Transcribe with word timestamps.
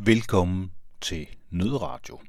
Velkommen 0.00 0.72
til 1.00 1.26
Nødradio, 1.50 2.20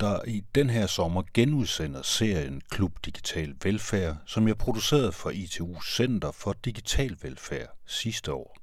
der 0.00 0.24
i 0.26 0.42
den 0.54 0.70
her 0.70 0.86
sommer 0.86 1.22
genudsender 1.34 2.02
serien 2.02 2.60
Klub 2.70 2.92
Digital 3.04 3.54
Velfærd, 3.62 4.16
som 4.26 4.48
jeg 4.48 4.58
producerede 4.58 5.12
for 5.12 5.30
ITU 5.30 5.80
Center 5.82 6.30
for 6.30 6.52
Digital 6.52 7.16
Velfærd 7.22 7.68
sidste 7.86 8.32
år. 8.32 8.56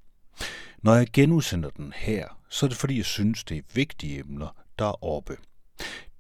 Når 0.77 0.95
jeg 0.95 1.07
genudsender 1.13 1.69
den 1.69 1.93
her, 1.95 2.27
så 2.49 2.65
er 2.65 2.67
det 2.67 2.77
fordi 2.77 2.97
jeg 2.97 3.05
synes, 3.05 3.43
det 3.43 3.57
er 3.57 3.61
vigtige 3.73 4.19
emner, 4.19 4.63
der 4.79 4.85
er 4.85 5.03
oppe. 5.03 5.37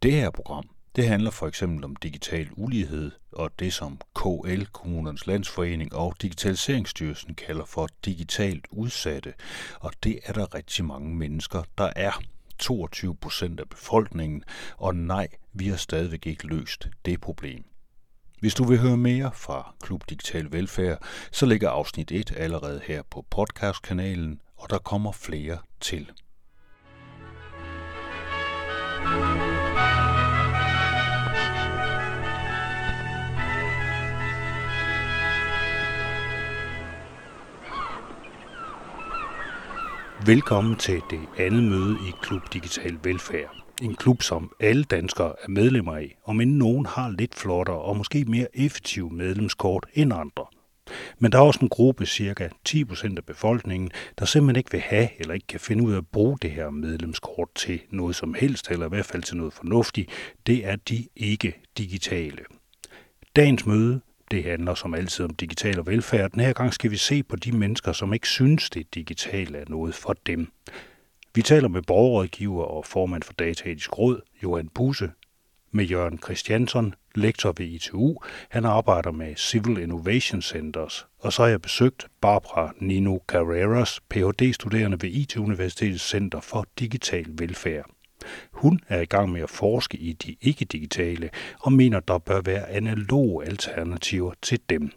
Det 0.03 0.11
her 0.11 0.29
program 0.29 0.69
det 0.97 1.07
handler 1.07 1.31
for 1.31 1.47
eksempel 1.47 1.85
om 1.85 1.95
digital 1.95 2.49
ulighed 2.51 3.11
og 3.31 3.59
det, 3.59 3.73
som 3.73 3.99
KL, 4.15 4.63
Kommunernes 4.63 5.27
Landsforening 5.27 5.95
og 5.95 6.15
Digitaliseringsstyrelsen 6.21 7.35
kalder 7.35 7.65
for 7.65 7.87
digitalt 8.05 8.65
udsatte. 8.71 9.33
Og 9.79 9.93
det 10.03 10.19
er 10.23 10.33
der 10.33 10.55
rigtig 10.55 10.85
mange 10.85 11.15
mennesker, 11.15 11.63
der 11.77 11.89
er. 11.95 12.21
22 12.59 13.15
procent 13.15 13.59
af 13.59 13.69
befolkningen, 13.69 14.43
og 14.77 14.95
nej, 14.95 15.27
vi 15.53 15.67
har 15.67 15.77
stadigvæk 15.77 16.25
ikke 16.25 16.47
løst 16.47 16.89
det 17.05 17.21
problem. 17.21 17.63
Hvis 18.39 18.53
du 18.53 18.63
vil 18.63 18.79
høre 18.79 18.97
mere 18.97 19.31
fra 19.33 19.75
Klub 19.81 20.03
Digital 20.09 20.51
Velfærd, 20.51 21.01
så 21.31 21.45
ligger 21.45 21.69
afsnit 21.69 22.11
1 22.11 22.33
allerede 22.37 22.81
her 22.83 23.01
på 23.09 23.25
podcastkanalen, 23.29 24.39
og 24.55 24.69
der 24.69 24.77
kommer 24.77 25.11
flere 25.11 25.57
til. 25.79 26.11
Velkommen 40.25 40.75
til 40.75 41.01
det 41.09 41.19
andet 41.37 41.63
møde 41.63 41.97
i 42.09 42.11
Klub 42.21 42.53
Digital 42.53 42.97
Velfærd. 43.03 43.55
En 43.81 43.95
klub, 43.95 44.21
som 44.21 44.51
alle 44.59 44.83
danskere 44.83 45.33
er 45.43 45.49
medlemmer 45.49 45.95
af, 45.95 46.17
om 46.25 46.41
end 46.41 46.51
nogen 46.55 46.85
har 46.85 47.09
lidt 47.09 47.35
flottere 47.35 47.77
og 47.77 47.97
måske 47.97 48.25
mere 48.25 48.47
effektive 48.53 49.09
medlemskort 49.09 49.85
end 49.93 50.13
andre. 50.13 50.45
Men 51.19 51.31
der 51.31 51.37
er 51.37 51.41
også 51.41 51.59
en 51.61 51.69
gruppe, 51.69 52.05
cirka 52.05 52.49
10% 52.69 53.17
af 53.17 53.25
befolkningen, 53.25 53.91
der 54.19 54.25
simpelthen 54.25 54.55
ikke 54.55 54.71
vil 54.71 54.81
have 54.81 55.09
eller 55.19 55.33
ikke 55.33 55.47
kan 55.47 55.59
finde 55.59 55.83
ud 55.83 55.93
af 55.93 55.97
at 55.97 56.07
bruge 56.07 56.37
det 56.41 56.51
her 56.51 56.69
medlemskort 56.69 57.49
til 57.55 57.79
noget 57.91 58.15
som 58.15 58.33
helst, 58.33 58.71
eller 58.71 58.85
i 58.85 58.89
hvert 58.89 59.05
fald 59.05 59.23
til 59.23 59.37
noget 59.37 59.53
fornuftigt. 59.53 60.09
Det 60.47 60.65
er 60.65 60.75
de 60.75 61.07
ikke 61.15 61.61
digitale. 61.77 62.39
Dagens 63.35 63.65
møde 63.65 64.01
det 64.31 64.43
handler 64.43 64.75
som 64.75 64.93
altid 64.93 65.25
om 65.25 65.35
digital 65.35 65.79
og 65.79 65.87
velfærd. 65.87 66.31
Den 66.31 66.39
her 66.39 66.53
gang 66.53 66.73
skal 66.73 66.91
vi 66.91 66.97
se 66.97 67.23
på 67.23 67.35
de 67.35 67.51
mennesker, 67.51 67.91
som 67.91 68.13
ikke 68.13 68.27
synes, 68.27 68.69
det 68.69 68.95
digitale 68.95 69.57
er 69.57 69.65
noget 69.67 69.95
for 69.95 70.15
dem. 70.25 70.51
Vi 71.35 71.41
taler 71.41 71.67
med 71.67 71.81
borgerrådgiver 71.81 72.63
og 72.63 72.85
formand 72.85 73.23
for 73.23 73.33
Dataetisk 73.33 73.97
Råd, 73.97 74.21
Johan 74.43 74.69
Puse, 74.69 75.11
med 75.71 75.85
Jørgen 75.85 76.19
Christiansen, 76.23 76.93
lektor 77.15 77.53
ved 77.57 77.65
ITU. 77.65 78.17
Han 78.49 78.65
arbejder 78.65 79.11
med 79.11 79.35
Civil 79.35 79.77
Innovation 79.77 80.41
Centers. 80.41 81.07
Og 81.19 81.33
så 81.33 81.41
har 81.41 81.49
jeg 81.49 81.61
besøgt 81.61 82.07
Barbara 82.21 82.73
Nino 82.79 83.17
Carreras, 83.27 83.99
Ph.D.-studerende 84.09 84.97
ved 85.01 85.09
IT-Universitetets 85.09 86.09
Center 86.09 86.39
for 86.39 86.65
Digital 86.79 87.25
Velfærd. 87.29 87.96
Hun 88.51 88.79
er 88.87 89.01
i 89.01 89.05
gang 89.05 89.31
med 89.31 89.41
at 89.41 89.49
forske 89.49 89.97
i 89.97 90.13
de 90.13 90.35
ikke-digitale 90.41 91.29
og 91.59 91.73
mener, 91.73 91.99
der 91.99 92.17
bør 92.17 92.41
være 92.41 92.69
analoge 92.69 93.45
alternativer 93.45 94.33
til 94.41 94.59
dem. 94.69 94.91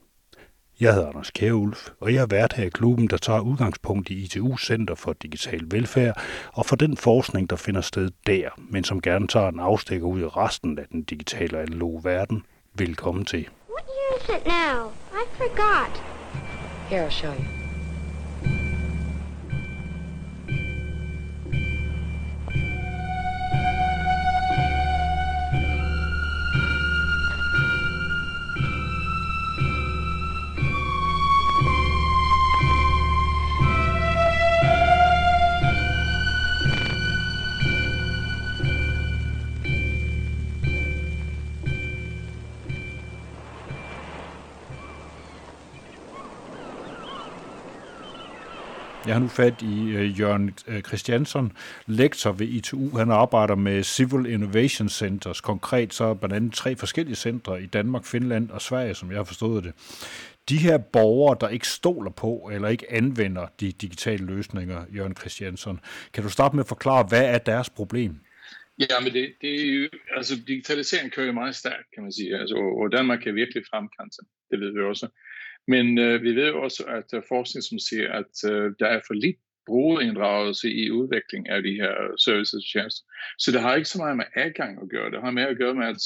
Jeg 0.80 0.94
hedder 0.94 1.08
Anders 1.08 1.30
Kjærulf, 1.30 1.88
og 2.00 2.14
jeg 2.14 2.22
er 2.22 2.26
vært 2.26 2.52
her 2.52 2.64
i 2.64 2.68
klubben, 2.68 3.06
der 3.10 3.16
tager 3.16 3.40
udgangspunkt 3.40 4.10
i 4.10 4.22
ITU 4.22 4.56
Center 4.56 4.94
for 4.94 5.12
Digital 5.12 5.60
Velfærd 5.70 6.22
og 6.52 6.66
for 6.66 6.76
den 6.76 6.96
forskning, 6.96 7.50
der 7.50 7.56
finder 7.56 7.80
sted 7.80 8.10
der, 8.26 8.48
men 8.58 8.84
som 8.84 9.00
gerne 9.00 9.28
tager 9.28 9.48
en 9.48 9.60
afstikker 9.60 10.06
ud 10.06 10.20
i 10.20 10.24
resten 10.24 10.78
af 10.78 10.84
den 10.92 11.02
digitale 11.02 11.56
og 11.56 11.62
analoge 11.62 12.04
verden. 12.04 12.42
Velkommen 12.74 13.24
til. 13.24 13.48
What 13.70 13.86
year 13.88 14.18
is 14.20 14.28
it 14.28 14.46
now? 14.46 14.90
I 15.12 15.24
forgot. 15.36 16.02
Here, 16.88 17.06
I'll 17.06 17.10
show 17.10 17.32
you. 17.32 17.59
Jeg 49.06 49.14
har 49.14 49.20
nu 49.20 49.28
fat 49.28 49.62
i 49.62 49.96
uh, 49.96 50.20
Jørgen 50.20 50.54
øh, 50.66 50.82
Christiansen, 50.82 51.52
lektor 51.86 52.32
ved 52.32 52.46
ITU. 52.46 52.96
Han 52.96 53.10
arbejder 53.10 53.54
med 53.54 53.82
Civil 53.82 54.26
Innovation 54.26 54.88
Centers. 54.88 55.40
Konkret 55.40 55.94
så 55.94 56.14
blandt 56.14 56.36
andet 56.36 56.54
tre 56.54 56.76
forskellige 56.76 57.16
centre 57.16 57.62
i 57.62 57.66
Danmark, 57.66 58.04
Finland 58.04 58.50
og 58.50 58.62
Sverige, 58.62 58.94
som 58.94 59.10
jeg 59.10 59.18
har 59.18 59.24
forstået 59.24 59.64
det. 59.64 59.72
De 60.48 60.56
her 60.56 60.78
borgere, 60.78 61.36
der 61.40 61.48
ikke 61.48 61.68
stoler 61.68 62.10
på 62.10 62.50
eller 62.52 62.68
ikke 62.68 62.92
anvender 62.92 63.46
de 63.60 63.72
digitale 63.72 64.26
løsninger, 64.26 64.84
Jørgen 64.96 65.16
Christiansen, 65.16 65.80
kan 66.14 66.22
du 66.22 66.30
starte 66.30 66.56
med 66.56 66.64
at 66.64 66.68
forklare, 66.68 67.06
hvad 67.08 67.24
er 67.34 67.38
deres 67.38 67.70
problem? 67.70 68.20
Ja, 68.78 69.00
men 69.04 69.12
det, 69.12 69.34
det 69.40 69.60
er 69.60 69.72
jo, 69.72 69.88
altså 70.16 70.34
digitalisering 70.48 71.12
kører 71.12 71.26
jo 71.26 71.32
meget 71.32 71.56
stærkt, 71.56 71.86
kan 71.94 72.02
man 72.02 72.12
sige, 72.12 72.36
altså, 72.36 72.54
og, 72.54 72.78
og 72.80 72.92
Danmark 72.92 73.26
er 73.26 73.32
virkelig 73.32 73.62
fremkant, 73.70 74.14
det 74.50 74.60
ved 74.60 74.72
vi 74.72 74.80
også. 74.80 75.08
Men 75.68 75.98
øh, 75.98 76.22
vi 76.22 76.34
ved 76.34 76.50
også, 76.50 76.84
at 76.84 77.04
der 77.10 77.16
er 77.16 77.28
forskning, 77.28 77.62
som 77.64 77.78
siger, 77.78 78.12
at 78.12 78.50
øh, 78.52 78.72
der 78.78 78.86
er 78.86 79.00
for 79.06 79.14
lidt 79.14 79.36
brugerinddragelse 79.66 80.68
i 80.72 80.90
udvikling 80.90 81.48
af 81.48 81.62
de 81.62 81.74
her 81.80 81.92
øh, 82.02 82.10
services 82.24 82.54
og 82.54 82.70
tjenester. 82.72 83.02
Så 83.38 83.52
det 83.52 83.60
har 83.60 83.74
ikke 83.74 83.88
så 83.88 83.98
meget 83.98 84.16
med 84.16 84.28
adgang 84.36 84.82
at 84.82 84.88
gøre. 84.88 85.10
Det 85.10 85.20
har 85.20 85.30
mere 85.30 85.48
at 85.54 85.60
gøre 85.62 85.74
med, 85.74 85.86
at 85.86 86.02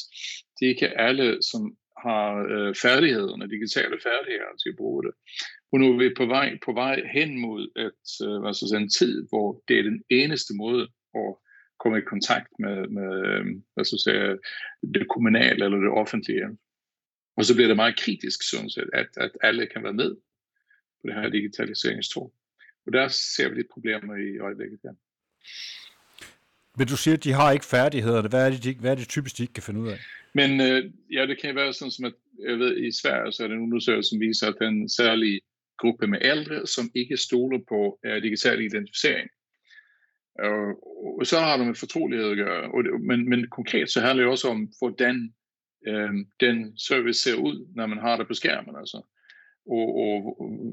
det 0.61 0.67
ikke 0.67 0.87
er 0.87 1.07
alle, 1.09 1.39
som 1.51 1.63
har 2.07 2.27
øh, 2.55 2.75
færdighederne, 2.85 3.53
digitale 3.55 3.97
færdigheder 4.07 4.55
til 4.63 4.71
at 4.73 4.81
bruge 4.81 5.03
det. 5.07 5.13
Og 5.73 5.81
nu 5.81 5.87
er 5.93 5.99
vi 5.99 6.19
på 6.21 6.27
vej, 6.27 6.49
på 6.67 6.73
vej 6.73 6.97
hen 7.17 7.31
mod 7.47 7.63
et, 7.87 8.07
øh, 8.27 8.41
hvad 8.41 8.55
så 8.55 8.77
en 8.77 8.95
tid, 9.01 9.15
hvor 9.31 9.63
det 9.69 9.79
er 9.79 9.83
den 9.83 10.03
eneste 10.11 10.53
måde 10.63 10.83
at 11.23 11.31
komme 11.81 11.99
i 11.99 12.11
kontakt 12.13 12.51
med, 12.59 12.77
med 12.99 13.11
øh, 13.31 13.45
hvad 13.75 13.85
så 13.85 13.97
sige, 14.05 14.39
det 14.95 15.07
kommunale 15.15 15.65
eller 15.65 15.79
det 15.79 15.93
offentlige. 16.03 16.47
Og 17.37 17.45
så 17.45 17.55
bliver 17.55 17.69
det 17.69 17.77
meget 17.77 17.97
kritisk, 17.99 18.51
sådan 18.51 18.71
set, 18.71 18.91
at, 18.93 19.07
at 19.17 19.31
alle 19.43 19.67
kan 19.67 19.83
være 19.83 19.93
med 19.93 20.17
på 21.01 21.07
det 21.07 21.15
her 21.15 21.29
digitaliseringstog. 21.29 22.35
Og 22.87 22.93
der 22.93 23.09
ser 23.09 23.49
vi 23.49 23.55
lidt 23.55 23.69
problemer 23.73 24.17
i 24.17 24.39
øjeblikket 24.39 24.79
der. 24.83 24.95
Men 26.79 26.87
du 26.87 26.97
siger, 26.97 27.17
at 27.17 27.25
de 27.25 27.33
har 27.33 27.53
ikke 27.53 27.65
færdighederne. 27.65 28.29
Hvad 28.29 28.47
er 28.47 28.51
det, 28.51 28.65
de, 28.65 28.75
hvad 28.81 28.91
er 28.91 28.95
det 28.95 29.09
typisk, 29.09 29.39
de 29.39 29.43
ikke 29.43 29.55
kan 29.55 29.63
finde 29.63 29.81
ud 29.81 29.89
af? 29.89 29.99
Men 30.33 30.61
øh, 30.61 30.91
ja, 31.13 31.27
det 31.27 31.41
kan 31.41 31.55
være 31.55 31.73
sådan 31.73 31.91
som, 31.91 32.05
at 32.05 32.13
jeg 32.49 32.59
ved, 32.59 32.77
i 32.77 32.93
Sverige 32.93 33.33
så 33.33 33.45
er 33.45 33.49
det 33.49 33.55
en 33.55 33.63
undersøgelse, 33.63 34.11
som 34.11 34.21
viser, 34.21 34.49
at 34.49 34.55
den 34.61 34.89
særlige 34.89 35.41
gruppe 35.79 36.07
med 36.07 36.19
ældre, 36.23 36.67
som 36.67 36.91
ikke 36.95 37.17
stoler 37.17 37.59
på 37.69 37.99
uh, 38.07 38.23
digital 38.23 38.61
identificering. 38.61 39.31
Og, 40.39 40.59
og 41.19 41.27
så 41.27 41.39
har 41.41 41.57
det 41.57 41.67
med 41.67 41.75
fortrolighed 41.75 42.31
at 42.31 42.37
gøre. 42.37 42.63
Og 42.73 43.01
men, 43.01 43.29
men 43.29 43.51
konkret 43.51 43.91
så 43.91 44.01
handler 44.01 44.25
det 44.25 44.31
også 44.31 44.49
om, 44.49 44.73
hvordan 44.79 45.35
øh, 45.87 46.13
den 46.41 46.79
service 46.79 47.21
ser 47.23 47.35
ud, 47.35 47.67
når 47.77 47.87
man 47.87 47.99
har 47.99 48.17
det 48.17 48.29
på 48.29 48.35
skærmen. 48.35 48.77
Altså. 48.77 49.03
Og, 49.67 49.89
og 50.05 50.15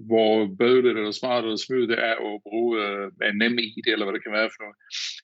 hvor 0.08 0.56
bøvlet 0.60 0.98
eller 0.98 1.12
smart 1.12 1.44
eller 1.44 1.58
smooth 1.58 1.90
det 1.90 2.00
er 2.00 2.16
at 2.34 2.42
bruge 2.44 2.72
øh, 2.86 3.12
en 3.30 3.38
nem 3.38 3.58
ID, 3.60 3.88
eller 3.88 4.06
hvad 4.06 4.14
det 4.14 4.24
kan 4.24 4.32
være 4.32 4.50
for 4.54 4.64
noget, 4.64 4.78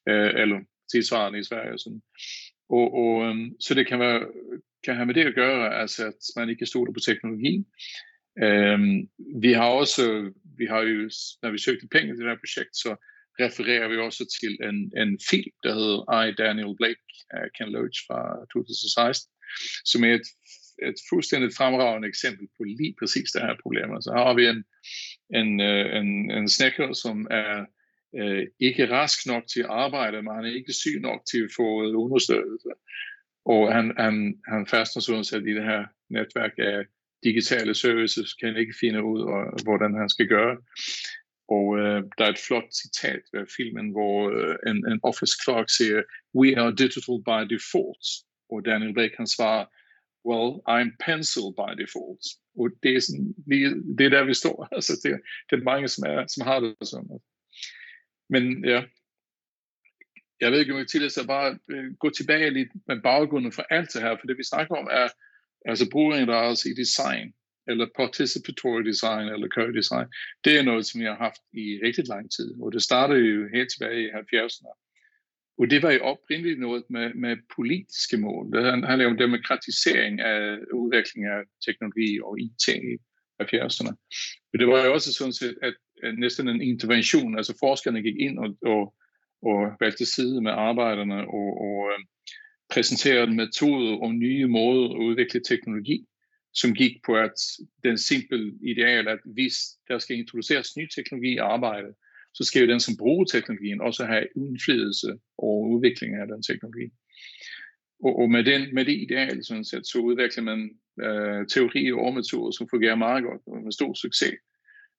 øh, 0.09 0.41
eller 0.41 0.59
tilsvarende 0.91 1.39
i 1.39 1.43
Sverige. 1.43 1.77
Sådan. 1.77 2.01
Og, 2.69 2.87
og, 3.01 3.13
øh, 3.25 3.35
så 3.59 3.73
det 3.73 3.87
kan, 3.87 3.99
være, 3.99 4.27
kan 4.83 4.95
have 4.95 5.05
med 5.05 5.13
det 5.13 5.25
at 5.25 5.35
gøre, 5.35 5.81
altså, 5.81 6.05
at 6.05 6.21
man 6.35 6.49
ikke 6.49 6.65
stoler 6.65 6.93
på 6.93 6.99
teknologi. 6.99 7.65
Øh, 8.43 8.79
vi 9.41 9.51
har 9.53 9.69
også, 9.81 10.31
vi 10.57 10.65
har 10.65 10.81
jo, 10.81 11.09
når 11.41 11.51
vi 11.51 11.57
søgte 11.57 11.87
penge 11.87 12.13
til 12.13 12.23
det 12.23 12.31
her 12.31 12.43
projekt, 12.45 12.73
så 12.83 12.91
refererer 13.39 13.87
vi 13.87 13.97
også 13.97 14.23
til 14.41 14.53
en, 14.69 14.77
en 15.01 15.19
film, 15.29 15.53
der 15.63 15.73
hedder 15.79 16.23
I, 16.23 16.31
Daniel 16.31 16.75
Blake, 16.77 17.07
af 17.29 17.45
Ken 17.55 17.71
Loach 17.71 17.99
fra 18.07 18.19
2016, 18.53 19.31
som 19.85 20.03
er 20.03 20.13
et, 20.13 20.27
et 20.89 20.99
fuldstændig 21.09 21.49
fremragende 21.57 22.07
eksempel 22.07 22.47
på 22.57 22.63
lige 22.63 22.95
præcis 22.99 23.31
det 23.31 23.41
her 23.41 23.55
problem. 23.63 23.93
Altså, 23.95 24.09
Så 24.09 24.13
har 24.23 24.33
vi 24.33 24.43
en, 24.53 24.63
en, 25.39 25.61
øh, 25.61 25.85
en, 25.99 26.31
en 26.31 26.49
snækker, 26.49 26.93
som 26.93 27.27
er 27.31 27.65
øh, 28.19 28.47
ikke 28.59 28.91
rask 28.91 29.25
nok 29.25 29.43
til 29.53 29.59
at 29.59 29.73
arbejde, 29.85 30.21
men 30.21 30.35
han 30.35 30.45
er 30.45 30.55
ikke 30.59 30.73
syg 30.73 30.99
nok 31.01 31.21
til 31.31 31.41
at 31.43 31.53
få 31.55 31.67
understøttelse. 32.05 32.69
Og 33.45 33.73
han, 33.73 33.93
han, 33.97 34.15
han 34.47 34.67
fastner 34.67 35.01
sådan 35.01 35.23
set 35.23 35.47
i 35.47 35.53
det 35.57 35.63
her 35.63 35.85
netværk 36.09 36.51
af 36.57 36.85
digitale 37.23 37.73
services, 37.75 38.33
kan 38.33 38.57
ikke 38.57 38.75
finde 38.79 39.03
ud 39.03 39.21
af, 39.21 39.63
hvordan 39.63 39.93
han 40.01 40.09
skal 40.09 40.27
gøre. 40.27 40.57
Og 41.49 41.77
øh, 41.79 42.03
der 42.17 42.23
er 42.25 42.29
et 42.29 42.45
flot 42.47 42.69
citat 42.81 43.21
ved 43.33 43.45
filmen, 43.57 43.87
hvor 43.91 44.15
øh, 44.37 44.55
en, 44.69 44.77
en 44.91 44.99
office 45.03 45.35
clerk 45.43 45.69
siger, 45.77 46.01
we 46.39 46.47
are 46.61 46.71
digital 46.83 47.17
by 47.29 47.41
default. 47.55 48.05
Og 48.49 48.65
Daniel 48.65 48.93
Blake 48.93 49.15
kan 49.15 49.27
svare, 49.27 49.65
well, 50.29 50.49
I'm 50.73 50.89
pencil 51.05 51.47
by 51.59 51.71
default. 51.81 52.25
Og 52.59 52.69
det 52.83 52.95
er, 52.95 52.99
sådan, 52.99 53.33
det 53.97 54.05
er 54.05 54.09
der, 54.09 54.23
vi 54.23 54.33
står. 54.33 54.67
Altså, 54.75 54.93
det, 55.03 55.21
det 55.49 55.59
er 55.59 55.69
mange, 55.71 55.87
som, 55.87 56.03
er, 56.07 56.27
som 56.27 56.47
har 56.47 56.59
det 56.59 56.75
sådan. 56.81 57.19
Men 58.29 58.65
ja, 58.65 58.83
jeg 60.41 60.51
ved 60.51 60.59
ikke, 60.59 60.73
om 60.73 60.79
jeg 60.79 60.87
tillader 60.87 61.27
bare 61.27 61.59
øh, 61.71 61.93
gå 61.93 62.09
tilbage 62.09 62.49
lidt 62.49 62.69
med 62.87 63.01
baggrunden 63.01 63.51
for 63.51 63.65
alt 63.69 63.93
det 63.93 64.01
her, 64.01 64.17
for 64.19 64.27
det 64.27 64.37
vi 64.37 64.43
snakker 64.43 64.75
om 64.75 64.87
er 64.91 65.07
altså 65.65 65.89
brugerinddragelse 65.91 66.69
i 66.69 66.73
design, 66.73 67.33
eller 67.67 67.87
participatory 67.95 68.81
design, 68.81 69.27
eller 69.33 69.47
co-design. 69.55 70.07
Det 70.43 70.57
er 70.57 70.63
noget, 70.63 70.85
som 70.85 71.01
jeg 71.01 71.11
har 71.11 71.23
haft 71.27 71.41
i 71.53 71.65
rigtig 71.85 72.07
lang 72.07 72.31
tid, 72.31 72.49
og 72.61 72.71
det 72.71 72.81
startede 72.81 73.19
jo 73.19 73.49
helt 73.53 73.69
tilbage 73.71 74.03
i 74.03 74.09
70'erne. 74.09 74.86
Og 75.59 75.69
det 75.69 75.83
var 75.83 75.91
jo 75.91 75.99
oprindeligt 75.99 76.59
noget 76.59 76.83
med, 76.89 77.13
med 77.13 77.37
politiske 77.55 78.17
mål. 78.17 78.51
Det 78.51 78.87
handler 78.87 79.07
om 79.07 79.17
demokratisering 79.17 80.19
af 80.19 80.57
udvikling 80.73 81.25
af 81.25 81.39
teknologi 81.65 82.19
og 82.21 82.39
IT 82.39 82.67
i 82.67 82.97
70'erne. 83.41 83.93
Men 84.51 84.59
det 84.59 84.67
var 84.67 84.85
jo 84.85 84.93
også 84.93 85.13
sådan 85.13 85.33
set, 85.33 85.57
at, 85.61 85.73
næsten 86.17 86.47
en 86.47 86.61
intervention, 86.61 87.37
altså 87.37 87.57
forskerne 87.59 88.01
gik 88.01 88.15
ind 88.19 88.39
og, 88.39 88.57
og 88.61 88.93
og 89.41 89.71
valgte 89.79 90.05
side 90.05 90.41
med 90.41 90.51
arbejderne 90.51 91.17
og, 91.27 91.49
og 91.61 91.91
øh, 91.91 92.05
præsenterede 92.69 93.35
metoder 93.35 93.97
og 93.97 94.15
nye 94.15 94.47
måder 94.47 94.89
at 94.89 94.97
udvikle 94.97 95.41
teknologi, 95.47 96.05
som 96.53 96.73
gik 96.73 96.91
på 97.05 97.15
at 97.17 97.33
den 97.83 97.97
simple 97.97 98.53
ideal, 98.71 99.07
at 99.07 99.19
hvis 99.25 99.55
der 99.87 99.97
skal 99.99 100.17
introduceres 100.17 100.77
ny 100.77 100.87
teknologi 100.95 101.33
i 101.33 101.37
arbejdet, 101.37 101.93
så 102.37 102.43
skal 102.43 102.61
jo 102.61 102.71
den, 102.71 102.79
som 102.79 102.97
bruger 102.97 103.25
teknologien, 103.25 103.81
også 103.81 104.05
have 104.05 104.27
indflydelse 104.35 105.09
over 105.37 105.67
udviklingen 105.67 106.21
af 106.21 106.27
den 106.27 106.43
teknologi. 106.43 106.85
Og, 108.05 108.19
og 108.19 108.29
med, 108.29 108.43
den, 108.43 108.61
med 108.75 108.85
det 108.85 108.97
ideal, 109.05 109.45
sådan 109.45 109.65
set, 109.65 109.87
så 109.87 109.97
udvikler 109.99 110.43
man 110.43 110.59
øh, 111.05 111.47
teorier 111.47 111.95
og 111.95 112.13
metoder, 112.13 112.51
som 112.51 112.69
fungerer 112.69 112.95
meget 112.95 113.23
godt 113.23 113.41
og 113.47 113.63
med 113.63 113.71
stor 113.71 113.93
succes. 113.93 114.35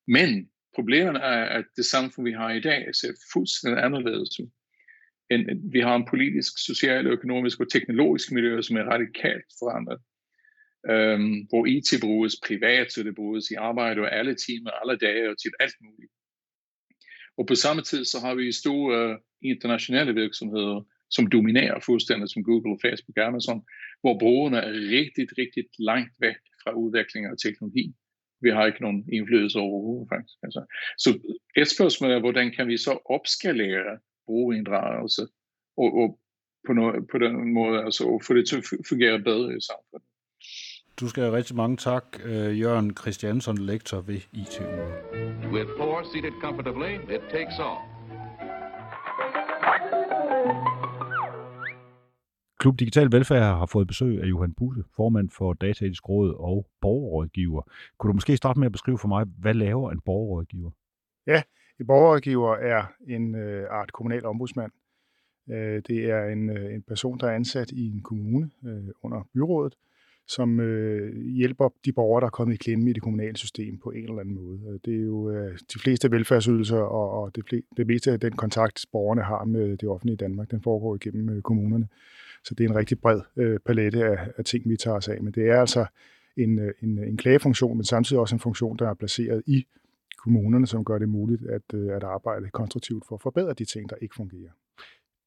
Men 0.09 0.49
Problemet 0.79 1.17
er, 1.17 1.45
at 1.59 1.65
det 1.77 1.85
samfund, 1.85 2.29
vi 2.29 2.33
har 2.33 2.51
i 2.53 2.61
dag, 2.61 2.95
ser 2.95 3.13
fuldstændig 3.33 3.85
anderledes 3.85 4.41
ud. 4.41 4.51
En, 5.31 5.73
vi 5.73 5.81
har 5.81 5.97
en 5.97 6.09
politisk, 6.11 6.53
social, 6.67 7.07
økonomisk 7.07 7.61
og 7.61 7.71
teknologisk 7.71 8.33
miljø, 8.33 8.63
som 8.63 8.77
er 8.77 8.91
radikalt 8.95 9.49
forandret. 9.59 10.01
Um, 10.95 11.47
hvor 11.49 11.67
IT 11.67 11.91
bruges 12.01 12.35
privat, 12.47 12.93
så 12.93 13.03
det 13.03 13.15
bruges 13.15 13.51
i 13.51 13.55
arbejde 13.55 14.01
og 14.01 14.17
alle 14.19 14.35
timer, 14.35 14.71
alle 14.71 14.97
dage 15.07 15.31
og 15.31 15.39
til 15.39 15.51
alt 15.61 15.79
muligt. 15.85 16.13
Og 17.39 17.47
på 17.47 17.55
samme 17.55 17.83
tid 17.83 18.05
så 18.05 18.19
har 18.25 18.35
vi 18.35 18.53
store 18.53 19.11
øh, 19.11 19.19
internationale 19.43 20.15
virksomheder, 20.15 20.87
som 21.11 21.27
dominerer 21.27 21.81
fuldstændig 21.81 22.29
som 22.29 22.45
Google, 22.45 22.79
Facebook 22.85 23.17
og 23.19 23.27
Amazon, 23.27 23.61
hvor 24.01 24.19
brugerne 24.19 24.59
er 24.59 24.73
rigtig, 24.97 25.27
rigtig 25.39 25.65
langt 25.79 26.13
væk 26.21 26.41
fra 26.63 26.73
udvikling 26.73 27.31
og 27.31 27.39
teknologi 27.39 27.95
vi 28.41 28.51
har 28.51 28.67
ikke 28.67 28.83
nogen 28.83 29.09
indflydelse 29.13 29.59
overhovedet 29.59 30.09
faktisk. 30.15 30.39
Altså. 30.43 30.61
Så 30.99 31.11
et 31.57 31.69
spørgsmål 31.69 32.11
er, 32.11 32.21
hvordan 32.21 32.53
kan 32.57 32.69
vi 32.69 32.77
så 32.77 32.99
opskalere 33.17 33.99
brugerinddragelse 34.27 35.23
og, 35.77 35.89
og 36.01 36.21
på, 36.67 36.73
no, 36.73 36.87
på 37.13 37.19
den 37.19 37.53
måde 37.53 37.85
altså, 37.85 38.03
få 38.27 38.35
det 38.35 38.49
til 38.49 38.57
at 38.57 38.65
fungere 38.89 39.19
bedre 39.19 39.57
i 39.57 39.61
samfundet. 39.71 40.08
Du 41.01 41.09
skal 41.09 41.23
have 41.23 41.37
rigtig 41.37 41.57
mange 41.57 41.77
tak, 41.77 42.05
uh, 42.25 42.61
Jørgen 42.61 42.97
Christiansen, 42.97 43.59
lektor 43.59 44.01
ved 44.01 44.21
ITU. 44.33 44.65
With 45.53 45.69
four 45.79 46.03
seated 46.13 46.33
comfortably, 46.41 46.93
it 47.15 47.21
takes 47.31 47.59
off. 47.59 47.83
Klub 52.59 52.79
Digital 52.79 53.13
Velfærd 53.13 53.59
har 53.59 53.67
fået 53.67 53.87
besøg 53.87 54.23
af 54.23 54.27
Johan 54.27 54.55
Buse, 54.55 54.85
formand 54.97 55.31
for 55.31 55.53
Dataetisk 55.53 56.09
Råd 56.09 56.35
og 56.35 56.67
borgerrådgiver. 56.81 57.63
Kunne 57.99 58.09
du 58.09 58.15
måske 58.15 58.37
starte 58.37 58.61
med 58.61 58.67
at 58.67 58.73
beskrive 58.73 58.99
for 58.99 59.09
mig, 59.09 59.25
hvad 59.39 59.55
laver 59.55 59.91
en 59.91 60.01
borgerrådgiver? 60.01 60.71
Ja, 61.27 61.43
en 61.81 61.87
borgerrådgiver 61.87 62.55
er 62.55 62.85
en 63.09 63.35
øh, 63.35 63.67
art 63.71 63.93
kommunal 63.93 64.27
ombudsmand. 64.27 64.73
Øh, 65.51 65.83
det 65.89 66.11
er 66.11 66.25
en, 66.25 66.51
øh, 66.51 66.75
en 66.75 66.83
person, 66.83 67.19
der 67.19 67.27
er 67.27 67.35
ansat 67.35 67.71
i 67.71 67.91
en 67.91 68.03
kommune 68.03 68.51
øh, 68.65 68.89
under 69.03 69.23
byrådet, 69.35 69.75
som 70.29 70.61
øh, 70.61 71.27
hjælper 71.27 71.69
de 71.85 71.93
borgere, 71.93 72.21
der 72.21 72.27
er 72.27 72.31
kommet 72.31 72.55
i 72.55 72.57
klemme 72.57 72.91
i 72.91 72.93
det 72.93 73.03
kommunale 73.03 73.37
system 73.37 73.79
på 73.79 73.91
en 73.91 74.05
eller 74.05 74.21
anden 74.21 74.35
måde. 74.35 74.79
Det 74.85 74.95
er 74.95 75.05
jo 75.05 75.31
øh, 75.31 75.59
de 75.75 75.79
fleste 75.79 76.11
velfærdsydelser 76.11 76.79
og, 76.79 77.23
og 77.23 77.37
det, 77.37 77.65
det 77.77 77.87
meste 77.87 78.13
af 78.13 78.21
den 78.21 78.33
kontakt, 78.33 78.87
borgerne 78.93 79.23
har 79.23 79.45
med 79.45 79.77
det 79.77 79.89
offentlige 79.89 80.15
i 80.15 80.17
Danmark, 80.17 80.51
den 80.51 80.63
foregår 80.63 80.95
igennem 80.95 81.29
øh, 81.29 81.43
kommunerne. 81.43 81.89
Så 82.45 82.55
det 82.55 82.65
er 82.65 82.69
en 82.69 82.77
rigtig 82.77 83.01
bred 83.01 83.21
øh, 83.37 83.61
palette 83.67 84.05
af, 84.05 84.29
af 84.37 84.45
ting, 84.45 84.69
vi 84.69 84.77
tager 84.77 84.97
os 84.97 85.09
af. 85.09 85.23
Men 85.23 85.33
det 85.33 85.49
er 85.49 85.61
altså 85.61 85.87
en, 86.37 86.59
øh, 86.59 86.73
en, 86.83 86.99
en 86.99 87.17
klagefunktion, 87.17 87.77
men 87.77 87.85
samtidig 87.85 88.21
også 88.21 88.35
en 88.35 88.41
funktion, 88.41 88.77
der 88.77 88.89
er 88.89 88.95
placeret 88.95 89.43
i 89.47 89.67
kommunerne, 90.19 90.67
som 90.67 90.85
gør 90.85 90.99
det 90.99 91.09
muligt 91.09 91.47
at, 91.47 91.75
øh, 91.75 91.97
at 91.97 92.05
arbejde 92.05 92.51
konstruktivt 92.51 93.05
for 93.09 93.15
at 93.15 93.23
forbedre 93.23 93.53
de 93.53 93.65
ting, 93.65 93.91
der 93.91 93.97
ikke 94.03 94.15
fungerer. 94.15 94.51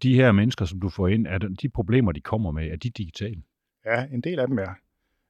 De 0.03 0.15
her 0.15 0.31
mennesker, 0.31 0.65
som 0.65 0.79
du 0.79 0.89
får 0.89 1.07
ind, 1.07 1.27
er 1.27 1.37
de 1.37 1.69
problemer, 1.69 2.11
de 2.11 2.21
kommer 2.21 2.51
med, 2.51 2.71
er 2.71 2.75
de 2.75 2.89
digitale? 2.89 3.41
Ja, 3.85 4.05
en 4.11 4.21
del 4.21 4.39
af 4.39 4.47
dem 4.47 4.57
er. 4.57 4.73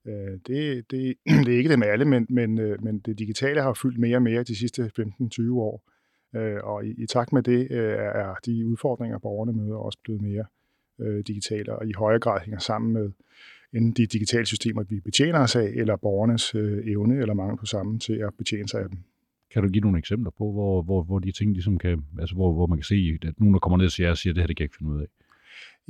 Øh, 0.08 0.40
det, 0.48 0.92
det, 0.92 1.16
det 1.46 1.54
er 1.54 1.58
ikke 1.58 1.70
dem 1.70 1.84
alle, 1.84 2.06
men, 2.06 2.28
men, 2.30 2.60
øh, 2.60 2.84
men 2.84 3.00
det 3.00 3.20
digitale 3.20 3.62
har 3.62 3.74
fyldt 3.74 4.00
mere 4.00 4.18
og 4.18 4.22
mere 4.22 4.44
de 4.44 4.56
sidste 4.56 4.92
15-20 5.00 5.52
år. 5.52 5.92
Øh, 6.36 6.60
og 6.64 6.86
i, 6.86 7.04
i 7.04 7.06
takt 7.06 7.34
med 7.34 7.44
det 7.44 7.68
øh, 7.72 7.98
er 7.98 8.36
de 8.46 8.68
udfordringer, 8.68 9.18
borgerne 9.18 9.54
møder, 9.54 9.76
også 9.76 10.00
blevet 10.04 10.22
mere 10.22 10.46
øh, 11.02 11.24
digitale, 11.28 11.76
og 11.76 11.88
i 11.88 11.94
højere 11.94 12.20
grad 12.20 12.42
hænger 12.42 12.60
sammen 12.60 12.94
med 12.94 13.12
enten 13.74 13.92
de 13.92 14.06
digitale 14.06 14.46
systemer, 14.46 14.84
vi 14.84 15.00
betjener 15.00 15.40
os 15.40 15.56
af, 15.56 15.72
eller 15.76 15.96
borgernes 15.96 16.56
øh, 16.56 16.88
evne 16.88 17.22
eller 17.22 17.34
mangel 17.34 17.58
på 17.58 17.66
sammen 17.66 18.00
til 18.00 18.14
at 18.14 18.34
betjene 18.38 18.70
sig 18.70 18.82
af 18.82 18.90
dem. 18.90 19.00
Kan 19.54 19.64
du 19.64 19.70
give 19.70 19.82
nogle 19.82 19.98
eksempler 19.98 20.32
på, 20.32 20.52
hvor, 20.52 20.82
hvor, 20.82 21.04
hvor 21.04 21.20
de 21.20 21.32
ting 21.32 21.54
ligesom 21.54 21.78
kan, 21.78 22.06
altså 22.20 22.36
hvor, 22.36 22.54
hvor 22.54 22.68
man 22.68 22.78
kan 22.78 22.84
se, 22.84 23.18
at 23.22 23.40
nogen, 23.40 23.54
der 23.54 23.60
kommer 23.60 23.78
ned 23.78 23.86
og 23.86 23.92
siger, 23.92 24.12
at 24.12 24.18
det 24.24 24.38
her 24.38 24.48
det 24.48 24.58
kan 24.58 24.64
jeg 24.64 24.66
ikke 24.66 24.78
finde 24.78 24.92
ud 24.92 25.02
af? 25.02 25.08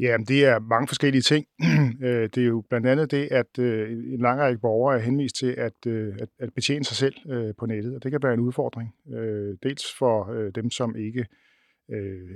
Ja, 0.02 0.18
det 0.28 0.46
er 0.46 0.60
mange 0.60 0.88
forskellige 0.88 1.22
ting. 1.22 1.46
Øh, 2.04 2.30
det 2.36 2.38
er 2.38 2.48
jo 2.48 2.64
blandt 2.70 2.88
andet 2.88 3.12
det, 3.12 3.28
at 3.32 3.60
øh, 3.60 3.92
en 3.92 4.20
lang 4.20 4.40
række 4.40 4.60
borgere 4.60 4.98
er 4.98 5.02
henvist 5.02 5.36
til 5.36 5.56
at, 5.58 5.86
øh, 5.88 6.16
at, 6.22 6.30
at 6.40 6.54
betjene 6.54 6.86
sig 6.86 6.98
selv 6.98 7.16
på 7.60 7.66
nettet, 7.66 7.96
og 7.96 8.04
det 8.04 8.12
kan 8.12 8.24
være 8.24 8.34
en 8.34 8.40
udfordring. 8.40 8.96
Dels 9.64 9.94
for 9.98 10.50
dem, 10.56 10.72
som 10.72 10.96
ikke 10.96 11.26
øh, 11.92 12.30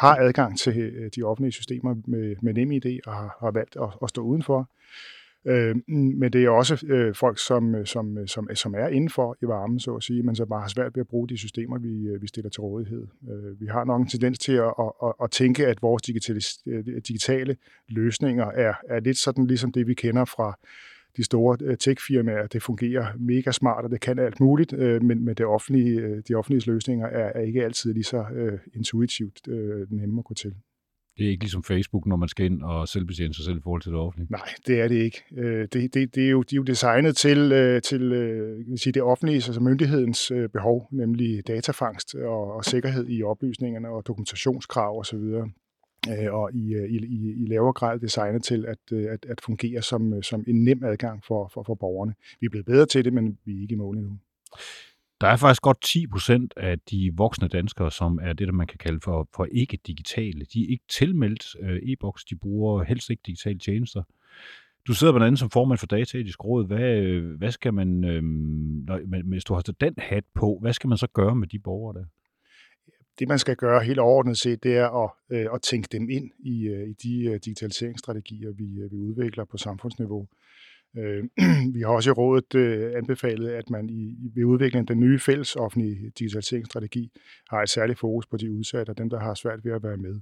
har 0.00 0.16
adgang 0.16 0.58
til 0.58 1.10
de 1.16 1.22
offentlige 1.22 1.52
systemer 1.52 1.94
med, 2.06 2.36
med 2.42 2.54
NemID 2.54 3.00
og 3.06 3.12
har, 3.14 3.36
har 3.40 3.50
valgt 3.50 3.76
at, 3.76 3.88
at 4.02 4.08
stå 4.08 4.22
udenfor. 4.22 4.70
Øh, 5.44 5.76
men 5.88 6.32
det 6.32 6.44
er 6.44 6.50
også 6.50 6.86
øh, 6.86 7.14
folk, 7.14 7.38
som, 7.38 7.74
øh, 7.74 7.86
som, 7.86 8.18
øh, 8.18 8.28
som, 8.28 8.48
øh, 8.50 8.56
som 8.56 8.74
er 8.74 8.88
indenfor 8.88 9.36
i 9.42 9.46
varmen, 9.46 9.80
så 9.80 9.94
at 9.94 10.02
sige, 10.02 10.22
men 10.22 10.36
så 10.36 10.46
bare 10.46 10.60
har 10.60 10.68
svært 10.68 10.96
ved 10.96 11.00
at 11.00 11.08
bruge 11.08 11.28
de 11.28 11.38
systemer, 11.38 11.78
vi, 11.78 12.18
vi 12.20 12.26
stiller 12.26 12.50
til 12.50 12.60
rådighed. 12.60 13.06
Øh, 13.30 13.60
vi 13.60 13.66
har 13.66 13.84
nok 13.84 14.00
en 14.00 14.08
tendens 14.08 14.38
til 14.38 14.52
at, 14.52 14.74
at, 14.78 14.92
at, 15.02 15.12
at 15.22 15.30
tænke, 15.30 15.66
at 15.66 15.82
vores 15.82 16.02
digitale, 16.02 16.40
digitale 17.08 17.56
løsninger 17.88 18.44
er, 18.44 18.74
er 18.88 19.00
lidt 19.00 19.18
sådan 19.18 19.46
ligesom 19.46 19.72
det, 19.72 19.86
vi 19.86 19.94
kender 19.94 20.24
fra 20.24 20.58
de 21.16 21.24
store 21.24 21.76
tech-firmaer, 21.76 22.46
det 22.46 22.62
fungerer 22.62 23.06
mega 23.18 23.52
smart, 23.52 23.84
og 23.84 23.90
det 23.90 24.00
kan 24.00 24.18
alt 24.18 24.40
muligt, 24.40 24.72
øh, 24.72 25.02
men, 25.02 25.24
men 25.24 25.34
det 25.34 25.46
offentlige, 25.46 26.22
de 26.28 26.34
offentlige 26.34 26.70
løsninger 26.70 27.06
er, 27.06 27.32
er 27.34 27.40
ikke 27.40 27.64
altid 27.64 27.92
lige 27.92 28.04
så 28.04 28.24
øh, 28.34 28.58
intuitivt 28.74 29.48
øh, 29.48 29.92
nemme 29.92 30.18
at 30.18 30.24
gå 30.24 30.34
til. 30.34 30.54
Det 31.18 31.26
er 31.26 31.30
ikke 31.30 31.44
ligesom 31.44 31.62
Facebook, 31.62 32.06
når 32.06 32.16
man 32.16 32.28
skal 32.28 32.46
ind 32.46 32.62
og 32.62 32.88
selvbetjene 32.88 33.34
sig 33.34 33.44
selv 33.44 33.58
i 33.58 33.60
forhold 33.60 33.82
til 33.82 33.92
det 33.92 34.00
offentlige? 34.00 34.30
Nej, 34.30 34.48
det 34.66 34.80
er 34.80 34.88
det 34.88 34.94
ikke. 34.94 35.22
Øh, 35.36 35.68
det, 35.72 35.94
det, 35.94 36.14
det 36.14 36.26
er 36.26 36.30
jo, 36.30 36.42
de 36.42 36.54
er 36.54 36.56
jo 36.56 36.62
designet 36.62 37.16
til, 37.16 37.52
øh, 37.52 37.82
til 37.82 38.12
øh, 38.12 38.70
vil 38.70 38.78
sige, 38.78 38.92
det 38.92 39.02
offentlige, 39.02 39.36
altså 39.36 39.60
myndighedens 39.60 40.32
behov, 40.52 40.88
nemlig 40.92 41.46
datafangst 41.46 42.14
og, 42.14 42.52
og 42.52 42.64
sikkerhed 42.64 43.06
i 43.08 43.22
oplysningerne 43.22 43.88
og 43.88 44.06
dokumentationskrav 44.06 44.98
osv 44.98 45.42
og 46.30 46.54
i, 46.54 46.74
i, 46.88 46.96
i, 46.96 47.42
i 47.42 47.46
lavere 47.46 47.72
grad 47.72 47.98
designet 47.98 48.42
til 48.42 48.66
at, 48.66 48.98
at, 48.98 49.26
at 49.28 49.40
fungere 49.40 49.82
som, 49.82 50.22
som 50.22 50.44
en 50.46 50.64
nem 50.64 50.84
adgang 50.84 51.24
for, 51.24 51.50
for, 51.54 51.62
for 51.62 51.74
borgerne. 51.74 52.14
Vi 52.40 52.44
er 52.44 52.50
blevet 52.50 52.66
bedre 52.66 52.86
til 52.86 53.04
det, 53.04 53.12
men 53.12 53.38
vi 53.44 53.56
er 53.56 53.62
ikke 53.62 53.72
i 53.72 53.76
mål 53.76 53.96
endnu. 53.96 54.18
Der 55.20 55.26
er 55.26 55.36
faktisk 55.36 55.62
godt 55.62 55.80
10 55.80 56.06
procent 56.06 56.54
af 56.56 56.78
de 56.78 57.12
voksne 57.16 57.48
danskere, 57.48 57.90
som 57.90 58.18
er 58.22 58.32
det, 58.32 58.48
der 58.48 58.52
man 58.52 58.66
kan 58.66 58.78
kalde 58.78 59.00
for, 59.04 59.28
for 59.34 59.48
ikke-digitale. 59.52 60.44
De 60.52 60.64
er 60.64 60.68
ikke 60.68 60.84
tilmeldt 60.88 61.56
øh, 61.60 61.92
e-boks, 61.92 62.24
de 62.24 62.36
bruger 62.36 62.82
helst 62.84 63.10
ikke 63.10 63.22
digitale 63.26 63.58
tjenester. 63.58 64.02
Du 64.86 64.94
sidder 64.94 65.12
blandt 65.12 65.26
andet 65.26 65.38
som 65.38 65.50
formand 65.50 65.78
for 65.78 65.86
Dataetisk 65.86 66.44
Råd. 66.44 66.66
Hvad, 66.66 66.98
øh, 66.98 67.36
hvad 67.38 67.50
skal 67.50 67.74
man, 67.74 68.04
øh, 68.04 68.22
når, 68.86 69.22
hvis 69.24 69.44
du 69.44 69.54
har 69.54 69.60
den 69.60 69.94
hat 69.98 70.24
på, 70.34 70.58
hvad 70.60 70.72
skal 70.72 70.88
man 70.88 70.98
så 70.98 71.06
gøre 71.06 71.34
med 71.34 71.46
de 71.46 71.58
borgere 71.58 71.98
der? 71.98 72.04
det, 73.18 73.28
man 73.28 73.38
skal 73.38 73.56
gøre 73.56 73.84
helt 73.84 73.98
overordnet 73.98 74.38
set, 74.38 74.62
det 74.62 74.76
er 74.76 75.04
at, 75.04 75.10
øh, 75.30 75.46
at 75.54 75.62
tænke 75.62 75.88
dem 75.92 76.10
ind 76.10 76.30
i, 76.38 76.68
øh, 76.68 76.88
i 76.88 76.92
de 76.92 77.24
øh, 77.24 77.40
digitaliseringsstrategier, 77.44 78.52
vi, 78.52 78.80
øh, 78.80 78.92
vi 78.92 78.96
udvikler 78.96 79.44
på 79.44 79.56
samfundsniveau. 79.56 80.26
Øh, 80.96 81.24
vi 81.74 81.80
har 81.80 81.88
også 81.88 82.10
i 82.10 82.12
rådet 82.12 82.54
øh, 82.54 82.92
anbefalet, 82.96 83.48
at 83.48 83.70
man 83.70 83.90
i, 83.90 84.16
ved 84.34 84.44
udviklingen 84.44 84.82
af 84.82 84.94
den 84.94 85.00
nye 85.00 85.18
fælles 85.18 85.56
offentlige 85.56 86.12
digitaliseringsstrategi 86.18 87.10
har 87.50 87.62
et 87.62 87.68
særligt 87.68 87.98
fokus 87.98 88.26
på 88.26 88.36
de 88.36 88.52
udsatte 88.52 88.90
og 88.90 88.98
dem, 88.98 89.10
der 89.10 89.20
har 89.20 89.34
svært 89.34 89.64
ved 89.64 89.72
at 89.72 89.82
være 89.82 89.96
med. 89.96 90.20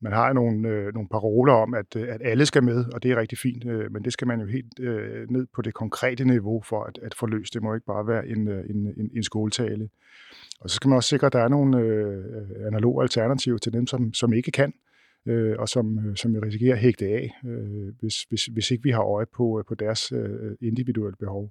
Man 0.00 0.12
har 0.12 0.32
nogle, 0.32 0.68
øh, 0.68 0.94
nogle 0.94 1.08
paroler 1.08 1.52
om, 1.52 1.74
at, 1.74 1.96
øh, 1.96 2.08
at 2.08 2.20
alle 2.24 2.46
skal 2.46 2.62
med, 2.62 2.84
og 2.92 3.02
det 3.02 3.10
er 3.10 3.16
rigtig 3.16 3.38
fint, 3.38 3.66
øh, 3.66 3.92
men 3.92 4.04
det 4.04 4.12
skal 4.12 4.26
man 4.26 4.40
jo 4.40 4.46
helt 4.46 4.80
øh, 4.80 5.30
ned 5.30 5.46
på 5.54 5.62
det 5.62 5.74
konkrete 5.74 6.24
niveau 6.24 6.62
for 6.62 6.84
at, 6.84 6.98
at 7.02 7.14
få 7.14 7.26
løst. 7.26 7.54
Det 7.54 7.62
må 7.62 7.74
ikke 7.74 7.86
bare 7.86 8.06
være 8.06 8.28
en, 8.28 8.48
øh, 8.48 8.64
en, 8.70 8.86
en, 8.96 9.10
en 9.16 9.22
skoletale. 9.22 9.88
Og 10.60 10.70
så 10.70 10.76
skal 10.76 10.88
man 10.88 10.96
også 10.96 11.08
sikre, 11.08 11.26
at 11.26 11.32
der 11.32 11.38
er 11.38 11.48
nogle 11.48 11.78
øh, 11.78 12.18
øh 12.18 12.66
analoge 12.66 13.02
alternativer 13.02 13.58
til 13.58 13.72
dem, 13.72 13.86
som, 13.86 14.14
som 14.14 14.32
ikke 14.32 14.50
kan 14.50 14.72
øh, 15.26 15.56
og 15.58 15.68
som, 15.68 15.98
øh, 15.98 16.16
som 16.16 16.34
vi 16.34 16.38
risikerer 16.38 16.74
at 16.74 16.80
hægte 16.80 17.06
af, 17.06 17.30
øh, 17.46 17.94
hvis, 18.00 18.22
hvis, 18.22 18.44
hvis 18.44 18.70
ikke 18.70 18.84
vi 18.84 18.90
har 18.90 19.02
øje 19.02 19.26
på, 19.36 19.58
øh, 19.58 19.64
på 19.68 19.74
deres 19.74 20.12
øh, 20.12 20.56
individuelle 20.60 21.16
behov. 21.16 21.50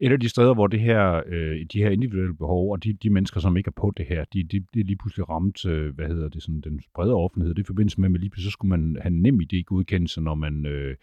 Et 0.00 0.12
af 0.12 0.20
de 0.20 0.28
steder, 0.28 0.54
hvor 0.54 0.66
det 0.66 0.80
her, 0.80 1.22
øh, 1.26 1.66
de 1.72 1.78
her 1.78 1.90
individuelle 1.90 2.34
behov, 2.34 2.72
og 2.72 2.84
de, 2.84 2.92
de 2.92 3.10
mennesker, 3.10 3.40
som 3.40 3.56
ikke 3.56 3.68
er 3.68 3.80
på 3.80 3.92
det 3.96 4.06
her, 4.06 4.24
de, 4.24 4.42
de, 4.42 4.60
de 4.74 4.80
er 4.80 4.84
lige 4.84 4.96
pludselig 4.96 5.28
ramt, 5.28 5.66
øh, 5.66 5.94
hvad 5.94 6.08
hedder 6.08 6.28
det, 6.28 6.42
sådan, 6.42 6.60
den 6.60 6.80
brede 6.94 7.14
offentlighed. 7.14 7.54
Det 7.54 7.60
er 7.60 7.64
i 7.64 7.72
forbindelse 7.72 8.00
med, 8.00 8.14
at 8.14 8.20
lige 8.20 8.30
pludselig 8.30 8.50
så 8.50 8.52
skulle 8.52 8.70
man 8.70 8.96
have 9.00 9.14
nem 9.14 9.40
idé-godkendelse, 9.40 10.20
når 10.20 10.34
man 10.34 10.66
øh, 10.66 10.96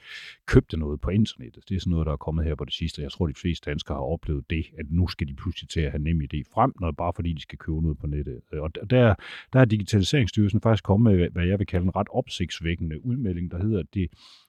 købte 0.48 0.78
noget 0.78 1.02
på 1.02 1.10
internettet. 1.10 1.70
Det 1.70 1.76
er 1.76 1.80
sådan 1.80 1.92
noget, 1.92 2.06
der 2.06 2.12
er 2.12 2.18
kommet 2.18 2.46
her 2.46 2.56
på 2.56 2.66
det 2.66 2.74
sidste. 2.74 3.02
Jeg 3.02 3.12
tror, 3.12 3.28
de 3.28 3.34
fleste 3.34 3.70
danskere 3.70 3.96
har 3.98 4.04
oplevet 4.04 4.50
det, 4.50 4.66
at 4.78 4.86
nu 4.90 5.08
skal 5.08 5.28
de 5.28 5.34
pludselig 5.34 5.70
til 5.70 5.80
at 5.80 5.92
have 5.92 6.04
nem 6.04 6.22
idé 6.22 6.42
frem, 6.54 6.74
når 6.80 6.92
bare 6.92 7.14
fordi 7.16 7.34
de 7.34 7.42
skal 7.42 7.58
købe 7.58 7.82
noget 7.82 7.98
på 7.98 8.08
nettet. 8.08 8.42
Øh, 8.54 8.62
og 8.62 8.90
der, 8.90 9.16
der 9.54 9.60
er 9.60 9.66
Digitaliseringsstyrelsen 9.66 10.62
faktisk 10.62 10.84
kommet 10.84 11.18
med, 11.18 11.30
hvad 11.30 11.46
jeg 11.46 11.60
vil 11.60 11.68
kalde 11.68 11.84
en 11.84 11.96
ret 11.96 12.08
opsigtsvækkende 12.12 13.06
udmelding, 13.06 13.52
der 13.52 13.64
hedder, 13.64 13.80
at 13.80 13.94
det, 13.94 14.08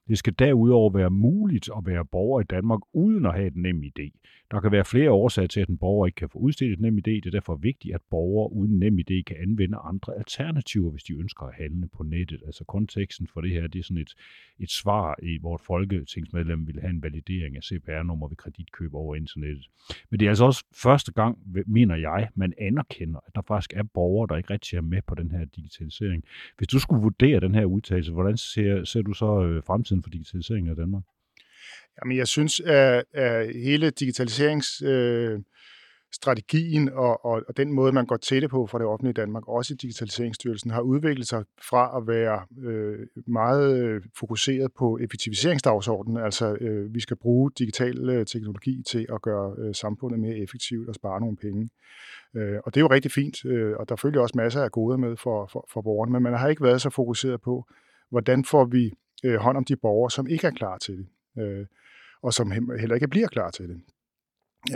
det 0.08 0.18
skal 0.18 0.34
derudover 0.38 0.90
være 0.90 1.10
muligt 1.10 1.70
at 1.76 1.86
være 1.86 2.04
borger 2.04 2.40
i 2.40 2.44
Danmark 2.44 2.80
uden 2.92 3.26
at 3.26 3.34
have 3.34 3.46
et 3.46 3.56
nem 3.56 3.82
idé. 3.82 4.10
Der 4.52 4.60
kan 4.60 4.72
være 4.72 4.84
flere 4.84 5.10
årsager 5.10 5.48
til, 5.48 5.60
at 5.60 5.68
en 5.68 5.76
borger 5.76 6.06
ikke 6.06 6.16
kan 6.16 6.28
få 6.28 6.38
udstedt 6.38 6.72
et 6.72 6.80
nem 6.80 6.98
idé. 6.98 7.10
Det 7.10 7.26
er 7.26 7.30
derfor 7.30 7.54
vigtigt, 7.54 7.94
at 7.94 8.00
borgere 8.10 8.52
uden 8.52 8.78
nem 8.78 8.98
idé 8.98 9.22
kan 9.22 9.36
anvende 9.36 9.78
andre 9.78 10.18
alternativer, 10.18 10.90
hvis 10.90 11.02
de 11.02 11.12
ønsker 11.12 11.46
at 11.46 11.54
handle 11.54 11.88
på 11.96 12.02
nettet. 12.02 12.42
Altså 12.46 12.64
konteksten 12.64 13.26
for 13.26 13.40
det 13.40 13.50
her, 13.50 13.66
det 13.66 13.78
er 13.78 13.82
sådan 13.82 14.02
et, 14.02 14.14
et 14.58 14.70
svar, 14.70 15.16
i, 15.22 15.38
hvor 15.40 15.54
et 15.54 15.60
folketingsmedlem 15.60 16.66
vil 16.66 16.80
have 16.80 16.90
en 16.90 17.02
validering 17.02 17.56
af 17.56 17.62
CPR-nummer 17.62 18.28
ved 18.28 18.36
kreditkøb 18.36 18.94
over 18.94 19.16
internettet. 19.16 19.68
Men 20.10 20.20
det 20.20 20.26
er 20.26 20.30
altså 20.30 20.44
også 20.44 20.64
første 20.82 21.12
gang, 21.12 21.38
mener 21.66 21.96
jeg, 21.96 22.28
man 22.34 22.52
anerkender, 22.58 23.20
at 23.26 23.34
der 23.34 23.42
faktisk 23.48 23.72
er 23.76 23.82
borgere, 23.82 24.26
der 24.28 24.36
ikke 24.36 24.52
rigtig 24.52 24.76
er 24.76 24.80
med 24.80 25.02
på 25.06 25.14
den 25.14 25.30
her 25.30 25.44
digitalisering. 25.44 26.24
Hvis 26.58 26.68
du 26.68 26.78
skulle 26.78 27.02
vurdere 27.02 27.40
den 27.40 27.54
her 27.54 27.64
udtalelse, 27.64 28.12
hvordan 28.12 28.36
ser, 28.36 28.84
ser 28.84 29.02
du 29.02 29.12
så 29.12 29.42
øh, 29.42 29.62
fremtiden 29.62 30.02
for 30.02 30.10
digitaliseringen 30.10 30.70
af 30.70 30.76
Danmark? 30.76 31.02
Jamen, 31.98 32.16
jeg 32.16 32.28
synes, 32.28 32.60
at, 32.60 33.04
at 33.12 33.54
hele 33.54 33.90
digitaliserings... 33.90 34.82
Øh, 34.82 35.40
strategien 36.14 36.88
og, 36.88 37.24
og, 37.24 37.42
og 37.48 37.56
den 37.56 37.72
måde, 37.72 37.92
man 37.92 38.06
går 38.06 38.16
til 38.16 38.42
det 38.42 38.50
på 38.50 38.66
fra 38.66 38.78
det 38.78 38.86
offentlige 38.86 39.12
Danmark, 39.12 39.48
også 39.48 39.74
i 39.74 39.76
Digitaliseringsstyrelsen, 39.76 40.70
har 40.70 40.80
udviklet 40.80 41.28
sig 41.28 41.44
fra 41.68 41.96
at 41.96 42.06
være 42.06 42.46
øh, 42.68 43.06
meget 43.26 43.84
øh, 43.84 44.02
fokuseret 44.18 44.72
på 44.78 44.98
effektiviseringsdagsordenen, 44.98 46.24
altså 46.24 46.56
øh, 46.60 46.94
vi 46.94 47.00
skal 47.00 47.16
bruge 47.16 47.50
digital 47.58 48.10
øh, 48.10 48.26
teknologi 48.26 48.82
til 48.90 49.06
at 49.12 49.22
gøre 49.22 49.54
øh, 49.58 49.74
samfundet 49.74 50.20
mere 50.20 50.36
effektivt 50.36 50.88
og 50.88 50.94
spare 50.94 51.20
nogle 51.20 51.36
penge. 51.36 51.70
Øh, 52.36 52.58
og 52.64 52.74
det 52.74 52.80
er 52.80 52.84
jo 52.84 52.90
rigtig 52.90 53.10
fint, 53.10 53.44
øh, 53.44 53.76
og 53.76 53.88
der 53.88 53.96
følger 53.96 54.20
også 54.20 54.34
masser 54.36 54.62
af 54.62 54.70
gode 54.70 54.98
med 54.98 55.16
for, 55.16 55.48
for, 55.52 55.68
for 55.72 55.82
borgerne, 55.82 56.12
men 56.12 56.22
man 56.22 56.38
har 56.38 56.48
ikke 56.48 56.62
været 56.62 56.80
så 56.80 56.90
fokuseret 56.90 57.40
på, 57.40 57.66
hvordan 58.10 58.44
får 58.44 58.64
vi 58.64 58.92
øh, 59.24 59.36
hånd 59.36 59.56
om 59.56 59.64
de 59.64 59.76
borgere, 59.76 60.10
som 60.10 60.26
ikke 60.26 60.46
er 60.46 60.50
klar 60.50 60.78
til 60.78 60.96
det. 60.98 61.06
Øh, 61.42 61.66
og 62.22 62.34
som 62.34 62.50
heller 62.50 62.94
ikke 62.94 63.08
bliver 63.08 63.28
klar 63.28 63.50
til 63.50 63.68
det. 63.68 63.80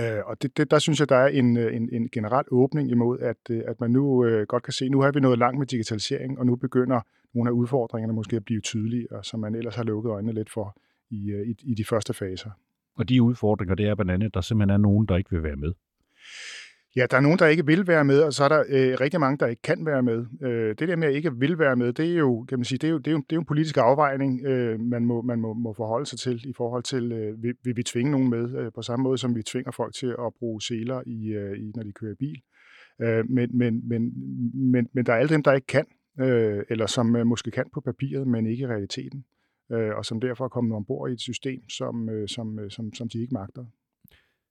Øh, 0.01 0.23
og 0.25 0.43
det, 0.43 0.57
det, 0.57 0.71
der 0.71 0.79
synes 0.79 1.01
jeg, 1.01 1.09
der 1.09 1.17
er 1.17 1.29
en, 1.29 1.57
øh, 1.57 1.77
en, 1.77 1.89
en 1.93 2.09
generel 2.13 2.45
åbning 2.51 2.91
imod, 2.91 3.19
at, 3.19 3.37
øh, 3.51 3.63
at 3.67 3.81
man 3.81 3.91
nu 3.91 4.25
øh, 4.25 4.47
godt 4.47 4.63
kan 4.63 4.73
se, 4.73 4.89
nu 4.89 5.01
har 5.01 5.13
vi 5.13 5.21
nået 5.21 5.39
langt 5.39 5.59
med 5.59 5.67
digitalisering, 5.67 6.39
og 6.39 6.47
nu 6.47 6.57
begynder 6.57 7.01
nogle 7.35 7.51
af 7.51 7.53
udfordringerne 7.53 8.13
måske 8.13 8.37
at 8.37 8.45
blive 8.45 8.61
tydelige, 8.61 9.09
som 9.23 9.41
man 9.41 9.55
ellers 9.55 9.75
har 9.75 9.83
lukket 9.83 10.11
øjnene 10.11 10.33
lidt 10.33 10.51
for 10.51 10.77
i, 11.11 11.31
øh, 11.31 11.49
i, 11.49 11.55
i 11.63 11.75
de 11.75 11.85
første 11.85 12.15
faser. 12.15 12.51
Og 12.97 13.09
de 13.09 13.23
udfordringer, 13.23 13.75
det 13.75 13.87
er 13.87 13.95
blandt 13.95 14.11
andet, 14.11 14.27
at 14.27 14.35
der 14.35 14.41
simpelthen 14.41 14.75
er 14.75 14.79
nogen, 14.79 15.07
der 15.07 15.17
ikke 15.17 15.31
vil 15.31 15.43
være 15.43 15.57
med. 15.57 15.73
Ja, 16.97 17.07
der 17.11 17.17
er 17.17 17.21
nogen, 17.21 17.39
der 17.39 17.47
ikke 17.47 17.67
vil 17.67 17.87
være 17.87 18.05
med, 18.05 18.23
og 18.23 18.33
så 18.33 18.45
er 18.45 18.49
der 18.49 18.65
øh, 18.69 18.97
rigtig 19.01 19.21
mange, 19.21 19.39
der 19.39 19.47
ikke 19.47 19.63
kan 19.63 19.87
være 19.87 20.03
med. 20.03 20.27
Øh, 20.43 20.75
det 20.79 20.89
der 20.89 20.97
med 20.97 21.09
at 21.09 21.15
ikke 21.15 21.37
vil 21.37 21.59
være 21.59 21.77
med, 21.77 21.93
det 21.93 22.13
er 22.13 22.19
jo, 22.19 22.45
kan 22.49 22.59
man 22.59 22.65
sige, 22.65 22.79
det 22.79 22.87
er 22.87 22.93
jo, 22.93 22.99
det 22.99 23.07
er 23.07 23.13
jo, 23.13 23.19
det 23.19 23.33
er 23.33 23.37
jo 23.37 23.41
en 23.41 23.47
politisk 23.47 23.77
afvejning, 23.77 24.47
øh, 24.47 24.81
man, 24.81 25.05
må, 25.05 25.23
man 25.23 25.41
må, 25.41 25.53
må 25.55 25.73
forholde 25.73 26.07
sig 26.07 26.19
til 26.19 26.49
i 26.49 26.53
forhold 26.57 26.83
til, 26.83 27.13
øh, 27.13 27.43
vil, 27.43 27.55
vil 27.65 27.77
vi 27.77 27.83
tvinge 27.83 28.11
nogen 28.11 28.31
med, 28.31 28.59
øh, 28.59 28.73
på 28.75 28.83
samme 28.83 29.03
måde 29.03 29.19
som 29.19 29.37
vi 29.37 29.43
tvinger 29.43 29.71
folk 29.71 29.95
til 29.95 30.07
at 30.07 30.33
bruge 30.39 30.63
seler, 30.63 31.03
i, 31.07 31.29
øh, 31.29 31.59
i, 31.59 31.73
når 31.75 31.83
de 31.83 31.93
kører 31.93 32.15
bil. 32.19 32.43
Øh, 33.03 33.31
men, 33.31 33.59
men, 33.59 33.89
men, 33.89 34.13
men, 34.73 34.89
men 34.93 35.07
der 35.07 35.13
er 35.13 35.17
alle 35.17 35.35
dem, 35.35 35.43
der 35.43 35.53
ikke 35.53 35.67
kan, 35.67 35.87
øh, 36.21 36.63
eller 36.71 36.87
som 36.87 37.17
øh, 37.17 37.27
måske 37.27 37.51
kan 37.51 37.65
på 37.75 37.81
papiret, 37.81 38.27
men 38.27 38.47
ikke 38.47 38.63
i 38.63 38.67
realiteten, 38.67 39.25
øh, 39.73 39.97
og 39.97 40.05
som 40.05 40.21
derfor 40.21 40.45
er 40.45 40.49
kommet 40.49 40.77
ombord 40.77 41.11
i 41.11 41.13
et 41.13 41.21
system, 41.21 41.69
som, 41.69 42.09
øh, 42.09 42.29
som, 42.29 42.59
øh, 42.59 42.71
som, 42.71 42.95
som 42.95 43.09
de 43.09 43.21
ikke 43.21 43.35
magter 43.35 43.65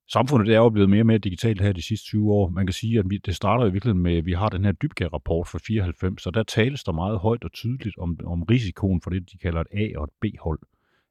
samfundet 0.08 0.54
er 0.54 0.58
jo 0.58 0.68
blevet 0.68 0.90
mere 0.90 1.02
og 1.02 1.06
mere 1.06 1.18
digitalt 1.18 1.60
her 1.60 1.72
de 1.72 1.82
sidste 1.82 2.06
20 2.06 2.32
år. 2.32 2.48
Man 2.48 2.66
kan 2.66 2.72
sige, 2.72 2.98
at 2.98 3.10
vi, 3.10 3.16
det 3.16 3.36
starter 3.36 3.66
i 3.66 3.72
virkeligheden 3.72 4.02
med, 4.02 4.16
at 4.16 4.26
vi 4.26 4.32
har 4.32 4.48
den 4.48 4.64
her 4.64 4.72
dybgær-rapport 4.72 5.48
fra 5.48 5.58
94, 5.66 6.22
så 6.22 6.30
der 6.30 6.42
tales 6.42 6.84
der 6.84 6.92
meget 6.92 7.18
højt 7.18 7.44
og 7.44 7.52
tydeligt 7.52 7.98
om, 7.98 8.18
om 8.26 8.42
risikoen 8.42 9.00
for 9.00 9.10
det, 9.10 9.32
de 9.32 9.38
kalder 9.38 9.60
et 9.60 9.66
A- 9.72 9.98
og 9.98 10.04
et 10.04 10.10
B-hold. 10.20 10.60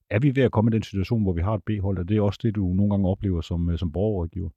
Er 0.10 0.20
vi 0.20 0.36
ved 0.36 0.44
at 0.44 0.52
komme 0.52 0.72
i 0.72 0.74
den 0.74 0.84
situation, 0.84 1.24
hvor 1.24 1.34
vi 1.34 1.42
har 1.42 1.54
et 1.54 1.64
B-hold? 1.64 1.98
Er 1.98 2.04
det 2.04 2.22
også 2.22 2.40
det, 2.44 2.56
du 2.56 2.74
nogle 2.74 2.90
gange 2.90 3.10
oplever 3.10 3.42
som, 3.42 3.70
øh, 3.70 3.80
som 3.80 3.92
borgerrådgiver? 3.92 4.50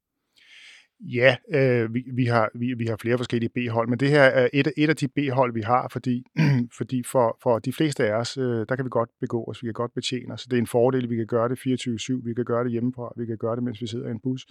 Ja, 1.01 1.37
øh, 1.55 1.95
vi, 1.95 2.05
vi, 2.13 2.25
har, 2.25 2.51
vi, 2.55 2.75
vi 2.75 2.87
har 2.87 2.97
flere 2.97 3.17
forskellige 3.19 3.51
B-hold, 3.55 3.89
men 3.89 4.01
det 4.01 4.09
her 4.09 4.23
er 4.23 4.49
et, 4.53 4.73
et 4.77 4.89
af 4.89 4.97
de 4.97 5.09
B-hold, 5.09 5.55
vi 5.55 5.61
har, 5.61 5.89
fordi, 5.93 6.25
fordi 6.79 7.03
for, 7.03 7.39
for 7.43 7.59
de 7.59 7.73
fleste 7.73 8.07
af 8.07 8.13
os, 8.13 8.37
øh, 8.37 8.67
der 8.69 8.77
kan 8.77 8.85
vi 8.85 8.91
godt 8.91 9.11
begå 9.21 9.45
os, 9.45 9.63
vi 9.63 9.67
kan 9.67 9.73
godt 9.73 9.95
betjene 9.95 10.35
os. 10.35 10.45
Det 10.45 10.53
er 10.53 10.61
en 10.61 10.67
fordel, 10.67 11.11
vi 11.11 11.17
kan 11.17 11.27
gøre 11.27 11.49
det 11.49 11.59
24-7, 11.59 12.25
vi 12.25 12.35
kan 12.35 12.45
gøre 12.45 12.65
det 12.65 12.73
hjemmefra, 12.73 13.13
vi 13.17 13.27
kan 13.27 13.39
gøre 13.39 13.57
det, 13.57 13.65
mens 13.65 13.81
vi 13.81 13.87
sidder 13.87 14.09
i 14.09 14.11
en 14.11 14.21
bus. 14.21 14.47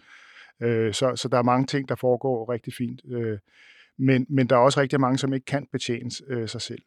Øh, 0.61 0.93
så, 0.93 1.15
så 1.15 1.27
der 1.27 1.37
er 1.37 1.43
mange 1.43 1.65
ting, 1.65 1.89
der 1.89 1.95
foregår 1.95 2.51
rigtig 2.53 2.73
fint. 2.73 3.01
Øh, 3.11 3.37
men, 3.97 4.25
men 4.29 4.47
der 4.47 4.55
er 4.55 4.59
også 4.59 4.81
rigtig 4.81 4.99
mange, 4.99 5.17
som 5.17 5.33
ikke 5.33 5.45
kan 5.45 5.67
betjene 5.71 6.09
øh, 6.27 6.47
sig 6.47 6.61
selv. 6.61 6.81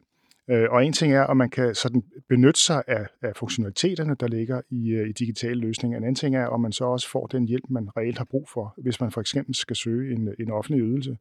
Øh, 0.49 0.67
og 0.69 0.85
en 0.85 0.93
ting 0.93 1.13
er, 1.13 1.23
at 1.23 1.37
man 1.37 1.49
kan 1.49 1.75
sådan 1.75 2.03
benytte 2.29 2.59
sig 2.59 2.83
af, 2.87 3.07
af 3.21 3.35
funktionaliteterne, 3.35 4.15
der 4.19 4.27
ligger 4.27 4.61
i, 4.69 4.89
øh, 4.89 5.09
i 5.09 5.11
digitale 5.11 5.59
løsninger. 5.59 5.97
En 5.97 6.03
anden 6.03 6.15
ting 6.15 6.35
er, 6.35 6.45
om 6.45 6.61
man 6.61 6.71
så 6.71 6.85
også 6.85 7.09
får 7.09 7.27
den 7.27 7.47
hjælp, 7.47 7.65
man 7.69 7.89
reelt 7.97 8.17
har 8.17 8.25
brug 8.25 8.49
for, 8.49 8.73
hvis 8.77 9.01
man 9.01 9.11
for 9.11 9.21
eksempel 9.21 9.55
skal 9.55 9.75
søge 9.75 10.13
en, 10.13 10.35
en 10.39 10.51
offentlig 10.51 10.81
ydelse. 10.81 11.17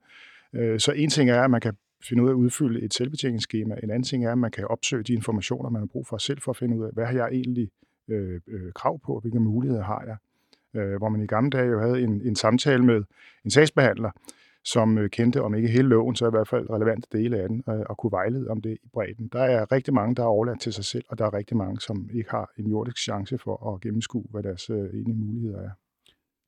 Øh, 0.53 0.81
så 0.81 0.93
en 0.93 1.11
ting 1.11 1.31
er, 1.31 1.43
at 1.43 1.50
man 1.50 1.61
kan 1.61 1.77
finde 2.09 2.23
ud 2.23 2.29
af 2.29 2.33
at 2.33 2.37
udfylde 2.37 2.83
et 2.83 2.95
selvbetjeningsskema. 2.95 3.75
En 3.83 3.91
anden 3.91 4.03
ting 4.03 4.25
er, 4.25 4.33
at 4.33 4.39
man 4.39 4.50
kan 4.50 4.67
opsøge 4.67 5.03
de 5.03 5.12
informationer, 5.12 5.71
man 5.71 5.81
har 5.81 5.87
brug 5.87 6.07
for 6.07 6.19
selv 6.19 6.41
for 6.41 6.50
at 6.50 6.57
finde 6.57 6.79
ud 6.79 6.85
af, 6.85 6.91
hvad 6.93 7.07
har 7.07 7.12
jeg 7.12 7.29
egentlig 7.33 7.71
øh, 8.09 8.41
øh, 8.49 8.73
krav 8.73 9.00
på, 9.00 9.21
hvilke 9.21 9.41
muligheder 9.41 9.83
har 9.83 10.05
jeg. 10.07 10.17
Øh, 10.81 10.97
hvor 10.97 11.09
man 11.09 11.23
i 11.23 11.27
gamle 11.27 11.50
dage 11.50 11.67
jo 11.67 11.81
havde 11.81 12.03
en, 12.03 12.23
en 12.25 12.37
samtale 12.37 12.85
med 12.85 13.03
en 13.45 13.50
sagsbehandler, 13.50 14.11
som 14.64 14.99
øh, 14.99 15.11
kendte, 15.11 15.43
om 15.43 15.55
ikke 15.55 15.69
hele 15.69 15.88
loven, 15.88 16.17
så 16.17 16.26
i 16.26 16.31
hvert 16.31 16.49
fald 16.49 16.71
relevante 16.71 17.09
dele 17.12 17.38
af 17.38 17.49
den, 17.49 17.62
øh, 17.69 17.81
og 17.90 17.97
kunne 17.99 18.12
vejlede 18.12 18.49
om 18.49 18.62
det 18.62 18.79
i 18.83 18.88
bredden. 18.93 19.29
Der 19.33 19.43
er 19.43 19.73
rigtig 19.73 19.95
mange, 19.95 20.14
der 20.14 20.23
er 20.23 20.26
overladt 20.26 20.61
til 20.61 20.73
sig 20.73 20.85
selv, 20.85 21.05
og 21.09 21.19
der 21.19 21.26
er 21.26 21.35
rigtig 21.35 21.57
mange, 21.57 21.81
som 21.81 22.11
ikke 22.14 22.31
har 22.31 22.50
en 22.59 22.67
jordisk 22.67 22.99
chance 22.99 23.38
for 23.38 23.75
at 23.75 23.81
gennemskue, 23.81 24.25
hvad 24.31 24.43
deres 24.43 24.71
øh, 24.71 24.76
egentlige 24.76 25.17
muligheder 25.17 25.59
er. 25.59 25.71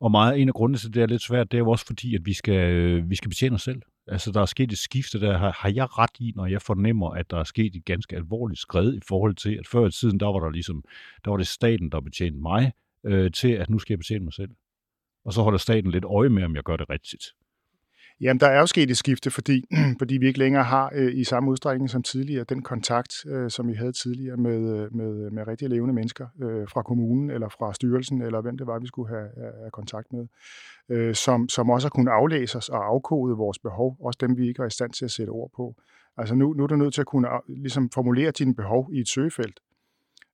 Og 0.00 0.11
meget 0.11 0.40
en 0.40 0.49
af 0.49 0.54
grundene 0.54 0.78
til, 0.78 0.88
at 0.88 0.95
det 0.95 1.02
er 1.02 1.07
lidt 1.07 1.23
svært, 1.23 1.52
det 1.52 1.57
er 1.57 1.62
jo 1.62 1.71
også 1.71 1.87
fordi, 1.87 2.14
at 2.14 2.21
vi 2.25 2.33
skal, 2.33 3.02
vi 3.11 3.14
skal 3.14 3.28
betjene 3.28 3.54
os 3.54 3.62
selv. 3.62 3.83
Altså, 4.07 4.33
der 4.33 4.40
er 4.40 4.47
sket 4.47 4.73
et 4.73 4.78
skifte 4.78 5.21
der. 5.21 5.38
Har, 5.38 5.52
har 5.59 5.73
jeg 5.75 5.99
ret 5.99 6.11
i, 6.21 6.33
når 6.37 6.47
jeg 6.47 6.62
fornemmer, 6.62 7.11
at 7.11 7.31
der 7.31 7.38
er 7.38 7.45
sket 7.45 7.76
et 7.76 7.85
ganske 7.85 8.16
alvorligt 8.16 8.61
skred 8.61 8.95
i 8.95 9.00
forhold 9.09 9.35
til, 9.35 9.54
at 9.54 9.66
før 9.66 9.87
i 9.87 9.90
tiden, 9.90 10.21
der 10.21 10.26
var 10.26 10.40
der 10.40 10.50
ligesom, 10.50 10.85
der 11.25 11.31
var 11.31 11.37
det 11.37 11.47
staten, 11.47 11.90
der 11.90 12.00
betjente 12.00 12.38
mig, 12.40 12.73
øh, 13.07 13.31
til 13.31 13.49
at 13.49 13.71
nu 13.71 13.78
skal 13.78 13.92
jeg 13.92 13.99
betjene 13.99 14.25
mig 14.25 14.33
selv. 14.33 14.50
Og 15.25 15.33
så 15.33 15.42
holder 15.42 15.59
staten 15.59 15.90
lidt 15.90 16.04
øje 16.04 16.28
med, 16.28 16.42
om 16.42 16.54
jeg 16.54 16.62
gør 16.62 16.76
det 16.76 16.90
rigtigt. 16.90 17.25
Jamen, 18.23 18.41
der 18.41 18.47
er 18.47 18.61
jo 18.61 18.67
sket 18.67 18.91
et 18.91 18.97
skifte, 18.97 19.31
fordi, 19.31 19.64
fordi 20.00 20.17
vi 20.17 20.26
ikke 20.26 20.38
længere 20.38 20.64
har 20.64 20.93
øh, 20.95 21.14
i 21.14 21.25
samme 21.25 21.50
udstrækning 21.50 21.91
som 21.91 22.02
tidligere 22.02 22.45
den 22.45 22.62
kontakt, 22.62 23.14
øh, 23.26 23.50
som 23.50 23.69
vi 23.69 23.75
havde 23.75 23.93
tidligere 23.93 24.37
med, 24.37 24.81
øh, 24.81 24.95
med, 24.95 25.26
øh, 25.26 25.33
med 25.33 25.47
rigtig 25.47 25.69
levende 25.69 25.95
mennesker 25.95 26.26
øh, 26.43 26.69
fra 26.69 26.83
kommunen 26.83 27.31
eller 27.31 27.49
fra 27.49 27.75
styrelsen, 27.75 28.23
eller 28.23 28.41
hvem 28.41 28.59
det 28.59 28.67
var, 28.67 28.79
vi 28.79 28.87
skulle 28.87 29.09
have, 29.09 29.29
have 29.37 29.71
kontakt 29.73 30.12
med, 30.12 30.26
øh, 30.88 31.14
som, 31.14 31.49
som 31.49 31.71
også 31.71 31.87
har 31.87 31.91
kunnet 31.91 32.12
aflæse 32.12 32.59
os 32.59 32.69
og 32.69 32.87
afkode 32.87 33.37
vores 33.37 33.59
behov, 33.59 33.97
også 34.00 34.19
dem, 34.21 34.37
vi 34.37 34.49
ikke 34.49 34.62
er 34.62 34.67
i 34.67 34.71
stand 34.71 34.93
til 34.93 35.05
at 35.05 35.11
sætte 35.11 35.31
ord 35.31 35.50
på. 35.57 35.75
Altså 36.17 36.35
nu, 36.35 36.52
nu 36.52 36.62
er 36.62 36.67
du 36.67 36.76
nødt 36.76 36.95
til 36.95 37.00
at 37.00 37.07
kunne 37.07 37.29
øh, 37.29 37.41
ligesom 37.49 37.91
formulere 37.91 38.31
dine 38.31 38.55
behov 38.55 38.91
i 38.93 39.00
et 39.00 39.09
søgefelt, 39.09 39.61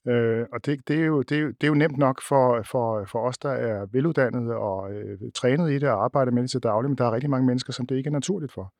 Øh, 0.06 0.46
og 0.52 0.66
det, 0.66 0.88
det, 0.88 1.00
er 1.00 1.04
jo, 1.04 1.22
det, 1.22 1.38
er 1.38 1.40
jo, 1.40 1.48
det 1.48 1.64
er 1.64 1.68
jo 1.68 1.74
nemt 1.74 1.98
nok 1.98 2.22
for, 2.22 2.62
for, 2.62 3.04
for 3.04 3.18
os, 3.18 3.38
der 3.38 3.50
er 3.50 3.86
veluddannede 3.92 4.56
og 4.56 4.92
øh, 4.92 5.18
trænet 5.34 5.70
i 5.70 5.78
det 5.78 5.88
og 5.88 6.04
arbejder 6.04 6.32
med 6.32 6.42
det 6.42 6.50
til 6.50 6.62
daglig, 6.62 6.90
men 6.90 6.98
der 6.98 7.04
er 7.04 7.12
rigtig 7.12 7.30
mange 7.30 7.46
mennesker, 7.46 7.72
som 7.72 7.86
det 7.86 7.96
ikke 7.96 8.08
er 8.08 8.12
naturligt 8.12 8.52
for. 8.52 8.72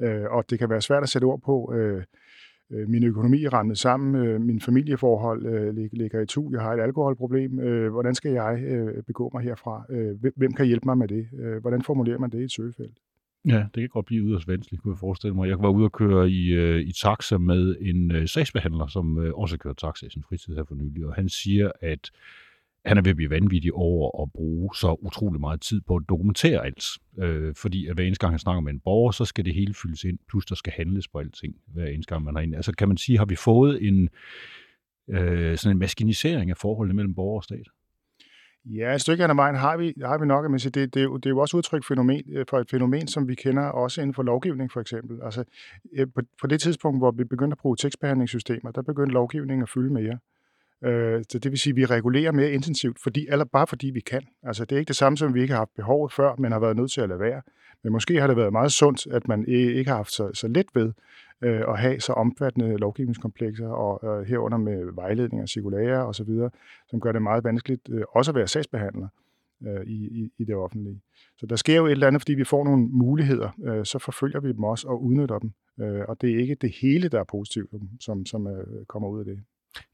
Øh, 0.00 0.24
og 0.30 0.50
det 0.50 0.58
kan 0.58 0.70
være 0.70 0.80
svært 0.80 1.02
at 1.02 1.08
sætte 1.08 1.24
ord 1.24 1.40
på, 1.40 1.72
øh, 1.74 2.02
øh, 2.70 2.88
min 2.88 3.04
økonomi 3.04 3.44
er 3.44 3.52
rammet 3.52 3.78
sammen, 3.78 4.26
øh, 4.26 4.40
min 4.40 4.60
familieforhold 4.60 5.46
øh, 5.46 5.74
ligger 5.92 6.20
i 6.20 6.26
tu, 6.26 6.48
jeg 6.52 6.60
har 6.60 6.72
et 6.74 6.80
alkoholproblem, 6.80 7.60
øh, 7.60 7.90
hvordan 7.92 8.14
skal 8.14 8.32
jeg 8.32 8.62
øh, 8.62 9.02
begå 9.02 9.30
mig 9.34 9.42
herfra? 9.42 9.84
Øh, 9.90 10.16
hvem 10.36 10.52
kan 10.52 10.66
hjælpe 10.66 10.84
mig 10.86 10.98
med 10.98 11.08
det? 11.08 11.28
Øh, 11.38 11.60
hvordan 11.60 11.82
formulerer 11.82 12.18
man 12.18 12.30
det 12.30 12.40
i 12.40 12.44
et 12.44 12.52
søgefelt? 12.52 12.98
Ja, 13.48 13.66
det 13.74 13.80
kan 13.82 13.88
godt 13.88 14.06
blive 14.06 14.24
yderst 14.24 14.48
vanskeligt, 14.48 14.82
kunne 14.82 14.94
jeg 14.94 14.98
forestille 14.98 15.34
mig. 15.34 15.48
Jeg 15.48 15.58
var 15.58 15.68
ude 15.68 15.84
og 15.84 15.92
køre 15.92 16.30
i, 16.30 16.46
øh, 16.46 16.80
i 16.80 16.92
taxa 16.92 17.38
med 17.38 17.76
en 17.80 18.10
øh, 18.10 18.28
sagsbehandler, 18.28 18.86
som 18.86 19.18
øh, 19.18 19.34
også 19.34 19.58
kører 19.58 19.74
taxa 19.74 20.06
i 20.06 20.10
sin 20.10 20.22
fritid 20.28 20.54
her 20.54 20.64
for 20.64 20.74
nylig, 20.74 21.06
og 21.06 21.14
han 21.14 21.28
siger, 21.28 21.72
at 21.80 22.10
han 22.84 22.98
er 22.98 23.02
ved 23.02 23.10
at 23.10 23.16
blive 23.16 23.30
vanvittig 23.30 23.72
over 23.72 24.22
at 24.22 24.32
bruge 24.32 24.74
så 24.74 24.96
utrolig 25.00 25.40
meget 25.40 25.60
tid 25.60 25.80
på 25.80 25.96
at 25.96 26.02
dokumentere 26.08 26.64
alt. 26.64 26.84
Øh, 27.18 27.54
fordi 27.54 27.86
at 27.86 27.94
hver 27.94 28.04
eneste 28.04 28.26
gang 28.26 28.32
han 28.32 28.38
snakker 28.38 28.60
med 28.60 28.72
en 28.72 28.80
borger, 28.80 29.10
så 29.10 29.24
skal 29.24 29.44
det 29.44 29.54
hele 29.54 29.74
fyldes 29.74 30.04
ind, 30.04 30.18
plus 30.28 30.46
der 30.46 30.54
skal 30.54 30.72
handles 30.76 31.08
på 31.08 31.18
alting, 31.18 31.56
hver 31.66 31.86
eneste 31.86 32.14
gang 32.14 32.24
man 32.24 32.34
har 32.34 32.42
ind. 32.42 32.54
Altså 32.54 32.72
kan 32.72 32.88
man 32.88 32.96
sige, 32.96 33.18
har 33.18 33.24
vi 33.24 33.36
fået 33.36 33.86
en, 33.88 34.08
øh, 35.08 35.58
sådan 35.58 35.76
en 35.76 35.78
maskinisering 35.78 36.50
af 36.50 36.56
forholdet 36.56 36.96
mellem 36.96 37.14
borger 37.14 37.36
og 37.36 37.44
stat? 37.44 37.66
Ja, 38.64 38.94
et 38.94 39.00
stykke 39.00 39.24
af 39.24 39.36
vejen 39.36 39.54
har 39.54 39.76
vi, 39.76 39.94
har 40.04 40.18
vi 40.18 40.26
nok, 40.26 40.50
men 40.50 40.58
det, 40.58 40.74
det, 40.74 40.96
er 40.96 41.02
jo, 41.02 41.16
det 41.16 41.26
er 41.26 41.30
jo 41.30 41.38
også 41.38 41.56
udtryk 41.56 41.84
fænomen, 41.84 42.22
øh, 42.32 42.46
for 42.48 42.58
et 42.58 42.70
fænomen, 42.70 43.08
som 43.08 43.28
vi 43.28 43.34
kender 43.34 43.62
også 43.62 44.00
inden 44.00 44.14
for 44.14 44.22
lovgivning 44.22 44.72
for 44.72 44.80
eksempel. 44.80 45.18
Altså, 45.22 45.44
øh, 45.92 46.06
på, 46.14 46.20
på 46.40 46.46
det 46.46 46.60
tidspunkt, 46.60 47.00
hvor 47.00 47.10
vi 47.10 47.24
begyndte 47.24 47.54
at 47.54 47.58
bruge 47.58 47.76
tekstbehandlingssystemer, 47.76 48.70
der 48.70 48.82
begyndte 48.82 49.12
lovgivningen 49.12 49.62
at 49.62 49.68
fylde 49.68 49.92
mere. 49.92 50.18
Øh, 50.84 51.24
så 51.28 51.38
det 51.38 51.50
vil 51.50 51.58
sige, 51.58 51.70
at 51.70 51.76
vi 51.76 51.84
regulerer 51.84 52.32
mere 52.32 52.50
intensivt, 52.50 52.98
fordi, 53.02 53.26
eller 53.30 53.44
bare 53.44 53.66
fordi 53.66 53.90
vi 53.90 54.00
kan. 54.00 54.22
Altså, 54.42 54.64
det 54.64 54.76
er 54.76 54.78
ikke 54.78 54.88
det 54.88 54.96
samme, 54.96 55.16
som 55.16 55.34
vi 55.34 55.42
ikke 55.42 55.52
har 55.52 55.60
haft 55.60 55.74
behovet 55.76 56.12
før, 56.12 56.34
men 56.38 56.52
har 56.52 56.58
været 56.58 56.76
nødt 56.76 56.92
til 56.92 57.00
at 57.00 57.08
lade 57.08 57.20
være. 57.20 57.42
Men 57.84 57.92
måske 57.92 58.20
har 58.20 58.26
det 58.26 58.36
været 58.36 58.52
meget 58.52 58.72
sundt, 58.72 59.06
at 59.06 59.28
man 59.28 59.48
ikke 59.48 59.90
har 59.90 59.96
haft 59.96 60.12
så, 60.12 60.30
så 60.34 60.48
let 60.48 60.66
ved 60.74 60.92
øh, 61.42 61.60
at 61.68 61.78
have 61.78 62.00
så 62.00 62.12
omfattende 62.12 62.76
lovgivningskomplekser, 62.76 63.68
og 63.68 64.20
øh, 64.20 64.26
herunder 64.26 64.58
med 64.58 64.94
vejledninger, 64.94 65.46
cirkulære 65.46 66.06
osv., 66.06 66.30
som 66.88 67.00
gør 67.00 67.12
det 67.12 67.22
meget 67.22 67.44
vanskeligt 67.44 67.88
øh, 67.90 68.02
også 68.12 68.30
at 68.30 68.34
være 68.34 68.48
sagsbehandler 68.48 69.08
øh, 69.66 69.86
i, 69.86 70.22
i, 70.22 70.32
i 70.38 70.44
det 70.44 70.54
offentlige. 70.54 71.00
Så 71.38 71.46
der 71.46 71.56
sker 71.56 71.76
jo 71.76 71.86
et 71.86 71.90
eller 71.90 72.06
andet, 72.06 72.22
fordi 72.22 72.34
vi 72.34 72.44
får 72.44 72.64
nogle 72.64 72.88
muligheder, 72.88 73.50
øh, 73.64 73.84
så 73.84 73.98
forfølger 73.98 74.40
vi 74.40 74.52
dem 74.52 74.64
også 74.64 74.88
og 74.88 75.02
udnytter 75.02 75.38
dem. 75.38 75.52
Øh, 75.80 76.02
og 76.08 76.20
det 76.20 76.30
er 76.30 76.38
ikke 76.38 76.54
det 76.54 76.74
hele, 76.82 77.08
der 77.08 77.20
er 77.20 77.24
positivt, 77.24 77.70
som, 78.00 78.26
som 78.26 78.46
øh, 78.46 78.84
kommer 78.86 79.08
ud 79.08 79.18
af 79.18 79.24
det. 79.24 79.40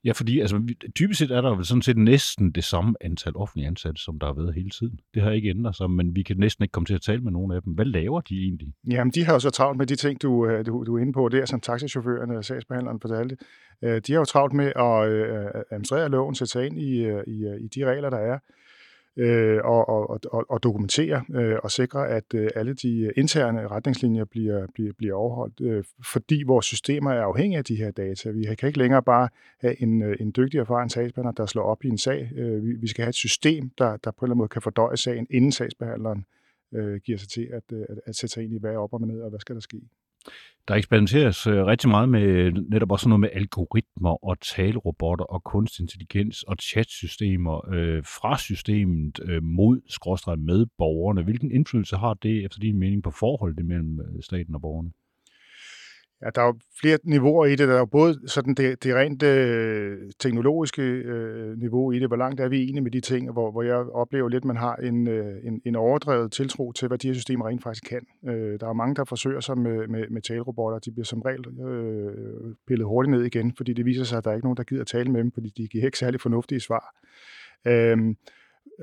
Ja, 0.05 0.13
fordi 0.13 0.41
altså, 0.41 0.75
typisk 0.95 1.19
set 1.19 1.31
er 1.31 1.41
der 1.41 1.55
vel 1.55 1.65
sådan 1.65 1.83
set 1.83 1.97
næsten 1.97 2.51
det 2.51 2.65
samme 2.65 2.95
antal 3.01 3.37
offentlige 3.37 3.67
ansatte, 3.67 4.03
som 4.03 4.19
der 4.19 4.27
har 4.27 4.35
været 4.35 4.55
hele 4.55 4.71
tiden. 4.71 5.01
Det 5.15 5.23
har 5.23 5.31
ikke 5.31 5.49
ændret 5.49 5.77
sig, 5.77 5.91
men 5.91 6.17
vi 6.17 6.23
kan 6.23 6.37
næsten 6.37 6.63
ikke 6.63 6.73
komme 6.73 6.87
til 6.87 6.95
at 6.95 7.03
tale 7.03 7.21
med 7.21 7.33
nogen 7.33 7.53
af 7.53 7.63
dem. 7.63 7.73
Hvad 7.73 7.85
laver 7.85 8.21
de 8.21 8.35
egentlig? 8.35 8.69
Jamen, 8.91 9.11
de 9.11 9.25
har 9.25 9.33
jo 9.33 9.39
så 9.39 9.51
travlt 9.51 9.79
med 9.79 9.87
de 9.87 9.97
ting, 9.97 10.23
du, 10.23 10.47
øh, 10.47 10.67
du, 10.67 10.85
du 10.85 10.97
er 10.97 11.01
inde 11.01 11.13
på 11.13 11.29
der, 11.29 11.45
som 11.45 11.61
taxichaufførerne 11.61 12.39
og 12.39 12.45
sagsbehandleren 12.45 13.01
fortalte. 13.01 13.37
Øh, 13.85 14.01
de 14.07 14.13
har 14.13 14.21
jo 14.21 14.25
travlt 14.25 14.55
med 14.55 14.73
at 14.77 15.09
øh, 15.09 15.63
administrere 15.71 16.09
loven, 16.09 16.35
sætte 16.35 16.53
sig 16.53 16.67
ind 16.67 16.79
i, 16.79 17.09
i, 17.27 17.37
i 17.61 17.69
de 17.75 17.85
regler, 17.85 18.11
der 18.11 18.19
er 18.19 18.39
øh, 19.19 19.61
og, 19.65 19.89
og, 19.89 20.21
og, 20.33 20.45
og 20.49 20.63
dokumentere 20.63 21.25
øh, 21.35 21.57
og 21.63 21.71
sikre, 21.71 22.09
at 22.09 22.35
øh, 22.35 22.51
alle 22.55 22.75
de 22.75 23.01
øh, 23.01 23.13
interne 23.17 23.69
retningslinjer 23.69 24.25
bliver, 24.25 24.67
bliver, 24.75 24.93
bliver 24.93 25.15
overholdt, 25.15 25.61
øh, 25.61 25.85
fordi 26.13 26.43
vores 26.47 26.67
systemer 26.67 27.11
er 27.11 27.23
afhængige 27.23 27.59
af 27.59 27.65
de 27.65 27.77
her 27.77 27.91
data. 27.91 28.31
Vi 28.31 28.55
kan 28.59 28.67
ikke 28.67 28.79
længere 28.79 29.03
bare 29.03 29.29
have 29.61 29.83
en, 29.83 30.03
øh, 30.03 30.17
en 30.21 30.33
dygtig 30.37 30.59
erfaren 30.59 30.89
sagsbehandler, 30.91 31.33
der 31.33 31.47
slår 31.47 31.63
op 31.63 31.85
i 31.85 31.89
en 31.89 31.99
sag. 31.99 32.31
Øh, 32.37 32.65
vi, 32.65 32.73
vi 32.73 32.87
skal 32.87 33.03
have 33.03 33.09
et 33.09 33.15
system, 33.15 33.71
der, 33.79 33.97
der 33.97 34.11
på 34.11 34.25
en 34.25 34.27
eller 34.27 34.33
anden 34.33 34.39
måde 34.39 34.49
kan 34.49 34.63
fordøje 34.63 34.97
sagen, 34.97 35.27
inden 35.31 35.53
sagsbehandleren 35.53 36.25
øh, 36.75 37.01
giver 37.01 37.19
sig 37.19 37.29
til 37.29 37.49
at, 37.53 37.63
øh, 37.73 37.85
at, 37.89 38.01
at 38.07 38.17
sætte 38.17 38.35
sig 38.35 38.45
ind 38.45 38.53
i, 38.53 38.59
hvad 38.59 38.73
er 38.73 38.79
op 38.79 38.93
og 38.93 39.01
ned, 39.01 39.21
og 39.21 39.31
hvad 39.31 39.41
skal 39.41 39.55
der 39.55 39.61
ske. 39.61 39.81
Der 40.69 40.75
eksperimenteres 40.75 41.47
øh, 41.47 41.67
rigtig 41.67 41.91
meget 41.91 42.09
med 42.09 42.53
netop 42.53 42.93
også 42.93 43.09
noget 43.09 43.21
med 43.21 43.29
algoritmer 43.33 44.25
og 44.25 44.41
talerobotter 44.41 45.25
og 45.25 45.45
kunstig 45.45 45.83
intelligens 45.83 46.43
og 46.43 46.57
chatsystemer 46.63 47.75
øh, 47.75 48.03
fra 48.05 48.39
systemet 48.39 49.21
øh, 49.23 49.43
mod 49.43 49.81
skråstrej 49.87 50.37
med 50.37 50.67
borgerne. 50.79 51.23
Hvilken 51.23 51.53
indflydelse 51.53 51.97
har 51.97 52.15
det 52.15 52.45
efter 52.45 52.59
din 52.59 52.79
mening 52.79 53.03
på 53.03 53.11
forholdet 53.11 53.67
mellem 53.67 54.01
øh, 54.01 54.23
staten 54.23 54.55
og 54.55 54.61
borgerne? 54.61 54.91
Ja, 56.23 56.31
der 56.35 56.43
er 56.43 56.47
jo 56.47 56.55
flere 56.81 56.99
niveauer 57.05 57.47
i 57.47 57.51
det. 57.51 57.69
Der 57.69 57.75
er 57.75 57.79
jo 57.79 57.87
både 57.87 58.29
sådan 58.29 58.55
det, 58.55 58.85
det 58.85 58.95
rent 58.95 59.23
øh, 59.23 59.99
teknologiske 60.19 60.83
øh, 60.83 61.59
niveau 61.59 61.93
i 61.93 61.99
det, 61.99 62.09
hvor 62.09 62.17
langt 62.17 62.41
er 62.41 62.49
vi 62.49 62.63
enige 62.63 62.81
med 62.81 62.91
de 62.91 63.01
ting, 63.01 63.33
hvor, 63.33 63.51
hvor 63.51 63.63
jeg 63.63 63.75
oplever 63.77 64.29
lidt, 64.29 64.43
at 64.43 64.45
man 64.45 64.57
har 64.57 64.75
en, 64.77 65.09
øh, 65.09 65.37
en, 65.45 65.61
en 65.65 65.77
overdrevet 65.77 66.33
tiltro 66.33 66.73
til, 66.73 66.89
hvad 66.89 66.99
de 66.99 67.07
her 67.07 67.15
systemer 67.15 67.49
rent 67.49 67.63
faktisk 67.63 67.85
kan. 67.85 68.07
Øh, 68.29 68.61
der 68.61 68.69
er 68.69 68.73
mange, 68.73 68.95
der 68.95 69.05
forsøger 69.05 69.41
sig 69.41 69.59
med, 69.59 69.89
med, 69.89 70.05
med 70.11 70.23
talerobotter. 70.23 70.79
De 70.79 70.91
bliver 70.91 71.05
som 71.05 71.23
regel 71.23 71.61
øh, 71.61 72.55
pillet 72.67 72.87
hurtigt 72.87 73.11
ned 73.11 73.25
igen, 73.25 73.53
fordi 73.57 73.73
det 73.73 73.85
viser 73.85 74.05
sig, 74.05 74.19
at 74.19 74.25
der 74.25 74.31
er 74.31 74.35
ikke 74.35 74.47
nogen, 74.47 74.57
der 74.57 74.65
gider 74.65 74.85
tale 74.85 75.11
med 75.11 75.21
dem, 75.21 75.33
fordi 75.33 75.53
de 75.57 75.69
giver 75.69 75.85
ikke 75.85 75.99
særlig 75.99 76.21
fornuftige 76.21 76.61
svar. 76.61 76.95
Øh, 77.67 78.15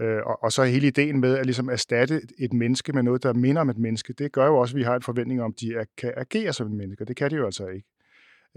Øh, 0.01 0.21
og, 0.25 0.43
og 0.43 0.51
så 0.51 0.63
hele 0.63 0.87
ideen 0.87 1.19
med 1.19 1.37
at 1.37 1.45
ligesom 1.45 1.69
erstatte 1.69 2.21
et 2.39 2.53
menneske 2.53 2.93
med 2.93 3.03
noget, 3.03 3.23
der 3.23 3.33
minder 3.33 3.61
om 3.61 3.69
et 3.69 3.77
menneske, 3.77 4.13
det 4.13 4.31
gør 4.31 4.45
jo 4.45 4.57
også, 4.57 4.75
at 4.75 4.77
vi 4.77 4.83
har 4.83 4.95
en 4.95 5.01
forventning 5.01 5.41
om, 5.41 5.53
at 5.55 5.59
de 5.59 5.73
er, 5.73 5.85
kan 5.97 6.13
agere 6.17 6.53
som 6.53 6.67
et 6.67 6.73
menneske, 6.73 7.05
det 7.05 7.15
kan 7.15 7.31
de 7.31 7.35
jo 7.35 7.45
altså 7.45 7.67
ikke. 7.67 7.87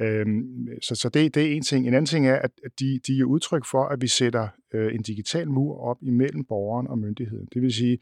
Øhm, 0.01 0.69
så 0.83 0.95
så 0.95 1.09
det, 1.09 1.35
det 1.35 1.43
er 1.47 1.57
en 1.57 1.63
ting. 1.63 1.87
En 1.87 1.95
anden 1.95 2.07
ting 2.07 2.27
er, 2.27 2.37
at 2.37 2.51
de, 2.81 3.01
de 3.07 3.21
er 3.21 3.25
udtryk 3.25 3.65
for, 3.65 3.85
at 3.85 4.01
vi 4.01 4.07
sætter 4.07 4.49
øh, 4.75 4.95
en 4.95 5.03
digital 5.03 5.51
mur 5.51 5.81
op 5.81 5.97
imellem 6.03 6.45
borgeren 6.45 6.87
og 6.87 6.99
myndigheden. 6.99 7.49
Det 7.55 7.63
vil 7.63 7.73
sige, 7.73 7.99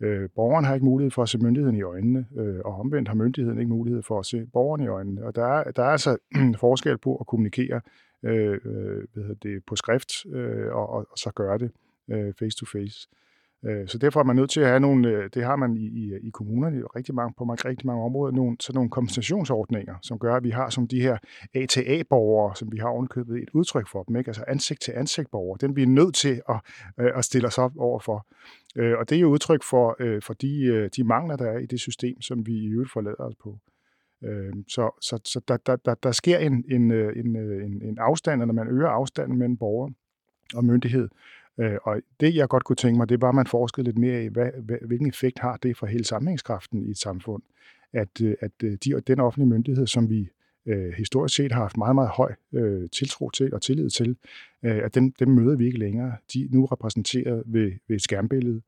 øh, 0.00 0.28
borgeren 0.34 0.64
har 0.64 0.74
ikke 0.74 0.86
mulighed 0.86 1.10
for 1.10 1.22
at 1.22 1.28
se 1.28 1.38
myndigheden 1.38 1.76
i 1.76 1.82
øjnene, 1.82 2.26
øh, 2.38 2.58
og 2.64 2.80
omvendt 2.80 3.08
har 3.08 3.14
myndigheden 3.14 3.58
ikke 3.58 3.70
mulighed 3.70 4.02
for 4.02 4.18
at 4.18 4.26
se 4.26 4.46
borgeren 4.52 4.82
i 4.82 4.86
øjnene. 4.86 5.24
Og 5.24 5.34
der 5.34 5.46
er, 5.46 5.70
der 5.70 5.82
er 5.82 5.90
altså 5.90 6.16
forskel 6.60 6.98
på 6.98 7.16
at 7.16 7.26
kommunikere 7.26 7.80
øh, 8.22 8.58
øh 8.64 9.04
hvad 9.12 9.36
det, 9.42 9.62
på 9.66 9.76
skrift 9.76 10.26
øh, 10.26 10.72
og, 10.72 10.88
og, 10.88 11.06
og 11.10 11.18
så 11.18 11.30
gøre 11.34 11.58
det 11.58 11.70
øh, 12.10 12.34
face 12.38 12.56
to 12.56 12.66
face. 12.66 13.08
Øh, 13.64 13.88
så 13.88 13.98
derfor 13.98 14.20
er 14.20 14.24
man 14.24 14.36
nødt 14.36 14.50
til 14.50 14.60
at 14.60 14.66
have 14.66 14.80
nogle, 14.80 15.08
øh, 15.08 15.30
det 15.34 15.44
har 15.44 15.56
man 15.56 15.76
i, 15.76 15.86
i, 15.86 16.12
i 16.22 16.30
kommunerne 16.30 16.82
rigtig 16.96 17.14
mange, 17.14 17.34
på 17.38 17.44
mange, 17.44 17.68
rigtig 17.68 17.86
mange 17.86 18.02
områder, 18.02 18.32
nogle, 18.32 18.56
sådan 18.60 18.76
nogle 18.76 18.90
kompensationsordninger, 18.90 19.94
som 20.02 20.18
gør, 20.18 20.36
at 20.36 20.44
vi 20.44 20.50
har 20.50 20.70
som 20.70 20.88
de 20.88 21.00
her 21.00 21.18
ATA-borgere, 21.54 22.56
som 22.56 22.72
vi 22.72 22.78
har 22.78 22.88
ovenkøbet 22.88 23.42
et 23.42 23.48
udtryk 23.54 23.88
for 23.88 24.02
dem, 24.02 24.16
ikke? 24.16 24.28
altså 24.28 24.44
ansigt-til-ansigt-borgere, 24.48 25.58
den 25.60 25.76
vi 25.76 25.82
er 25.82 25.86
nødt 25.86 26.14
til 26.14 26.42
at, 26.48 26.60
øh, 27.00 27.10
at 27.14 27.24
stille 27.24 27.46
os 27.46 27.58
op 27.58 27.72
overfor. 27.78 28.26
Øh, 28.76 28.98
og 28.98 29.10
det 29.10 29.16
er 29.16 29.20
jo 29.20 29.28
udtryk 29.28 29.62
for, 29.62 29.96
øh, 30.00 30.22
for 30.22 30.34
de, 30.34 30.64
øh, 30.64 30.90
de 30.96 31.04
mangler, 31.04 31.36
der 31.36 31.50
er 31.50 31.58
i 31.58 31.66
det 31.66 31.80
system, 31.80 32.20
som 32.20 32.46
vi 32.46 32.52
i 32.52 32.66
øvrigt 32.66 32.92
forlader 32.92 33.24
os 33.24 33.34
på. 33.42 33.58
Så, 34.68 34.90
så, 35.00 35.20
så 35.24 35.40
der, 35.48 35.56
der, 35.56 35.76
der, 35.76 35.94
der 35.94 36.12
sker 36.12 36.38
en, 36.38 36.64
en, 36.68 36.92
en, 36.92 37.36
en, 37.36 37.82
en 37.82 37.98
afstand, 37.98 38.40
når 38.44 38.52
man 38.52 38.68
øger 38.68 38.88
afstanden 38.88 39.38
mellem 39.38 39.56
borger 39.56 39.90
og 40.54 40.64
myndighed, 40.64 41.08
Øh, 41.60 41.78
og 41.82 42.00
det, 42.20 42.34
jeg 42.34 42.48
godt 42.48 42.64
kunne 42.64 42.76
tænke 42.76 42.98
mig, 42.98 43.08
det 43.08 43.20
var, 43.20 43.28
at 43.28 43.34
man 43.34 43.46
forskede 43.46 43.84
lidt 43.84 43.98
mere 43.98 44.24
i, 44.24 44.28
hvad, 44.28 44.50
hvilken 44.86 45.08
effekt 45.08 45.38
har 45.38 45.56
det 45.56 45.76
for 45.76 45.86
hele 45.86 46.04
sammenhængskraften 46.04 46.82
i 46.86 46.90
et 46.90 46.98
samfund, 46.98 47.42
at, 47.92 48.22
øh, 48.22 48.34
at 48.40 48.52
øh, 48.64 48.78
de, 48.84 49.00
den 49.06 49.20
offentlige 49.20 49.48
myndighed, 49.48 49.86
som 49.86 50.10
vi 50.10 50.28
øh, 50.66 50.92
historisk 50.92 51.36
set 51.36 51.52
har 51.52 51.60
haft 51.60 51.76
meget, 51.76 51.94
meget 51.94 52.10
høj 52.10 52.34
øh, 52.52 52.88
tiltro 52.90 53.30
til 53.30 53.54
og 53.54 53.62
tillid 53.62 53.90
til, 53.90 54.16
øh, 54.62 54.76
at 54.84 54.94
dem, 54.94 55.12
dem 55.12 55.28
møder 55.28 55.56
vi 55.56 55.66
ikke 55.66 55.78
længere. 55.78 56.12
De 56.32 56.44
er 56.44 56.48
nu 56.50 56.64
repræsenteret 56.64 57.42
ved, 57.46 57.72
ved 57.88 57.96
et 57.96 58.02
skærmbillede. 58.02 58.60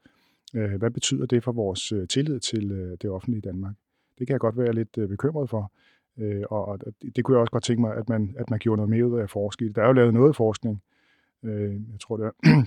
Øh, 0.54 0.74
hvad 0.74 0.90
betyder 0.90 1.26
det 1.26 1.44
for 1.44 1.52
vores 1.52 1.92
øh, 1.92 2.08
tillid 2.08 2.40
til 2.40 2.72
øh, 2.72 2.96
det 3.02 3.10
offentlige 3.10 3.40
Danmark? 3.40 3.74
Det 4.18 4.26
kan 4.26 4.32
jeg 4.34 4.40
godt 4.40 4.58
være 4.58 4.72
lidt 4.72 4.98
øh, 4.98 5.08
bekymret 5.08 5.50
for. 5.50 5.72
Øh, 6.18 6.42
og, 6.50 6.68
og 6.68 6.78
det 7.16 7.24
kunne 7.24 7.34
jeg 7.34 7.40
også 7.40 7.50
godt 7.50 7.64
tænke 7.64 7.80
mig, 7.80 7.96
at 7.96 8.08
man, 8.08 8.34
at 8.38 8.50
man 8.50 8.58
gjorde 8.58 8.76
noget 8.76 8.90
mere 8.90 9.06
ud 9.06 9.18
af 9.18 9.22
at 9.22 9.30
forske 9.30 9.68
Der 9.68 9.82
er 9.82 9.86
jo 9.86 9.92
lavet 9.92 10.14
noget 10.14 10.36
forskning. 10.36 10.82
Øh, 11.44 11.72
jeg 11.72 12.00
tror, 12.00 12.16
det 12.16 12.26
er 12.26 12.62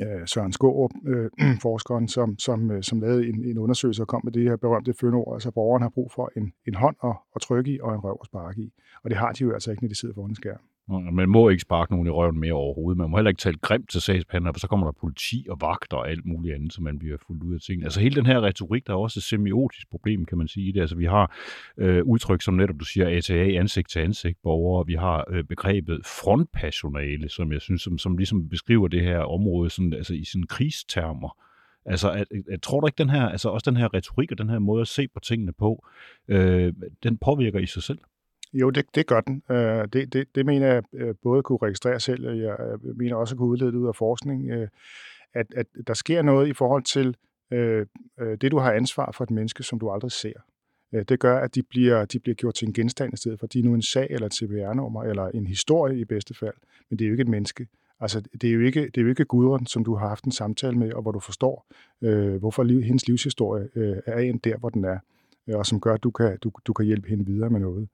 øh, 0.20 0.26
Søren 0.26 0.52
Skårup, 0.52 0.90
øh, 1.06 1.30
forskeren, 1.66 2.08
som, 2.08 2.38
som, 2.38 2.70
øh, 2.70 2.82
som 2.82 3.00
lavede 3.00 3.28
en, 3.28 3.44
en 3.44 3.58
undersøgelse 3.58 4.02
og 4.02 4.08
kom 4.08 4.20
med 4.24 4.32
det 4.32 4.42
her 4.42 4.56
berømte 4.56 4.94
fyndord, 5.00 5.34
altså 5.34 5.50
borgeren 5.50 5.82
har 5.82 5.88
brug 5.88 6.12
for 6.12 6.32
en, 6.36 6.52
en 6.66 6.74
hånd 6.74 6.96
at, 7.04 7.16
at 7.34 7.42
trykke 7.42 7.70
i 7.70 7.80
og 7.80 7.94
en 7.94 8.00
røv 8.00 8.18
at 8.20 8.26
sparke 8.26 8.60
i. 8.60 8.72
Og 9.02 9.10
det 9.10 9.18
har 9.18 9.32
de 9.32 9.44
jo 9.44 9.52
altså 9.52 9.70
ikke, 9.70 9.82
når 9.82 9.88
de 9.88 9.94
sidder 9.94 10.14
foran 10.14 10.30
en 10.30 10.34
skærm. 10.34 10.60
Man 10.88 11.28
må 11.28 11.48
ikke 11.48 11.62
sparke 11.62 11.92
nogen 11.92 12.06
i 12.06 12.10
røven 12.10 12.40
mere 12.40 12.52
overhovedet. 12.52 12.98
Man 12.98 13.10
må 13.10 13.16
heller 13.16 13.28
ikke 13.28 13.40
tale 13.40 13.58
grimt 13.58 13.90
til 13.90 14.00
sagsbehandler, 14.00 14.52
for 14.52 14.60
så 14.60 14.68
kommer 14.68 14.86
der 14.86 14.92
politi 14.92 15.46
og 15.50 15.60
vagter 15.60 15.96
og 15.96 16.10
alt 16.10 16.26
muligt 16.26 16.54
andet, 16.54 16.72
så 16.72 16.82
man 16.82 16.98
bliver 16.98 17.16
fuldt 17.26 17.42
ud 17.42 17.54
af 17.54 17.60
tingene. 17.60 17.86
Altså 17.86 18.00
hele 18.00 18.14
den 18.14 18.26
her 18.26 18.40
retorik, 18.40 18.86
der 18.86 18.92
er 18.92 18.96
også 18.96 19.18
et 19.18 19.22
semiotisk 19.22 19.90
problem, 19.90 20.24
kan 20.24 20.38
man 20.38 20.48
sige. 20.48 20.72
Det. 20.72 20.80
Altså 20.80 20.96
vi 20.96 21.04
har 21.04 21.36
øh, 21.78 22.04
udtryk, 22.04 22.42
som 22.42 22.54
netop 22.54 22.80
du 22.80 22.84
siger, 22.84 23.16
ATA, 23.18 23.58
ansigt 23.58 23.90
til 23.90 23.98
ansigt 23.98 24.38
borgere. 24.42 24.86
Vi 24.86 24.94
har 24.94 25.24
øh, 25.30 25.44
begrebet 25.44 26.06
frontpersonale, 26.06 27.28
som 27.28 27.52
jeg 27.52 27.60
synes, 27.60 27.82
som, 27.82 27.98
som 27.98 28.16
ligesom 28.16 28.48
beskriver 28.48 28.88
det 28.88 29.02
her 29.02 29.18
område 29.18 29.70
sådan, 29.70 29.92
altså 29.92 30.14
i 30.14 30.24
sådan 30.24 30.46
krigstermer. 30.46 31.38
Altså, 31.86 32.10
at, 32.10 32.26
tror 32.62 32.80
du 32.80 32.86
ikke, 32.86 32.98
den 32.98 33.10
her, 33.10 33.28
altså 33.28 33.48
også 33.48 33.70
den 33.70 33.76
her 33.76 33.94
retorik 33.94 34.32
og 34.32 34.38
den 34.38 34.50
her 34.50 34.58
måde 34.58 34.80
at 34.80 34.88
se 34.88 35.08
på 35.08 35.20
tingene 35.20 35.52
på, 35.52 35.86
øh, 36.28 36.72
den 37.02 37.18
påvirker 37.18 37.58
i 37.58 37.66
sig 37.66 37.82
selv? 37.82 37.98
Jo, 38.60 38.70
det, 38.70 38.86
det 38.94 39.06
gør 39.06 39.20
den. 39.20 39.42
Øh, 39.50 39.88
det, 39.92 40.12
det, 40.12 40.34
det 40.34 40.46
mener 40.46 40.66
jeg 40.66 40.82
øh, 40.92 41.14
både 41.22 41.42
kunne 41.42 41.58
registrere 41.62 42.00
selv, 42.00 42.28
og 42.28 42.38
jeg 42.38 42.56
øh, 42.60 42.98
mener 42.98 43.16
også 43.16 43.34
at 43.34 43.38
kunne 43.38 43.48
udlede 43.48 43.72
det 43.72 43.78
ud 43.78 43.88
af 43.88 43.96
forskning, 43.96 44.50
øh, 44.50 44.68
at, 45.34 45.46
at 45.56 45.66
der 45.86 45.94
sker 45.94 46.22
noget 46.22 46.48
i 46.48 46.52
forhold 46.52 46.82
til 46.82 47.16
øh, 47.50 47.86
det, 48.40 48.50
du 48.50 48.58
har 48.58 48.72
ansvar 48.72 49.12
for 49.12 49.24
et 49.24 49.30
menneske, 49.30 49.62
som 49.62 49.78
du 49.78 49.90
aldrig 49.90 50.12
ser. 50.12 50.32
Det 51.08 51.20
gør, 51.20 51.38
at 51.38 51.54
de 51.54 51.62
bliver, 51.62 52.04
de 52.04 52.18
bliver 52.18 52.34
gjort 52.34 52.54
til 52.54 52.68
en 52.68 52.72
genstand 52.72 53.12
i 53.12 53.16
stedet 53.16 53.40
for. 53.40 53.46
De 53.46 53.58
er 53.58 53.62
nu 53.62 53.74
en 53.74 53.82
sag 53.82 54.06
eller 54.10 54.26
et 54.26 54.34
CPR-nummer 54.34 55.04
eller 55.04 55.28
en 55.28 55.46
historie 55.46 56.00
i 56.00 56.04
bedste 56.04 56.34
fald, 56.34 56.54
men 56.90 56.98
det 56.98 57.04
er 57.04 57.08
jo 57.08 57.14
ikke 57.14 57.22
et 57.22 57.28
menneske. 57.28 57.66
Altså, 58.00 58.20
det 58.40 58.50
er 58.50 58.52
jo 58.52 58.60
ikke, 58.60 58.80
det 58.80 58.98
er 58.98 59.02
jo 59.02 59.08
ikke 59.08 59.24
Gudrun, 59.24 59.66
som 59.66 59.84
du 59.84 59.94
har 59.94 60.08
haft 60.08 60.24
en 60.24 60.32
samtale 60.32 60.78
med, 60.78 60.92
og 60.92 61.02
hvor 61.02 61.12
du 61.12 61.20
forstår, 61.20 61.66
øh, 62.02 62.36
hvorfor 62.36 62.62
liv, 62.62 62.82
hendes 62.82 63.06
livshistorie 63.06 63.68
øh, 63.74 63.96
er 64.06 64.18
en 64.18 64.38
der, 64.38 64.56
hvor 64.56 64.68
den 64.68 64.84
er, 64.84 64.98
og 65.54 65.66
som 65.66 65.80
gør, 65.80 65.94
at 65.94 66.02
du 66.02 66.10
kan, 66.10 66.38
du, 66.38 66.50
du 66.66 66.72
kan 66.72 66.86
hjælpe 66.86 67.08
hende 67.08 67.26
videre 67.26 67.50
med 67.50 67.60
noget. 67.60 67.88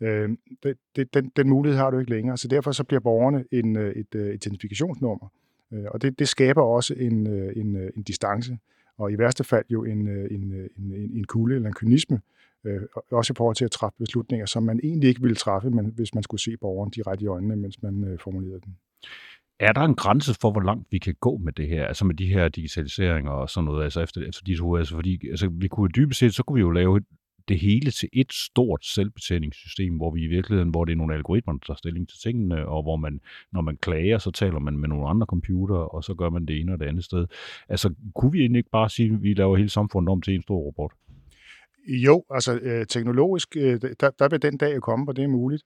Øh, 0.00 0.28
det, 0.62 0.78
det, 0.96 1.14
den, 1.14 1.32
den 1.36 1.48
mulighed 1.48 1.78
har 1.78 1.90
du 1.90 1.98
ikke 1.98 2.10
længere, 2.10 2.36
så 2.36 2.48
derfor 2.48 2.72
så 2.72 2.84
bliver 2.84 3.00
borgerne 3.00 3.44
en, 3.52 3.76
øh, 3.76 3.92
et, 3.92 4.14
øh, 4.14 4.28
et 4.28 4.34
identifikationsnummer, 4.34 5.28
øh, 5.72 5.84
og 5.90 6.02
det, 6.02 6.18
det 6.18 6.28
skaber 6.28 6.62
også 6.62 6.94
en, 6.94 7.26
øh, 7.26 7.52
en, 7.56 7.76
en 7.96 8.02
distance, 8.02 8.58
og 8.98 9.12
i 9.12 9.18
værste 9.18 9.44
fald 9.44 9.64
jo 9.70 9.84
en, 9.84 10.08
en, 10.08 10.70
en, 10.78 11.10
en 11.14 11.24
kulde 11.24 11.56
eller 11.56 11.68
en 11.68 11.74
kynisme, 11.74 12.20
øh, 12.64 12.80
også 13.10 13.32
i 13.32 13.36
forhold 13.36 13.56
til 13.56 13.64
at 13.64 13.70
træffe 13.70 13.98
beslutninger, 13.98 14.46
som 14.46 14.62
man 14.62 14.80
egentlig 14.82 15.08
ikke 15.08 15.22
ville 15.22 15.36
træffe, 15.36 15.70
men 15.70 15.92
hvis 15.96 16.14
man 16.14 16.22
skulle 16.22 16.40
se 16.40 16.56
borgeren 16.56 16.90
direkte 16.90 17.24
i 17.24 17.28
øjnene, 17.28 17.56
mens 17.56 17.82
man 17.82 18.04
øh, 18.04 18.18
formulerede 18.18 18.60
den. 18.60 18.76
Er 19.60 19.72
der 19.72 19.80
en 19.80 19.94
grænse 19.94 20.34
for, 20.40 20.50
hvor 20.50 20.60
langt 20.60 20.86
vi 20.90 20.98
kan 20.98 21.14
gå 21.20 21.36
med 21.36 21.52
det 21.52 21.68
her, 21.68 21.86
altså 21.86 22.04
med 22.04 22.14
de 22.14 22.26
her 22.26 22.48
digitaliseringer 22.48 23.30
og 23.30 23.50
sådan 23.50 23.64
noget, 23.64 23.84
altså 23.84 24.00
efter, 24.00 24.20
efter 24.28 24.42
de 24.44 24.56
to, 24.56 24.76
altså 24.76 24.94
fordi 24.94 25.28
altså, 25.30 25.48
vi 25.52 25.68
kunne 25.68 25.88
dybest 25.88 26.18
set, 26.18 26.34
så 26.34 26.42
kunne 26.42 26.54
vi 26.54 26.60
jo 26.60 26.70
lave 26.70 27.00
det 27.48 27.58
hele 27.58 27.90
til 27.90 28.08
et 28.12 28.32
stort 28.32 28.84
selvbetjeningssystem, 28.84 29.96
hvor 29.96 30.10
vi 30.10 30.22
i 30.22 30.26
virkeligheden, 30.26 30.70
hvor 30.70 30.84
det 30.84 30.92
er 30.92 30.96
nogle 30.96 31.14
algoritmer, 31.14 31.52
der 31.52 31.66
tager 31.66 31.76
stilling 31.76 32.08
til 32.08 32.18
tingene, 32.18 32.66
og 32.66 32.82
hvor 32.82 32.96
man, 32.96 33.20
når 33.52 33.60
man 33.60 33.76
klager, 33.76 34.18
så 34.18 34.30
taler 34.30 34.58
man 34.58 34.76
med 34.78 34.88
nogle 34.88 35.08
andre 35.08 35.26
computer, 35.26 35.76
og 35.76 36.04
så 36.04 36.14
gør 36.14 36.30
man 36.30 36.46
det 36.46 36.60
ene 36.60 36.72
og 36.72 36.80
det 36.80 36.86
andet 36.86 37.04
sted. 37.04 37.26
Altså, 37.68 37.94
kunne 38.14 38.32
vi 38.32 38.40
egentlig 38.40 38.58
ikke 38.58 38.70
bare 38.70 38.90
sige, 38.90 39.14
at 39.14 39.22
vi 39.22 39.34
laver 39.34 39.56
hele 39.56 39.68
samfundet 39.68 40.12
om 40.12 40.22
til 40.22 40.34
en 40.34 40.42
stor 40.42 40.58
robot? 40.58 40.92
Jo, 41.88 42.24
altså 42.30 42.58
øh, 42.62 42.86
teknologisk, 42.86 43.56
øh, 43.56 43.80
der, 44.00 44.10
der 44.10 44.28
vil 44.28 44.42
den 44.42 44.56
dag 44.56 44.74
jo 44.74 44.80
komme, 44.80 45.04
hvor 45.04 45.12
det 45.12 45.24
er 45.24 45.28
muligt. 45.28 45.62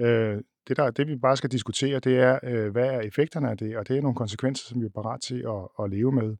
Øh, 0.00 0.36
det, 0.68 0.76
der, 0.76 0.90
det 0.90 1.08
vi 1.08 1.16
bare 1.16 1.36
skal 1.36 1.50
diskutere, 1.50 1.98
det 1.98 2.18
er, 2.18 2.38
øh, 2.42 2.72
hvad 2.72 2.86
er 2.86 3.00
effekterne 3.00 3.50
af 3.50 3.56
det, 3.56 3.76
og 3.76 3.88
det 3.88 3.96
er 3.96 4.02
nogle 4.02 4.16
konsekvenser, 4.16 4.66
som 4.68 4.80
vi 4.80 4.86
er 4.86 4.90
parat 4.94 5.20
til 5.20 5.44
at, 5.48 5.84
at 5.84 5.90
leve 5.90 6.12
med. 6.12 6.36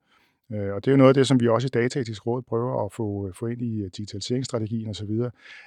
Øh, 0.53 0.75
og 0.75 0.85
det 0.85 0.91
er 0.91 0.93
jo 0.93 0.97
noget 0.97 1.09
af 1.09 1.15
det, 1.15 1.27
som 1.27 1.41
vi 1.41 1.49
også 1.49 1.67
i 1.67 1.75
Dataetisk 1.75 2.27
Råd 2.27 2.43
prøver 2.43 2.85
at 2.85 2.93
få, 2.93 3.29
øh, 3.29 3.35
få 3.35 3.47
ind 3.47 3.63
i 3.63 3.83
øh, 3.83 3.91
digitaliseringsstrategien 3.97 4.89
osv., 4.89 5.11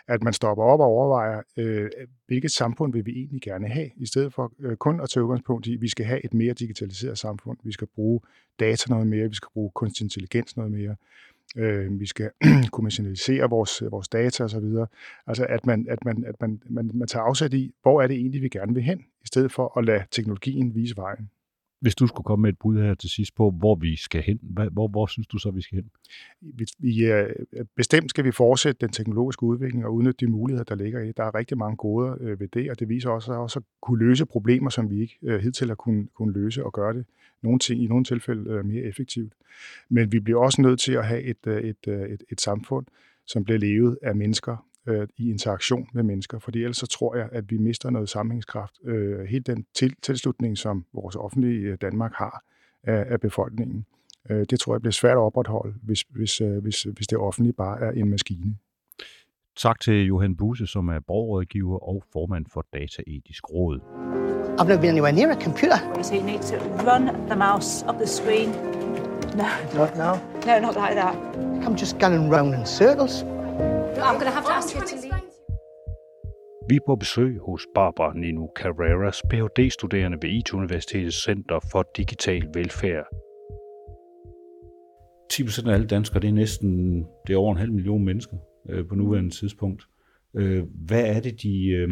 at 0.08 0.24
man 0.24 0.34
stopper 0.34 0.63
op 0.63 0.80
og 0.80 0.86
overvejer, 0.86 1.42
øh, 1.58 1.89
hvilket 2.28 2.52
samfund 2.52 2.94
vil 2.94 3.06
vi 3.06 3.12
egentlig 3.12 3.42
gerne 3.42 3.68
have, 3.68 3.89
i 3.96 4.06
stedet 4.06 4.34
for 4.34 4.54
øh, 4.60 4.78
kun 4.78 5.02
at 5.02 5.10
tage 5.10 5.24
udgangspunkt 5.24 5.68
i, 5.68 5.74
at 5.74 5.82
vi 5.82 5.88
skal 5.88 6.06
have 6.06 6.26
et 6.26 6.34
mere 6.34 6.54
digitaliseret 6.54 7.18
samfund, 7.18 7.58
vi 7.63 7.72
skal 7.72 7.88
bruge 7.96 8.20
data 8.60 8.89
noget 8.89 9.08
mere, 9.08 9.30
vi 9.30 9.36
skal 9.36 9.50
bruge 9.54 9.72
kunstig 9.76 10.04
intelligens 10.04 10.58
noget 10.58 10.72
mere 10.72 10.96
øh, 11.58 12.00
vi 12.00 12.06
skal 12.06 12.30
kommercialisere 12.72 13.50
vores, 13.50 13.82
øh, 13.82 13.92
vores 13.92 14.08
data 14.08 14.44
osv. 14.44 14.65
Altså 15.28 15.46
at, 15.50 15.65
man, 15.65 15.88
at, 15.89 16.06
man, 16.06 16.26
at 16.28 16.36
man, 16.42 16.62
man, 16.70 16.92
man 16.94 17.08
tager 17.08 17.24
afsæt 17.24 17.54
i, 17.54 17.74
hvor 17.82 18.02
er 18.02 18.08
det 18.08 18.15
egentlig, 18.15 18.42
vi 18.42 18.50
gerne 18.50 18.74
vil 18.74 18.84
hen, 18.84 19.00
i 19.00 19.28
stedet 19.28 19.52
for 19.52 19.78
at 19.78 19.86
lade 19.86 20.04
teknologien 20.12 20.76
vise 20.76 20.98
vejen. 20.98 21.30
Hvis 21.80 21.96
du 21.96 22.08
skulle 22.08 22.26
komme 22.26 22.42
med 22.42 22.50
et 22.50 22.60
bud 22.60 22.78
her 22.78 22.94
til 22.94 23.10
sidst 23.10 23.36
på, 23.36 23.52
hvor 23.52 23.76
vi 23.76 23.96
skal 23.96 24.22
hen, 24.22 24.39
hvor, 24.72 24.88
hvor 24.88 25.06
synes 25.06 25.28
du 25.28 25.38
så, 25.38 25.52
vi 25.52 25.62
skal 25.62 25.76
hen? 25.76 25.89
Vi, 26.42 26.65
vi, 26.80 27.06
øh, 27.06 27.30
bestemt 27.76 28.10
skal 28.10 28.26
vi 28.26 28.32
fortsætte 28.32 28.86
den 28.86 28.94
teknologiske 28.94 29.44
udvikling 29.44 29.86
og 29.86 29.94
udnytte 29.94 30.26
de 30.26 30.32
muligheder, 30.32 30.63
der 30.63 30.76
ligger 30.76 31.00
i 31.00 31.08
det. 31.08 31.18
Der 31.18 31.24
er 31.24 31.36
rigtig 31.36 31.58
mange 31.58 31.78
goder 31.78 32.15
øh, 32.22 32.39
ved 32.39 32.48
det, 32.48 32.72
og 32.72 32.80
det 32.80 32.89
viser 32.89 33.10
også, 33.10 33.32
også 33.34 33.60
at 33.60 33.65
kunne 33.82 34.00
løse 34.00 34.26
problemer, 34.26 34.70
som 34.70 34.89
vi 34.89 35.02
ikke 35.02 35.18
øh, 35.24 35.39
hidtil 35.39 35.68
har 35.68 35.76
kunne, 35.76 36.08
kunne 36.08 36.34
løse 36.34 36.65
og 36.65 36.74
gøre 36.74 36.94
det 36.94 37.06
nogle 37.42 37.60
ting, 37.60 37.84
i 37.84 37.88
nogle 37.88 38.04
tilfælde 38.04 38.52
øh, 38.52 38.65
mere 38.65 38.84
effektivt. 38.84 39.34
Men 39.89 40.12
vi 40.12 40.20
bliver 40.20 40.39
også 40.39 40.62
nødt 40.62 40.80
til 40.80 40.94
at 40.94 41.06
have 41.06 41.22
et, 41.22 41.48
øh, 41.48 41.62
et, 41.62 41.88
et, 41.88 42.24
et 42.32 42.42
samfund, 42.42 42.86
som 43.26 43.44
bliver 43.44 43.58
levet 43.58 43.98
af 44.02 44.15
mennesker, 44.15 44.65
øh, 44.89 45.08
i 45.17 45.30
interaktion 45.30 45.88
med 45.93 46.04
mennesker, 46.04 46.39
fordi 46.39 46.60
ellers 46.60 46.78
så 46.78 46.88
tror 46.88 47.15
jeg, 47.15 47.30
at 47.32 47.52
vi 47.52 47.58
mister 47.58 47.89
noget 47.89 48.10
sammenhængskraft. 48.10 48.73
Øh, 48.86 49.25
helt 49.25 49.47
den 49.47 49.65
til, 49.73 49.95
tilslutning, 50.02 50.58
som 50.58 50.86
vores 50.93 51.15
offentlige 51.15 51.60
øh, 51.60 51.78
Danmark 51.82 52.13
har 52.13 52.43
af, 52.84 53.06
af 53.10 53.19
befolkningen, 53.19 53.86
øh, 54.30 54.45
det 54.49 54.60
tror 54.60 54.73
jeg 54.73 54.82
bliver 54.82 54.91
svært 54.91 55.12
at 55.12 55.17
opretholde, 55.17 55.73
hvis, 55.84 56.02
hvis, 56.10 56.41
øh, 56.41 56.58
hvis, 56.58 56.84
hvis 56.84 57.08
det 57.08 57.17
offentlige 57.17 57.54
bare 57.54 57.82
er 57.82 57.91
en 57.91 58.10
maskine. 58.10 58.56
Tak 59.56 59.80
til 59.80 60.06
Johan 60.06 60.36
Buse, 60.36 60.67
som 60.67 60.88
er 60.88 60.99
borgerrådgiver 60.99 61.80
og 61.80 62.04
formand 62.13 62.45
for 62.54 62.65
Dataetisk 62.73 63.49
Råd. 63.54 63.80
I've 64.60 64.67
never 64.67 64.82
been 64.82 64.89
anywhere 64.89 65.12
near 65.12 65.32
a 65.32 65.41
computer. 65.41 65.78
So 66.02 66.15
you 66.15 66.23
need 66.23 66.41
to 66.41 66.58
run 66.89 67.06
the 67.28 67.36
mouse 67.36 67.86
up 67.89 67.95
the 67.95 68.08
screen. 68.08 68.49
No. 69.36 69.47
Not 69.73 69.95
now? 69.97 70.13
No, 70.45 70.60
not 70.60 70.75
like 70.75 70.95
that. 70.95 71.15
I'm 71.65 71.75
just 71.75 71.99
going 71.99 72.30
round 72.32 72.56
in 72.56 72.65
circles. 72.65 73.23
I'm 73.97 74.17
going 74.19 74.25
to 74.25 74.32
have 74.32 74.45
to 74.45 74.52
ask 74.52 74.75
her 74.75 74.82
to 74.82 74.95
leave. 74.95 75.21
Vi 76.69 76.75
er 76.75 76.80
på 76.86 76.95
besøg 76.95 77.39
hos 77.45 77.67
Barbara 77.75 78.13
Nino 78.13 78.47
Carreras, 78.56 79.21
Ph.D.-studerende 79.30 80.17
ved 80.21 80.30
IT-universitetets 80.30 81.23
Center 81.23 81.60
for 81.71 81.89
Digital 81.97 82.47
Velfærd. 82.54 83.06
10 85.32 85.43
procent 85.43 85.67
af 85.67 85.73
alle 85.73 85.88
danskere, 85.88 86.19
det 86.19 86.28
er 86.28 86.34
næsten 86.34 86.97
det 87.28 87.34
er 87.34 87.38
over 87.38 87.52
en 87.52 87.58
halv 87.58 87.71
million 87.71 88.06
mennesker 88.06 88.38
øh, 88.69 88.88
på 88.88 88.95
nuværende 88.95 89.30
tidspunkt. 89.30 89.88
Øh, 90.34 90.63
hvad, 90.86 91.06
er 91.15 91.19
det, 91.19 91.41
de, 91.43 91.67
øh, 91.67 91.89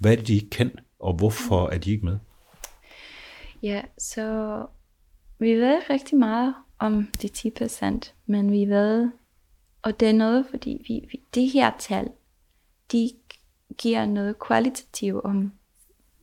hvad 0.00 0.12
er 0.12 0.16
det, 0.16 0.26
de 0.26 0.34
ikke 0.34 0.50
kan, 0.50 0.70
og 0.98 1.16
hvorfor 1.16 1.68
er 1.68 1.78
de 1.78 1.90
ikke 1.90 2.04
med? 2.04 2.18
Ja, 3.62 3.82
så 3.98 4.56
vi 5.38 5.54
ved 5.54 5.90
rigtig 5.90 6.18
meget 6.18 6.54
om 6.78 7.06
de 7.22 7.28
10 7.28 7.50
procent, 7.50 8.14
men 8.26 8.52
vi 8.52 8.66
ved 8.66 9.10
og 9.82 10.00
det 10.00 10.08
er 10.08 10.12
noget, 10.12 10.46
fordi 10.50 10.84
vi, 10.88 11.08
vi, 11.12 11.22
det 11.34 11.50
her 11.50 11.72
tal, 11.78 12.08
de 12.92 13.10
giver 13.78 14.06
noget 14.06 14.38
kvalitativt 14.38 15.24
om, 15.24 15.52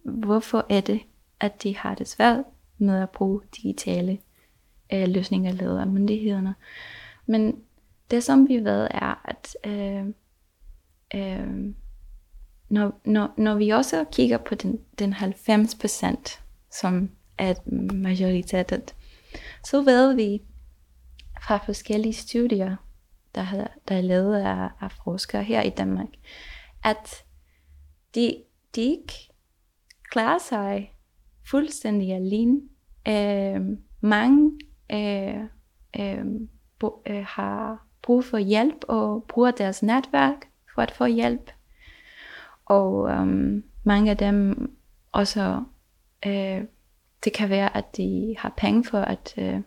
hvorfor 0.03 0.65
er 0.69 0.81
det, 0.81 1.01
at 1.39 1.63
de 1.63 1.77
har 1.77 1.95
det 1.95 2.07
svært 2.07 2.43
med 2.77 3.01
at 3.01 3.09
bruge 3.09 3.41
digitale 3.55 4.17
øh, 4.93 5.07
løsninger 5.07 5.51
lavet 5.51 5.79
af 5.79 5.87
myndighederne. 5.87 6.55
Men 7.25 7.61
det 8.11 8.23
som 8.23 8.47
vi 8.47 8.57
ved 8.57 8.87
er, 8.91 9.21
at 9.25 9.57
øh, 9.65 10.05
øh, 11.15 11.73
når, 12.69 13.01
når, 13.05 13.33
når 13.37 13.55
vi 13.55 13.69
også 13.69 14.05
kigger 14.11 14.37
på 14.37 14.55
den, 14.55 14.79
den 14.99 15.13
90% 15.13 16.39
som 16.71 17.09
er 17.37 17.53
majoritetet, 17.93 18.95
så 19.65 19.81
ved 19.81 20.13
vi 20.13 20.41
fra 21.41 21.57
forskellige 21.57 22.13
studier, 22.13 22.75
der, 23.39 23.45
havde, 23.45 23.67
der 23.87 23.95
er 23.95 24.01
lavet 24.01 24.35
af, 24.35 24.69
af 24.81 24.91
forskere 24.91 25.43
her 25.43 25.61
i 25.61 25.69
Danmark, 25.69 26.07
at 26.83 27.23
de, 28.15 28.43
de 28.75 28.81
ikke 28.81 29.13
klarer 30.11 30.37
sig 30.37 30.93
fuldstændig 31.49 32.13
alene. 32.13 32.61
Øh, 33.07 33.77
mange 34.01 34.51
øh, 34.91 35.43
øh, 35.99 36.25
bo, 36.79 37.03
øh, 37.07 37.25
har 37.27 37.87
brug 38.01 38.25
for 38.25 38.37
hjælp 38.37 38.85
og 38.87 39.25
bruger 39.29 39.51
deres 39.51 39.83
netværk 39.83 40.49
for 40.75 40.81
at 40.81 40.91
få 40.91 41.05
hjælp. 41.05 41.51
Og 42.65 43.09
øh, 43.09 43.63
mange 43.83 44.11
af 44.11 44.17
dem 44.17 44.71
også, 45.11 45.63
øh, 46.25 46.61
det 47.23 47.33
kan 47.33 47.49
være, 47.49 47.77
at 47.77 47.97
de 47.97 48.35
har 48.37 48.53
penge 48.57 48.83
for 48.83 48.99
at 48.99 49.33
øh, 49.37 49.61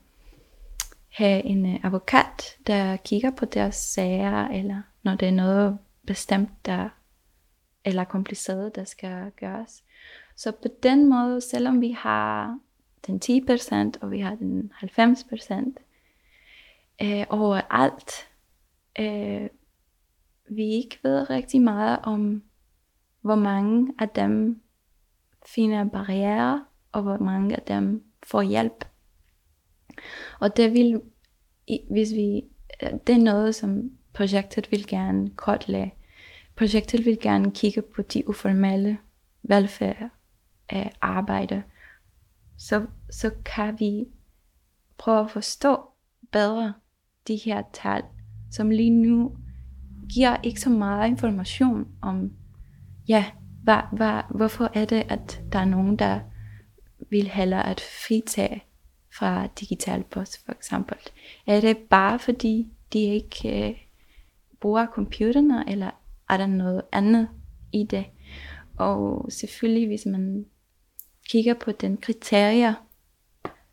have 1.13 1.45
en 1.45 1.67
øh, 1.67 1.85
advokat, 1.85 2.57
der 2.67 2.97
kigger 2.97 3.31
på 3.31 3.45
deres 3.45 3.75
sager, 3.75 4.49
eller 4.49 4.83
når 5.03 5.15
det 5.15 5.29
er 5.29 5.33
noget 5.33 5.79
bestemt, 6.07 6.67
der 6.67 6.89
eller 7.85 8.05
kompliceret, 8.05 8.75
der 8.75 8.85
skal 8.85 9.31
gøres. 9.31 9.85
Så 10.37 10.53
på 10.53 10.69
den 10.83 11.09
måde, 11.09 11.41
selvom 11.41 11.81
vi 11.81 11.91
har 11.91 12.59
den 13.07 13.21
10% 13.25 13.93
og 14.01 14.11
vi 14.11 14.21
har 14.21 14.35
den 14.35 14.73
90% 14.77 15.75
øh, 17.03 17.27
overalt, 17.31 18.29
øh, 18.99 19.49
vi 20.51 20.65
ikke 20.65 20.99
ved 21.03 21.31
rigtig 21.31 21.63
meget 21.63 21.99
om, 22.03 22.43
hvor 23.21 23.35
mange 23.35 23.95
af 23.99 24.09
dem 24.09 24.63
finder 25.47 25.85
barriere, 25.85 26.65
og 26.93 27.03
hvor 27.03 27.19
mange 27.19 27.57
af 27.57 27.63
dem 27.63 28.05
får 28.23 28.43
hjælp. 28.43 28.85
Og 30.41 30.57
det 30.57 30.73
vil, 30.73 31.01
hvis 31.91 32.13
vi, 32.13 32.43
det 33.07 33.15
er 33.15 33.23
noget, 33.23 33.55
som 33.55 33.91
projektet 34.13 34.71
vil 34.71 34.87
gerne 34.87 35.31
kortlægge. 35.31 35.95
Projektet 36.57 37.05
vil 37.05 37.19
gerne 37.21 37.51
kigge 37.51 37.83
på 37.83 38.03
de 38.03 38.29
uformelle 38.29 38.99
velfærd 39.43 40.09
af 40.69 40.93
arbejde. 41.01 41.63
Så, 42.59 42.87
så 43.11 43.31
kan 43.45 43.81
vi 43.81 44.05
prøve 44.99 45.21
at 45.21 45.31
forstå 45.31 45.81
bedre 46.33 46.75
de 47.29 47.37
her 47.37 47.63
tal, 47.73 48.03
som 48.51 48.71
lige 48.71 48.91
nu 48.91 49.37
giver 50.15 50.37
ikke 50.43 50.61
så 50.61 50.71
meget 50.71 51.09
information 51.09 51.89
om, 52.03 52.33
ja, 53.09 53.25
hvad, 53.63 53.81
hvad, 53.93 54.23
hvorfor 54.31 54.71
er 54.75 54.85
det, 54.85 55.03
at 55.09 55.43
der 55.53 55.59
er 55.59 55.65
nogen, 55.65 55.97
der 55.97 56.21
vil 57.11 57.29
hellere 57.29 57.67
at 57.67 57.81
fritage 57.81 58.63
fra 59.19 59.47
digital 59.47 60.05
post 60.05 60.45
for 60.45 60.53
eksempel? 60.53 60.97
Er 61.47 61.61
det 61.61 61.77
bare 61.77 62.19
fordi 62.19 62.69
de 62.93 62.99
ikke 62.99 63.69
øh, 63.69 63.77
bruger 64.61 64.87
computerne, 64.87 65.65
eller 65.69 65.91
er 66.31 66.37
der 66.37 66.47
noget 66.47 66.83
andet 66.93 67.29
i 67.73 67.85
det? 67.85 68.05
Og 68.77 69.27
selvfølgelig, 69.31 69.87
hvis 69.87 70.07
man 70.07 70.47
kigger 71.29 71.55
på 71.55 71.73
den 71.73 71.97
kriterier, 71.97 72.75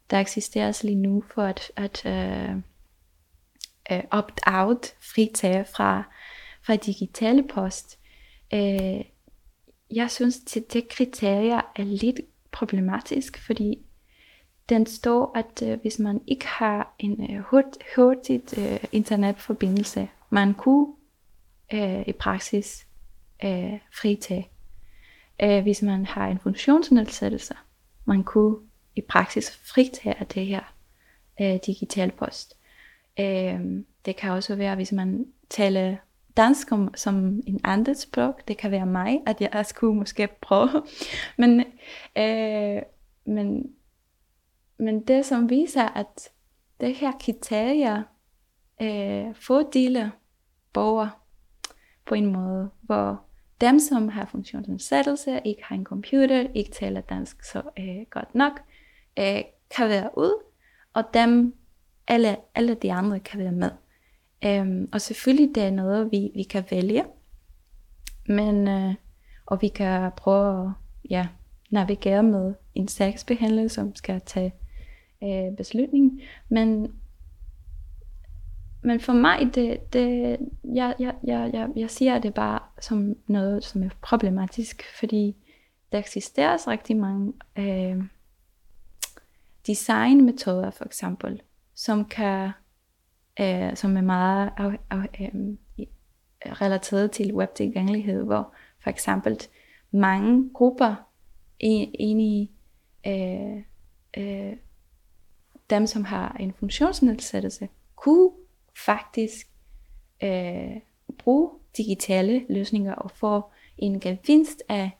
der 0.09 0.19
eksisterer 0.19 0.81
lige 0.83 0.95
nu 0.95 1.23
for 1.33 1.43
at, 1.43 1.71
at 1.75 2.05
øh, 2.05 2.55
øh 3.91 4.03
opt-out, 4.11 4.95
fritage 4.99 5.65
fra, 5.65 6.03
fra 6.61 6.75
digitale 6.75 7.47
post, 7.47 7.99
øh, 8.53 9.01
jeg 9.91 10.11
synes, 10.11 10.57
at 10.57 10.73
det 10.73 10.89
kriterier 10.89 11.61
er 11.75 11.83
lidt 11.83 12.19
problematisk, 12.51 13.37
fordi 13.45 13.77
den 14.69 14.85
står, 14.85 15.37
at 15.37 15.61
øh, 15.63 15.81
hvis 15.81 15.99
man 15.99 16.21
ikke 16.27 16.47
har 16.47 16.95
en 16.99 17.31
øh, 17.31 17.39
hurt, 17.39 17.77
hurtigt 17.95 18.57
øh, 18.57 18.83
internetforbindelse, 18.91 20.09
man 20.29 20.53
kunne 20.53 20.93
øh, 21.73 22.03
i 22.07 22.11
praksis 22.11 22.87
øh, 23.43 23.79
fritage. 23.93 24.49
Øh, 25.43 25.61
hvis 25.61 25.81
man 25.81 26.05
har 26.05 26.27
en 26.27 26.39
funktionsnedsættelse, 26.39 27.53
man 28.05 28.23
kunne 28.23 28.55
i 28.95 29.01
praksis 29.01 29.51
fritage 29.51 30.19
af 30.19 30.27
det 30.27 30.45
her 30.45 30.73
øh, 31.41 31.59
digital 31.65 32.11
post. 32.11 32.57
Øh, 33.19 33.59
det 34.05 34.15
kan 34.15 34.31
også 34.31 34.55
være, 34.55 34.75
hvis 34.75 34.91
man 34.91 35.25
taler 35.49 35.95
dansk 36.37 36.67
som, 36.67 36.91
som 36.95 37.41
en 37.47 37.61
andet 37.63 37.97
sprog. 37.97 38.39
Det 38.47 38.57
kan 38.57 38.71
være 38.71 38.85
mig, 38.85 39.19
at 39.25 39.41
jeg 39.41 39.65
skulle 39.65 39.97
måske 39.97 40.27
prøve. 40.41 40.83
men, 41.37 41.59
øh, 42.17 42.81
men, 43.25 43.73
men 44.79 45.01
det 45.01 45.25
som 45.25 45.49
viser, 45.49 45.87
at 45.87 46.29
det 46.81 46.95
her 46.95 47.11
kriterier 47.19 48.03
øh, 48.81 49.35
fordeler 49.35 50.09
borgere 50.73 51.11
på 52.05 52.15
en 52.15 52.25
måde, 52.25 52.69
hvor 52.81 53.21
dem, 53.61 53.79
som 53.79 54.09
har 54.09 54.25
funktionsnedsættelse, 54.25 55.41
ikke 55.45 55.63
har 55.63 55.75
en 55.75 55.83
computer, 55.83 56.47
ikke 56.55 56.71
taler 56.71 57.01
dansk 57.01 57.43
så 57.43 57.61
øh, 57.79 58.05
godt 58.09 58.35
nok, 58.35 58.61
øh, 59.19 59.41
kan 59.75 59.89
være 59.89 60.09
ud, 60.17 60.43
og 60.93 61.03
dem, 61.13 61.55
alle, 62.07 62.37
alle 62.55 62.73
de 62.73 62.93
andre 62.93 63.19
kan 63.19 63.39
være 63.39 63.51
med. 63.51 63.71
Øhm, 64.45 64.89
og 64.91 65.01
selvfølgelig 65.01 65.55
det 65.55 65.63
er 65.63 65.71
noget, 65.71 66.11
vi, 66.11 66.31
vi 66.35 66.43
kan 66.43 66.63
vælge. 66.71 67.05
Men, 68.27 68.67
øh, 68.67 68.95
og 69.45 69.61
vi 69.61 69.67
kan 69.67 70.11
prøve 70.17 70.65
at 70.65 70.71
ja, 71.09 71.27
navigere 71.69 72.23
med 72.23 72.53
en 72.75 72.87
sagsbehandler, 72.87 73.67
som 73.67 73.95
skal 73.95 74.21
tage 74.21 74.53
øh, 75.23 75.55
beslutning. 75.57 76.21
Men, 76.49 76.93
men 78.81 78.99
for 78.99 79.13
mig, 79.13 79.55
det, 79.55 79.93
det, 79.93 80.37
jeg, 80.75 80.95
jeg, 80.99 81.15
jeg, 81.23 81.49
jeg, 81.53 81.69
jeg 81.75 81.89
siger 81.89 82.19
det 82.19 82.33
bare 82.33 82.59
som 82.81 83.15
noget, 83.27 83.63
som 83.63 83.83
er 83.83 83.89
problematisk, 84.01 84.83
fordi 84.99 85.35
der 85.91 85.99
eksisterer 85.99 86.67
rigtig 86.67 86.97
mange 86.97 87.33
øh, 87.57 88.03
designmetoder, 89.67 90.71
for 90.71 90.85
eksempel, 90.85 91.41
som 91.75 92.05
kan 92.05 92.51
øh, 93.39 93.75
som 93.75 93.97
er 93.97 94.01
meget 94.01 94.51
af, 94.57 94.79
af, 94.89 95.31
øh, 95.79 95.85
relateret 96.45 97.11
til 97.11 97.33
webtilgængelighed, 97.33 98.23
hvor 98.23 98.53
for 98.83 98.89
eksempel 98.89 99.37
mange 99.91 100.49
grupper 100.53 100.95
ind 101.59 102.21
i 102.21 102.51
øh, 103.07 103.57
øh, 104.17 104.53
dem, 105.69 105.87
som 105.87 106.05
har 106.05 106.35
en 106.39 106.53
funktionsnedsættelse, 106.53 107.69
kunne 107.95 108.31
faktisk 108.85 109.47
øh, 110.23 110.77
bruge 111.17 111.49
digitale 111.77 112.45
løsninger 112.49 112.95
og 112.95 113.11
få 113.11 113.41
en 113.77 113.99
gevinst 113.99 114.63
af 114.69 114.91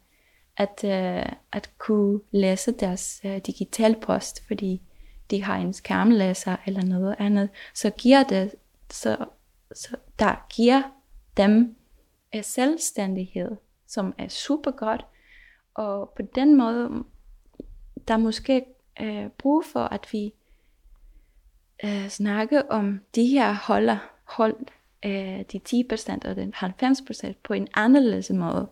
at, 0.58 0.84
øh, 0.84 1.32
at 1.52 1.72
kunne 1.78 2.20
læse 2.32 2.72
deres 2.72 3.22
øh, 3.26 3.38
digital 3.38 3.96
post, 4.02 4.48
fordi 4.48 4.82
de 5.32 5.44
har 5.44 5.58
en 5.58 5.74
skærmlæser 5.74 6.56
eller 6.66 6.86
noget 6.86 7.16
andet, 7.20 7.50
så 7.74 7.90
giver 7.90 8.24
det, 8.24 8.56
så, 8.90 9.26
så 9.76 9.96
der 10.20 10.46
giver 10.50 10.82
dem 11.38 11.76
en 12.32 12.44
selvstændighed, 12.44 13.52
som 13.88 14.14
er 14.18 14.28
super 14.28 14.72
godt, 14.72 15.06
og 15.74 16.14
på 16.16 16.22
den 16.36 16.58
måde, 16.58 17.04
der 18.08 18.14
er 18.14 18.18
måske 18.18 18.66
øh, 19.02 19.30
brug 19.30 19.66
for, 19.66 19.84
at 19.84 20.08
vi 20.12 20.34
øh, 21.84 22.10
snakke 22.10 22.72
om 22.72 23.00
de 23.16 23.26
her 23.26 23.54
holder, 23.54 23.98
hold, 24.24 24.56
øh, 25.06 25.46
de 25.52 25.60
10% 25.70 26.30
og 26.30 26.36
den 26.36 26.54
90% 26.56 27.34
på 27.44 27.54
en 27.54 27.68
anderledes 27.74 28.30
måde, 28.30 28.70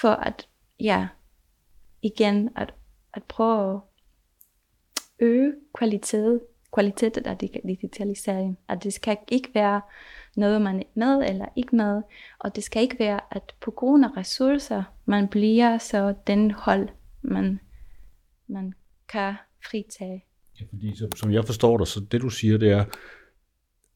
for 0.00 0.10
at, 0.10 0.48
ja, 0.80 1.08
igen, 2.02 2.50
at, 2.56 2.74
at 3.14 3.22
prøve 3.22 3.80
øge 5.18 5.54
kvalitet, 5.74 6.40
kvaliteten 6.72 7.26
af 7.26 7.38
digitalisering. 7.38 8.58
At 8.68 8.82
det 8.82 8.92
skal 8.92 9.16
ikke 9.28 9.50
være 9.54 9.80
noget, 10.36 10.62
man 10.62 10.80
er 10.80 10.84
med 10.94 11.28
eller 11.28 11.46
ikke 11.56 11.76
med, 11.76 12.02
og 12.38 12.56
det 12.56 12.64
skal 12.64 12.82
ikke 12.82 12.98
være, 12.98 13.20
at 13.30 13.54
på 13.60 13.70
grund 13.70 14.04
af 14.04 14.16
ressourcer, 14.16 14.82
man 15.04 15.28
bliver 15.28 15.78
så 15.78 16.14
den 16.26 16.50
hold, 16.50 16.88
man, 17.22 17.60
man 18.46 18.74
kan 19.08 19.34
fritage. 19.70 20.24
Ja, 20.60 20.66
fordi 20.70 20.96
som, 20.96 21.12
som 21.16 21.32
jeg 21.32 21.44
forstår 21.44 21.78
dig, 21.78 21.86
så 21.86 22.00
det 22.12 22.20
du 22.20 22.28
siger, 22.28 22.58
det 22.58 22.70
er, 22.70 22.84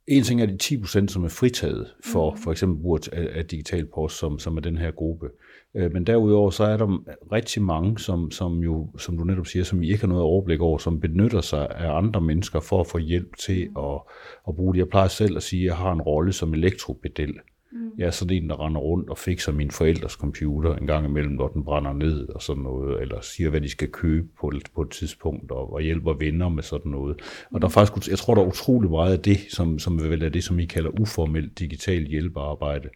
en 0.07 0.22
ting 0.22 0.42
er 0.42 0.46
de 0.46 0.59
10%, 0.62 1.09
som 1.09 1.25
er 1.25 1.29
fritaget 1.29 1.87
for 2.05 2.31
mm. 2.31 2.37
for 2.37 2.51
eksempel 2.51 2.83
brug 2.83 2.98
af, 3.12 3.29
af 3.38 3.46
digital 3.46 3.87
post, 3.94 4.18
som, 4.18 4.38
som 4.38 4.57
er 4.57 4.61
den 4.61 4.79
her 4.79 4.90
gruppe. 4.90 5.29
Øh, 5.77 5.92
men 5.92 6.07
derudover 6.07 6.51
så 6.51 6.64
er 6.64 6.77
der 6.77 7.03
rigtig 7.33 7.62
mange, 7.62 7.98
som, 7.98 8.31
som 8.31 8.59
jo, 8.59 8.90
som 8.98 9.18
du 9.18 9.25
netop 9.25 9.46
siger, 9.46 9.64
som 9.64 9.83
I 9.83 9.87
ikke 9.87 10.01
har 10.01 10.09
noget 10.09 10.22
overblik 10.22 10.61
over, 10.61 10.79
som 10.79 11.01
benytter 11.01 11.40
sig 11.40 11.70
af 11.70 11.96
andre 11.96 12.20
mennesker 12.20 12.61
for 12.61 12.81
at 12.81 12.87
få 12.87 12.98
hjælp 12.98 13.37
til 13.37 13.68
mm. 13.70 13.77
at, 13.77 14.01
at 14.48 14.57
bruge 14.57 14.75
det. 14.75 14.79
Jeg 14.79 14.88
plejer 14.88 15.09
selv 15.09 15.37
at 15.37 15.42
sige, 15.42 15.62
at 15.62 15.66
jeg 15.66 15.77
har 15.77 15.92
en 15.92 16.03
rolle 16.03 16.33
som 16.33 16.55
elektropedel. 16.55 17.33
Mm. 17.33 17.52
Jeg 17.98 18.06
er 18.06 18.11
sådan 18.11 18.37
en, 18.37 18.50
der 18.50 18.66
render 18.66 18.80
rundt 18.80 19.11
og 19.11 19.18
fikser 19.18 19.52
min 19.52 19.70
forældres 19.70 20.12
computer 20.12 20.76
en 20.76 20.87
gang 20.87 21.06
imellem, 21.06 21.32
når 21.32 21.48
den 21.48 21.64
brænder 21.64 21.92
ned 21.92 22.28
og 22.28 22.42
sådan 22.42 22.62
noget, 22.62 23.02
eller 23.02 23.20
siger, 23.20 23.50
hvad 23.50 23.61
de 23.61 23.68
skal 23.68 23.88
købe 23.88 24.28
på, 24.40 24.48
et, 24.48 24.62
på 24.74 24.82
et 24.82 24.90
tidspunkt, 24.90 25.50
og, 25.50 25.72
og 25.72 25.80
hjælper 25.80 26.12
venner 26.12 26.48
med 26.48 26.62
sådan 26.62 26.92
noget. 26.92 27.22
Og 27.50 27.61
der 27.61 27.66
er 27.66 27.72
faktisk, 27.72 28.11
jeg 28.11 28.18
tror, 28.18 28.35
der 28.35 28.42
er 28.42 28.46
utrolig 28.46 28.90
meget 28.90 29.12
af 29.12 29.20
det, 29.20 29.38
som, 29.48 29.78
som 29.78 30.02
vel 30.02 30.22
er 30.22 30.28
det, 30.28 30.44
som 30.44 30.58
I 30.58 30.64
kalder 30.64 31.00
uformelt 31.00 31.58
digital 31.58 32.06
hjælpearbejde, 32.06 32.88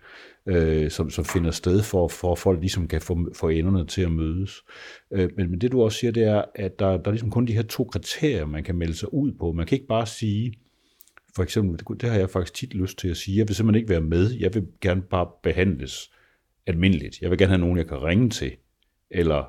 øh, 0.46 0.90
som, 0.90 1.10
som 1.10 1.24
finder 1.24 1.50
sted 1.50 1.82
for, 1.82 2.08
for 2.08 2.32
at 2.32 2.38
folk 2.38 2.60
ligesom 2.60 2.88
kan 2.88 3.00
få, 3.00 3.18
få 3.34 3.48
enderne 3.48 3.86
til 3.86 4.02
at 4.02 4.12
mødes. 4.12 4.62
Øh, 5.12 5.30
men, 5.36 5.50
men 5.50 5.60
det 5.60 5.72
du 5.72 5.82
også 5.82 5.98
siger, 5.98 6.10
det 6.10 6.24
er, 6.24 6.42
at 6.54 6.78
der, 6.78 6.96
der 6.96 7.06
er 7.06 7.10
ligesom 7.10 7.30
kun 7.30 7.46
de 7.46 7.52
her 7.52 7.62
to 7.62 7.84
kriterier, 7.84 8.46
man 8.46 8.64
kan 8.64 8.74
melde 8.74 8.94
sig 8.94 9.14
ud 9.14 9.32
på. 9.32 9.52
Man 9.52 9.66
kan 9.66 9.76
ikke 9.76 9.88
bare 9.88 10.06
sige, 10.06 10.52
for 11.36 11.42
eksempel, 11.42 11.78
det, 11.78 12.00
det 12.00 12.10
har 12.10 12.18
jeg 12.18 12.30
faktisk 12.30 12.54
tit 12.54 12.74
lyst 12.74 12.98
til 12.98 13.08
at 13.08 13.16
sige, 13.16 13.38
jeg 13.38 13.48
vil 13.48 13.56
simpelthen 13.56 13.80
ikke 13.80 13.90
være 13.90 14.00
med, 14.00 14.30
jeg 14.30 14.54
vil 14.54 14.66
gerne 14.80 15.02
bare 15.02 15.28
behandles 15.42 16.10
almindeligt. 16.66 17.20
Jeg 17.20 17.30
vil 17.30 17.38
gerne 17.38 17.48
have 17.48 17.60
nogen, 17.60 17.78
jeg 17.78 17.86
kan 17.86 18.02
ringe 18.02 18.30
til, 18.30 18.52
eller 19.10 19.44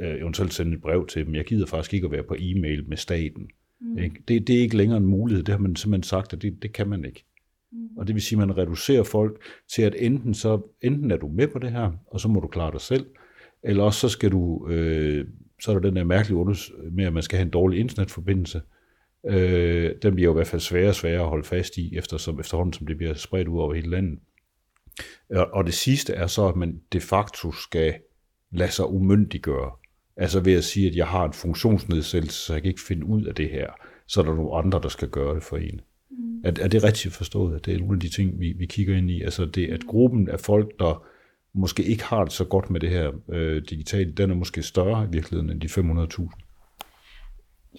øh, 0.00 0.14
eventuelt 0.14 0.54
sende 0.54 0.74
et 0.74 0.80
brev 0.80 1.06
til 1.06 1.26
dem. 1.26 1.34
Jeg 1.34 1.44
gider 1.44 1.66
faktisk 1.66 1.94
ikke 1.94 2.04
at 2.04 2.12
være 2.12 2.22
på 2.22 2.36
e-mail 2.38 2.88
med 2.88 2.96
staten. 2.96 3.48
Mm. 3.80 3.98
Ikke? 3.98 4.22
Det, 4.28 4.46
det 4.46 4.56
er 4.56 4.60
ikke 4.60 4.76
længere 4.76 4.98
en 4.98 5.06
mulighed, 5.06 5.44
det 5.44 5.52
har 5.52 5.58
man 5.58 5.76
simpelthen 5.76 6.02
sagt, 6.02 6.32
at 6.32 6.42
det, 6.42 6.62
det 6.62 6.72
kan 6.72 6.88
man 6.88 7.04
ikke. 7.04 7.24
Mm. 7.72 7.96
Og 7.96 8.06
det 8.06 8.14
vil 8.14 8.22
sige, 8.22 8.42
at 8.42 8.48
man 8.48 8.56
reducerer 8.56 9.02
folk 9.02 9.42
til, 9.74 9.82
at 9.82 9.94
enten, 9.98 10.34
så, 10.34 10.60
enten 10.82 11.10
er 11.10 11.16
du 11.16 11.28
med 11.28 11.48
på 11.48 11.58
det 11.58 11.70
her, 11.70 11.92
og 12.06 12.20
så 12.20 12.28
må 12.28 12.40
du 12.40 12.46
klare 12.46 12.72
dig 12.72 12.80
selv, 12.80 13.06
eller 13.62 13.82
også 13.82 14.00
så 14.00 14.08
skal 14.08 14.30
du, 14.30 14.68
øh, 14.68 15.26
så 15.60 15.70
er 15.70 15.74
der 15.74 15.88
den 15.88 15.96
der 15.96 16.04
mærkelige 16.04 16.36
unders 16.36 16.72
med, 16.92 17.04
at 17.04 17.12
man 17.12 17.22
skal 17.22 17.36
have 17.36 17.44
en 17.44 17.50
dårlig 17.50 17.80
internetforbindelse, 17.80 18.60
Øh, 19.26 19.94
den 20.02 20.14
bliver 20.14 20.28
jo 20.28 20.32
i 20.32 20.34
hvert 20.34 20.46
fald 20.46 20.60
sværere 20.60 20.88
og 20.88 20.94
sværere 20.94 21.22
at 21.22 21.28
holde 21.28 21.44
fast 21.44 21.76
i, 21.76 21.96
eftersom, 21.96 22.40
efterhånden 22.40 22.72
som 22.72 22.86
det 22.86 22.96
bliver 22.96 23.14
spredt 23.14 23.48
ud 23.48 23.60
over 23.60 23.74
hele 23.74 23.90
landet. 23.90 24.18
Og 25.30 25.64
det 25.64 25.74
sidste 25.74 26.12
er 26.12 26.26
så, 26.26 26.48
at 26.48 26.56
man 26.56 26.80
de 26.92 27.00
facto 27.00 27.52
skal 27.52 27.94
lade 28.52 28.70
sig 28.70 28.86
umyndiggøre. 28.90 29.70
Altså 30.16 30.40
ved 30.40 30.52
at 30.52 30.64
sige, 30.64 30.88
at 30.88 30.96
jeg 30.96 31.06
har 31.06 31.24
en 31.24 31.32
funktionsnedsættelse, 31.32 32.38
så 32.38 32.52
jeg 32.52 32.62
kan 32.62 32.68
ikke 32.68 32.80
finde 32.80 33.06
ud 33.06 33.24
af 33.24 33.34
det 33.34 33.50
her. 33.50 33.66
Så 34.06 34.20
er 34.20 34.24
der 34.24 34.34
nogle 34.34 34.56
andre, 34.56 34.80
der 34.82 34.88
skal 34.88 35.08
gøre 35.08 35.34
det 35.34 35.42
for 35.42 35.56
en. 35.56 35.80
Mm. 36.10 36.40
Er, 36.44 36.52
er 36.60 36.68
det 36.68 36.84
rigtigt 36.84 37.14
forstået, 37.14 37.56
at 37.56 37.66
det 37.66 37.74
er 37.74 37.78
nogle 37.78 37.94
af 37.94 38.00
de 38.00 38.08
ting, 38.08 38.40
vi, 38.40 38.52
vi 38.52 38.66
kigger 38.66 38.96
ind 38.96 39.10
i? 39.10 39.22
Altså 39.22 39.44
det, 39.44 39.68
at 39.68 39.86
gruppen 39.86 40.28
af 40.28 40.40
folk, 40.40 40.78
der 40.78 41.06
måske 41.54 41.82
ikke 41.82 42.04
har 42.04 42.24
det 42.24 42.32
så 42.32 42.44
godt 42.44 42.70
med 42.70 42.80
det 42.80 42.90
her 42.90 43.12
øh, 43.28 43.62
digitale, 43.70 44.12
den 44.12 44.30
er 44.30 44.34
måske 44.34 44.62
større 44.62 45.04
i 45.04 45.08
virkeligheden 45.12 45.50
end 45.50 45.60
de 45.60 45.66
500.000. 45.66 46.49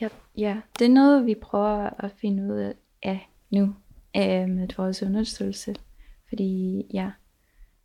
Ja, 0.01 0.07
ja, 0.37 0.61
det 0.79 0.85
er 0.85 0.89
noget, 0.89 1.25
vi 1.25 1.35
prøver 1.35 1.89
at 2.03 2.11
finde 2.11 2.43
ud 2.43 2.73
af 3.03 3.29
nu 3.49 3.75
øh, 4.17 4.49
med 4.49 4.75
vores 4.77 5.03
undersøgelse. 5.03 5.75
Fordi 6.29 6.81
ja, 6.93 7.11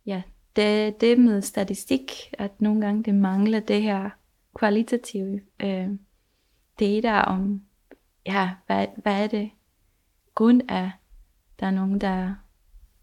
ja 0.05 0.21
det, 0.55 1.01
det 1.01 1.19
med 1.19 1.41
statistik, 1.41 2.11
at 2.33 2.61
nogle 2.61 2.81
gange 2.81 3.03
det 3.03 3.15
mangler 3.15 3.59
det 3.59 3.81
her 3.81 4.09
kvalitative 4.55 5.41
øh, 5.59 5.89
data 6.79 7.21
om, 7.21 7.61
ja, 8.25 8.51
hvad, 8.67 8.87
hvad 9.03 9.23
er 9.23 9.27
det 9.27 9.51
grund 10.35 10.61
af, 10.69 10.91
der 11.59 11.67
er 11.67 11.71
nogen, 11.71 12.01
der 12.01 12.35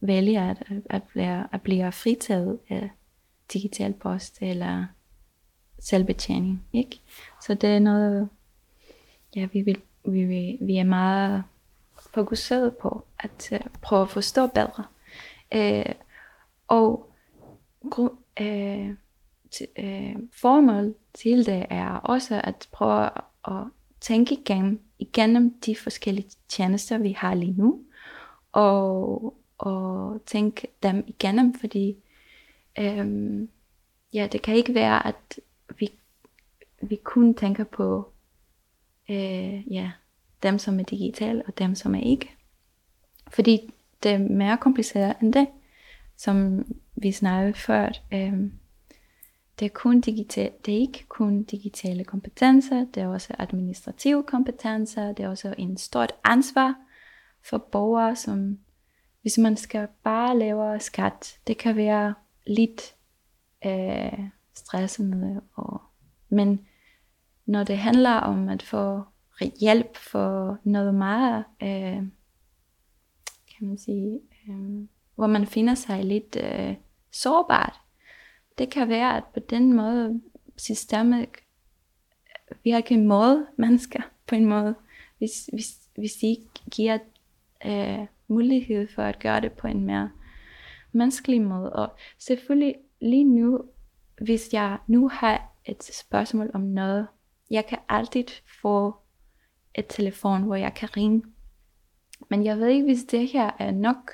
vælger 0.00 0.50
at, 0.50 0.62
at, 0.66 0.82
at, 0.90 1.02
blive, 1.02 1.54
at 1.54 1.62
blive 1.62 1.92
fritaget 1.92 2.58
af 2.68 2.90
digital 3.52 3.92
post 3.92 4.38
eller 4.42 4.86
selvbetjening. 5.78 6.66
Ikke? 6.72 7.00
Så 7.46 7.54
det 7.54 7.70
er 7.70 7.78
noget, 7.78 8.28
ja, 9.36 9.48
vi, 9.52 9.60
vil, 9.60 9.80
vi, 10.04 10.24
vi, 10.24 10.58
vi 10.60 10.76
er 10.76 10.84
meget 10.84 11.44
fokuseret 12.14 12.76
på 12.76 13.04
at 13.18 13.52
uh, 13.52 13.58
prøve 13.82 14.02
at 14.02 14.10
forstå 14.10 14.46
bedre. 14.46 14.84
Uh, 15.56 15.94
og 16.68 17.12
gru, 17.90 18.08
uh, 18.40 18.94
t, 19.50 19.60
uh, 19.78 20.22
formål 20.32 20.94
til 21.14 21.46
det 21.46 21.66
er 21.70 21.88
også 21.90 22.40
at 22.44 22.68
prøve 22.72 23.10
at 23.48 23.64
tænke 24.00 24.34
igennem, 24.34 24.80
igennem 24.98 25.60
de 25.60 25.76
forskellige 25.76 26.30
tjenester, 26.48 26.98
vi 26.98 27.12
har 27.12 27.34
lige 27.34 27.54
nu, 27.58 27.80
og, 28.52 29.34
og 29.58 30.20
tænke 30.26 30.68
dem 30.82 31.04
igennem, 31.06 31.54
fordi 31.54 31.96
um, 32.80 33.48
ja, 34.12 34.28
det 34.32 34.42
kan 34.42 34.56
ikke 34.56 34.74
være, 34.74 35.06
at 35.06 35.40
vi, 35.78 35.88
vi 36.82 36.96
kun 37.04 37.34
tænker 37.34 37.64
på 37.64 38.13
øh, 39.10 39.72
ja, 39.72 39.90
dem, 40.42 40.58
som 40.58 40.80
er 40.80 40.84
digitale, 40.84 41.42
og 41.46 41.58
dem, 41.58 41.74
som 41.74 41.94
er 41.94 42.00
ikke. 42.00 42.30
Fordi 43.28 43.72
det 44.02 44.10
er 44.10 44.18
mere 44.18 44.56
kompliceret 44.56 45.16
end 45.22 45.32
det, 45.32 45.46
som 46.16 46.66
vi 46.96 47.12
snakkede 47.12 47.54
før. 47.54 47.88
Øh, 48.12 48.32
det 49.58 49.66
er, 49.66 49.70
kun 49.74 50.00
digital, 50.00 50.52
det 50.66 50.74
er 50.74 50.78
ikke 50.78 51.04
kun 51.08 51.42
digitale 51.42 52.04
kompetencer, 52.04 52.86
det 52.94 53.02
er 53.02 53.06
også 53.06 53.34
administrative 53.38 54.22
kompetencer, 54.22 55.12
det 55.12 55.24
er 55.24 55.28
også 55.28 55.54
en 55.58 55.76
stort 55.76 56.12
ansvar 56.24 56.74
for 57.42 57.58
borgere, 57.58 58.16
som 58.16 58.58
hvis 59.22 59.38
man 59.38 59.56
skal 59.56 59.88
bare 60.02 60.38
lave 60.38 60.80
skat, 60.80 61.38
det 61.46 61.58
kan 61.58 61.76
være 61.76 62.14
lidt 62.46 62.94
øh, 63.66 64.18
stressende. 64.54 65.40
Og, 65.54 65.82
men 66.28 66.66
når 67.46 67.64
det 67.64 67.78
handler 67.78 68.14
om 68.14 68.48
at 68.48 68.62
få 68.62 69.02
hjælp 69.60 69.96
for 69.96 70.58
noget 70.64 70.94
meget, 70.94 71.44
øh, 71.62 72.02
kan 73.56 73.68
man 73.68 73.78
sige, 73.78 74.20
øh, 74.48 74.88
hvor 75.14 75.26
man 75.26 75.46
finder 75.46 75.74
sig 75.74 76.04
lidt 76.04 76.36
øh, 76.36 76.74
sårbart, 77.10 77.80
det 78.58 78.70
kan 78.70 78.88
være, 78.88 79.16
at 79.16 79.24
på 79.34 79.40
den 79.40 79.72
måde 79.72 80.20
systemet 80.56 81.28
virker 82.64 82.96
imod 82.96 83.46
mennesker 83.56 84.00
på 84.26 84.34
en 84.34 84.46
måde, 84.46 84.74
hvis, 85.18 85.50
hvis, 85.52 85.78
hvis 85.96 86.12
de 86.12 86.26
ikke 86.26 86.48
giver 86.70 86.98
øh, 87.66 88.06
mulighed 88.28 88.88
for 88.94 89.02
at 89.02 89.18
gøre 89.18 89.40
det 89.40 89.52
på 89.52 89.66
en 89.66 89.86
mere 89.86 90.10
menneskelig 90.92 91.42
måde. 91.42 91.72
Og 91.72 91.96
selvfølgelig 92.18 92.74
lige 93.00 93.24
nu, 93.24 93.64
hvis 94.20 94.52
jeg 94.52 94.78
nu 94.86 95.08
har 95.08 95.52
et 95.64 95.84
spørgsmål 95.84 96.50
om 96.54 96.60
noget, 96.60 97.06
jeg 97.54 97.66
kan 97.66 97.78
altid 97.88 98.24
få 98.62 98.94
et 99.74 99.86
telefon, 99.88 100.42
hvor 100.42 100.54
jeg 100.54 100.74
kan 100.74 100.96
ringe. 100.96 101.22
Men 102.30 102.44
jeg 102.44 102.58
ved 102.58 102.68
ikke, 102.68 102.84
hvis 102.84 103.04
det 103.04 103.28
her 103.28 103.50
er 103.58 103.70
nok 103.70 104.10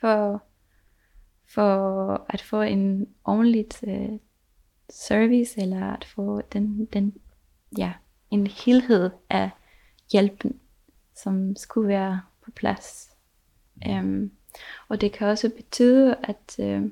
for, 0.00 0.42
for 1.54 2.26
at 2.28 2.42
få 2.42 2.62
en 2.62 3.08
ordentlig 3.24 3.66
uh, 3.82 3.92
øh, 3.92 4.18
service, 4.90 5.60
eller 5.60 5.86
at 5.86 6.04
få 6.04 6.40
den, 6.40 6.84
den, 6.84 7.14
ja, 7.78 7.92
en 8.30 8.46
helhed 8.46 9.10
af 9.30 9.50
hjælpen, 10.12 10.60
som 11.14 11.56
skulle 11.56 11.88
være 11.88 12.20
på 12.44 12.50
plads. 12.50 13.10
Um, 13.88 14.30
og 14.88 15.00
det 15.00 15.12
kan 15.12 15.26
også 15.26 15.50
betyde, 15.56 16.16
at 16.22 16.58
uh, 16.58 16.82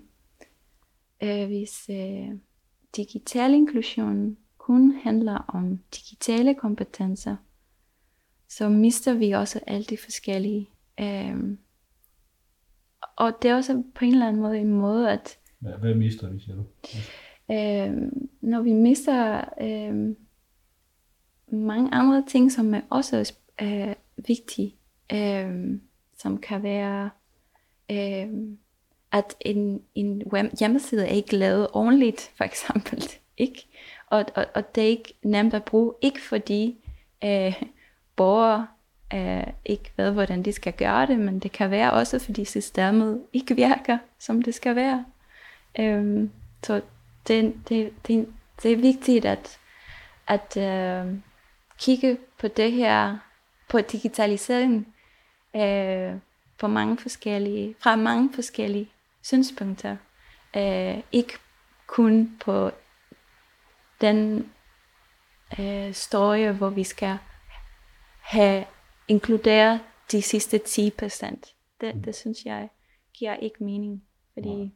uh, 1.22 1.46
hvis 1.46 1.86
uh, 1.88 2.38
digital 2.96 3.54
inklusion 3.54 4.36
kun 4.66 4.92
handler 5.02 5.34
om 5.48 5.78
digitale 5.94 6.54
kompetencer, 6.54 7.36
så 8.48 8.68
mister 8.68 9.14
vi 9.14 9.30
også 9.30 9.60
alle 9.66 9.84
de 9.84 9.96
forskellige. 9.96 10.68
Um, 11.02 11.58
og 13.16 13.32
det 13.42 13.50
er 13.50 13.54
også 13.54 13.82
på 13.94 14.04
en 14.04 14.12
eller 14.12 14.28
anden 14.28 14.42
måde 14.42 14.58
en 14.58 14.72
måde 14.72 15.10
at... 15.10 15.38
Hvad, 15.58 15.72
hvad 15.72 15.94
mister 15.94 16.30
vi, 16.30 16.40
siger 16.40 16.56
du? 16.56 16.64
Um, 17.48 18.28
når 18.40 18.62
vi 18.62 18.72
mister 18.72 19.44
um, 19.60 20.16
mange 21.56 21.94
andre 21.94 22.24
ting, 22.28 22.52
som 22.52 22.74
er 22.74 22.80
også 22.90 23.32
uh, 23.62 23.92
vigtige, 24.28 24.74
um, 25.14 25.80
som 26.18 26.38
kan 26.38 26.62
være, 26.62 27.10
um, 27.90 28.58
at 29.12 29.36
en, 29.40 29.82
en 29.94 30.22
hjemmeside 30.58 31.06
er 31.06 31.12
ikke 31.12 31.36
lavet 31.36 31.68
ordentligt, 31.72 32.32
for 32.36 32.44
eksempel. 32.44 33.02
Ikke? 33.38 33.68
Og, 34.06 34.24
og, 34.34 34.46
og 34.54 34.74
det 34.74 34.84
er 34.84 34.88
ikke 34.88 35.14
nemt 35.22 35.54
at 35.54 35.64
bruge, 35.64 35.94
ikke 36.02 36.20
fordi 36.22 36.76
øh, 37.24 37.62
borgere 38.16 38.66
øh, 39.14 39.46
ikke 39.64 39.92
ved, 39.96 40.10
hvordan 40.10 40.42
de 40.42 40.52
skal 40.52 40.72
gøre 40.72 41.06
det, 41.06 41.18
men 41.18 41.38
det 41.38 41.52
kan 41.52 41.70
være 41.70 41.92
også, 41.92 42.18
fordi 42.18 42.44
systemet 42.44 43.22
ikke 43.32 43.54
virker, 43.56 43.98
som 44.18 44.42
det 44.42 44.54
skal 44.54 44.76
være. 44.76 45.04
Øh, 45.78 46.28
så 46.62 46.80
det, 47.28 47.54
det, 47.68 47.92
det, 48.06 48.28
det 48.62 48.72
er 48.72 48.76
vigtigt 48.76 49.24
at, 49.24 49.58
at 50.26 50.56
øh, 50.56 51.14
kigge 51.78 52.18
på 52.40 52.48
det 52.48 52.72
her, 52.72 53.18
på 53.68 53.80
digitalisering 53.80 54.94
øh, 55.56 56.14
på 56.58 56.66
mange 56.66 56.98
forskellige, 56.98 57.74
fra 57.80 57.96
mange 57.96 58.30
forskellige 58.34 58.90
synspunkter. 59.22 59.96
Øh, 60.56 60.98
ikke 61.12 61.32
kun 61.86 62.36
på 62.40 62.70
den 64.00 64.46
uh, 65.58 65.92
story, 65.92 66.48
hvor 66.48 66.70
vi 66.70 66.84
skal 66.84 67.18
have 68.20 68.64
inkluderet 69.08 69.80
de 70.12 70.22
sidste 70.22 70.58
10 70.58 70.90
procent. 70.98 71.54
Det, 71.80 71.94
det 72.04 72.14
synes 72.14 72.44
jeg 72.44 72.68
giver 73.18 73.36
ikke 73.36 73.64
mening, 73.64 74.02
fordi... 74.34 74.48
Ja. 74.48 74.68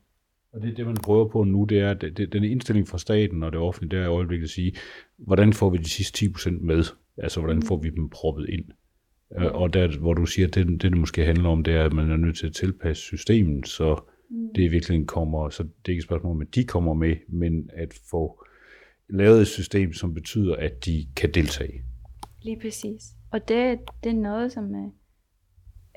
Og 0.52 0.62
det, 0.62 0.76
det, 0.76 0.86
man 0.86 0.96
prøver 0.96 1.28
på 1.28 1.44
nu, 1.44 1.64
det 1.64 1.80
er, 1.80 1.94
det, 1.94 2.16
det, 2.16 2.32
den 2.32 2.44
indstilling 2.44 2.88
fra 2.88 2.98
staten 2.98 3.42
og 3.42 3.52
det 3.52 3.60
offentlige, 3.60 3.90
det 3.90 3.98
er 3.98 4.04
i 4.04 4.14
øjeblikket 4.14 4.44
at 4.44 4.50
sige, 4.50 4.72
hvordan 5.18 5.52
får 5.52 5.70
vi 5.70 5.78
de 5.78 5.90
sidste 5.90 6.18
10 6.18 6.28
procent 6.28 6.62
med? 6.62 6.84
Altså, 7.16 7.40
hvordan 7.40 7.62
får 7.62 7.76
vi 7.76 7.90
dem 7.90 8.08
proppet 8.08 8.48
ind? 8.48 8.64
Mm. 9.30 9.44
Og 9.44 9.74
der, 9.74 9.98
hvor 9.98 10.14
du 10.14 10.26
siger, 10.26 10.48
at 10.48 10.54
det, 10.54 10.66
det, 10.66 10.82
det 10.82 10.96
måske 10.96 11.24
handler 11.24 11.48
om, 11.48 11.64
det 11.64 11.74
er, 11.74 11.84
at 11.84 11.92
man 11.92 12.10
er 12.10 12.16
nødt 12.16 12.36
til 12.38 12.46
at 12.46 12.52
tilpasse 12.52 13.02
systemet, 13.02 13.68
så 13.68 14.00
mm. 14.30 14.48
det 14.54 14.72
virkelig 14.72 15.06
kommer, 15.06 15.48
så 15.48 15.62
det 15.62 15.70
er 15.86 15.90
ikke 15.90 16.00
et 16.00 16.04
spørgsmål 16.04 16.32
om, 16.32 16.40
at 16.40 16.54
de 16.54 16.64
kommer 16.64 16.94
med, 16.94 17.16
men 17.28 17.70
at 17.72 17.94
få 18.10 18.44
lavet 19.10 19.40
et 19.40 19.46
system, 19.46 19.92
som 19.92 20.14
betyder, 20.14 20.56
at 20.56 20.84
de 20.84 21.06
kan 21.16 21.34
deltage. 21.34 21.82
Lige 22.42 22.60
præcis. 22.60 23.02
Og 23.30 23.48
det, 23.48 23.80
det 24.04 24.10
er 24.10 24.16
noget, 24.16 24.52
som 24.52 24.74
er 24.74 24.90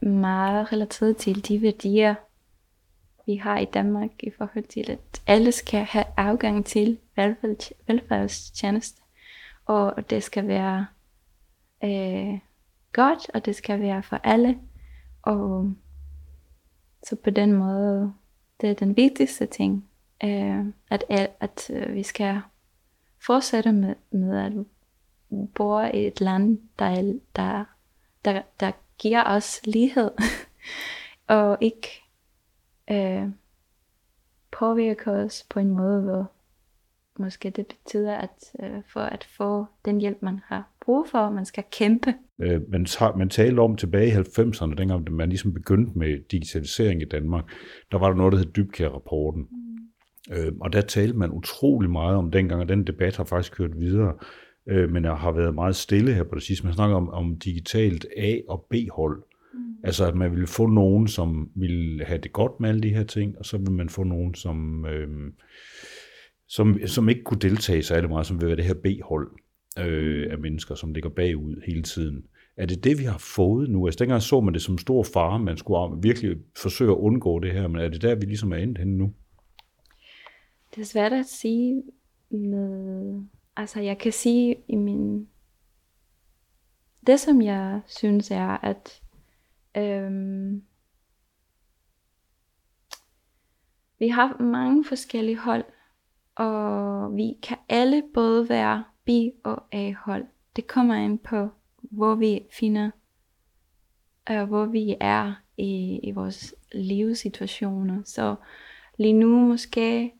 meget 0.06 0.72
relateret 0.72 1.18
til 1.18 1.48
de 1.48 1.62
værdier, 1.62 2.16
vi 3.26 3.36
har 3.36 3.60
i 3.60 3.66
Danmark 3.66 4.10
i 4.20 4.30
forhold 4.38 4.66
til, 4.66 4.92
at 4.92 5.22
alle 5.28 5.52
skal 5.52 5.80
have 5.80 6.06
afgang 6.18 6.66
til 6.66 6.98
velfærdstjeneste. 7.88 9.02
Og 9.66 10.10
det 10.10 10.24
skal 10.24 10.48
være 10.48 10.86
øh, 11.84 12.40
godt, 12.94 13.30
og 13.34 13.46
det 13.46 13.56
skal 13.56 13.80
være 13.80 14.04
for 14.04 14.16
alle. 14.24 14.60
Og 15.22 15.74
så 17.04 17.16
på 17.16 17.30
den 17.30 17.54
måde, 17.54 18.14
det 18.62 18.70
er 18.70 18.74
den 18.74 18.98
vigtigste 18.98 19.46
ting, 19.46 19.90
øh, 20.24 20.66
at, 20.90 21.04
at 21.40 21.70
øh, 21.74 21.96
vi 21.96 22.04
skal 22.04 22.42
fortsætte 23.26 23.72
med, 23.72 23.96
med 24.12 24.40
at 24.40 24.54
bo 25.56 25.80
i 25.80 26.08
et 26.08 26.22
land, 26.22 26.60
der, 26.80 27.16
der, 27.36 27.66
der, 28.26 28.42
der 28.60 28.72
giver 28.98 29.24
os 29.24 29.62
lighed, 29.66 30.12
og 31.28 31.58
ikke 31.62 31.88
øh, 32.92 33.30
påvirker 34.52 35.12
os 35.12 35.46
på 35.50 35.60
en 35.60 35.70
måde, 35.70 36.02
hvor 36.02 36.32
måske 37.20 37.50
det 37.50 37.68
betyder, 37.68 38.16
at 38.16 38.54
øh, 38.60 38.82
for 38.88 39.00
at 39.00 39.28
få 39.38 39.66
den 39.86 40.02
hjælp, 40.02 40.18
man 40.22 40.40
har 40.46 40.70
brug 40.82 41.08
for, 41.12 41.30
man 41.30 41.46
skal 41.46 41.64
kæmpe. 41.72 42.14
Øh, 42.40 42.62
man, 42.72 42.88
man 43.16 43.30
talte 43.30 43.60
om 43.60 43.78
tilbage 43.78 44.08
i 44.08 44.12
90'erne, 44.12 44.76
dengang 44.76 45.12
man 45.12 45.30
ligesom 45.30 45.54
begyndte 45.54 46.00
med 46.00 46.20
digitalisering 46.32 47.02
i 47.02 47.06
Danmark, 47.06 47.46
der 47.92 47.98
var 47.98 48.08
der 48.08 48.16
noget, 48.16 48.32
der 48.32 48.38
hed 48.38 48.54
Dybkær-rapporten. 48.54 49.48
Mm. 49.52 49.63
Øh, 50.32 50.52
og 50.62 50.74
der 50.74 50.82
talte 50.82 51.18
man 51.18 51.32
utrolig 51.32 51.90
meget 51.90 52.16
om 52.16 52.32
dengang, 52.32 52.62
og 52.62 52.70
den 52.70 52.88
debat 52.88 53.18
har 53.18 53.24
faktisk 53.24 53.54
kørt 53.54 53.80
videre 53.80 54.14
øh, 54.68 54.92
men 54.92 55.04
jeg 55.04 55.16
har 55.16 55.32
været 55.32 55.56
meget 55.56 55.76
stille 55.76 56.14
her 56.14 56.24
på 56.24 56.36
det 56.36 56.44
sidste. 56.44 56.66
Man 56.66 56.74
snakker 56.74 56.96
om, 56.96 57.10
om 57.10 57.40
digitalt 57.40 58.06
A- 58.18 58.40
og 58.48 58.66
B-hold. 58.70 59.24
Mm. 59.54 59.60
Altså 59.84 60.08
at 60.08 60.16
man 60.16 60.32
ville 60.32 60.48
få 60.48 60.68
nogen, 60.68 61.08
som 61.08 61.50
ville 61.56 62.06
have 62.06 62.20
det 62.22 62.34
godt 62.34 62.60
med 62.60 62.70
alle 62.70 62.82
de 62.82 62.90
her 62.90 63.04
ting, 63.04 63.38
og 63.38 63.46
så 63.46 63.58
vil 63.58 63.72
man 63.72 63.90
få 63.90 64.04
nogen, 64.04 64.36
som, 64.36 64.86
øh, 64.86 65.08
som, 66.48 66.80
som 66.86 67.10
ikke 67.10 67.24
kunne 67.24 67.40
deltage 67.40 67.84
særlig 67.84 68.10
meget, 68.10 68.26
som 68.26 68.42
vil 68.42 68.48
være 68.48 68.58
det 68.58 68.66
her 68.66 68.74
B-hold 68.74 69.32
øh, 69.80 70.32
af 70.32 70.40
mennesker, 70.40 70.76
som 70.76 70.94
ligger 70.94 71.10
bagud 71.10 71.62
hele 71.66 71.84
tiden. 71.84 72.24
Er 72.58 72.66
det 72.66 72.84
det, 72.84 73.00
vi 73.00 73.04
har 73.04 73.18
fået 73.36 73.70
nu? 73.70 73.86
Altså 73.86 74.00
dengang 74.00 74.22
så 74.22 74.42
man 74.42 74.54
det 74.54 74.62
som 74.62 74.78
stor 74.78 75.04
fare, 75.14 75.40
man 75.40 75.58
skulle 75.58 76.02
virkelig 76.02 76.38
forsøge 76.58 76.92
at 76.92 76.98
undgå 76.98 77.40
det 77.40 77.52
her, 77.52 77.68
men 77.68 77.82
er 77.82 77.90
det 77.90 78.02
der, 78.02 78.16
vi 78.16 78.26
ligesom 78.26 78.52
er 78.52 78.58
endt 78.58 78.78
henne 78.78 78.98
nu? 78.98 79.14
Det 80.76 80.82
er 80.82 80.86
svært 80.86 81.14
at 81.14 81.26
sige 81.26 81.84
med... 82.30 83.22
Altså 83.56 83.82
jeg 83.82 83.98
kan 83.98 84.12
sige 84.12 84.56
i 84.68 84.76
min... 84.76 85.30
Det 87.08 87.20
som 87.20 87.42
jeg 87.42 87.82
synes 87.88 88.32
er, 88.32 88.66
at 88.66 89.02
øhm, 89.78 90.64
vi 94.00 94.08
har 94.08 94.44
mange 94.44 94.86
forskellige 94.86 95.38
hold, 95.38 95.66
og 96.36 97.16
vi 97.16 97.40
kan 97.44 97.58
alle 97.70 98.04
både 98.14 98.50
være 98.50 98.84
B- 99.06 99.38
og 99.44 99.64
A-hold. 99.72 100.26
Det 100.56 100.68
kommer 100.68 100.96
ind 100.96 101.20
på, 101.20 101.50
hvor 101.82 102.16
vi 102.16 102.46
finder, 102.52 102.92
øh, 104.32 104.44
hvor 104.44 104.66
vi 104.66 104.96
er 105.00 105.34
i, 105.58 106.00
i 106.04 106.12
vores 106.12 106.56
livssituationer. 106.72 108.02
Så 108.06 108.36
lige 108.98 109.14
nu 109.14 109.48
måske, 109.48 110.14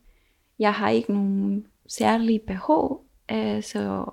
jeg 0.58 0.74
har 0.74 0.88
ikke 0.88 1.12
nogen 1.12 1.66
særlige 1.86 2.38
behov, 2.38 3.06
øh, 3.30 3.62
så 3.62 4.10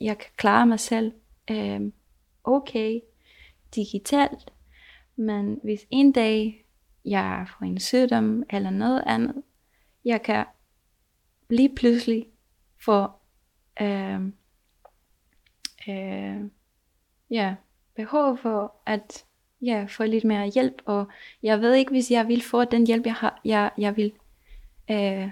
jeg 0.00 0.18
kan 0.18 0.30
klare 0.36 0.66
mig 0.66 0.80
selv 0.80 1.12
uh, 1.50 1.80
okay 2.44 3.00
digitalt. 3.74 4.52
Men 5.16 5.60
hvis 5.62 5.86
en 5.90 6.12
dag 6.12 6.66
jeg 7.04 7.46
får 7.48 7.66
en 7.66 7.80
sygdom 7.80 8.42
eller 8.50 8.70
noget 8.70 9.02
andet, 9.06 9.42
jeg 10.04 10.22
kan 10.22 10.44
lige 11.50 11.74
pludselig 11.74 12.26
få 12.84 13.08
øh, 13.80 14.20
øh, 15.88 16.50
ja, 17.30 17.54
behov 17.96 18.38
for 18.38 18.74
at 18.86 19.24
ja, 19.62 19.86
få 19.88 20.04
lidt 20.04 20.24
mere 20.24 20.46
hjælp, 20.46 20.82
og 20.84 21.06
jeg 21.42 21.60
ved 21.60 21.74
ikke, 21.74 21.90
hvis 21.90 22.10
jeg 22.10 22.28
vil 22.28 22.42
få 22.42 22.64
den 22.64 22.86
hjælp, 22.86 23.06
jeg, 23.06 23.14
har, 23.14 23.40
jeg, 23.44 23.70
jeg 23.78 23.96
vil 23.96 24.12
øh, 24.90 25.30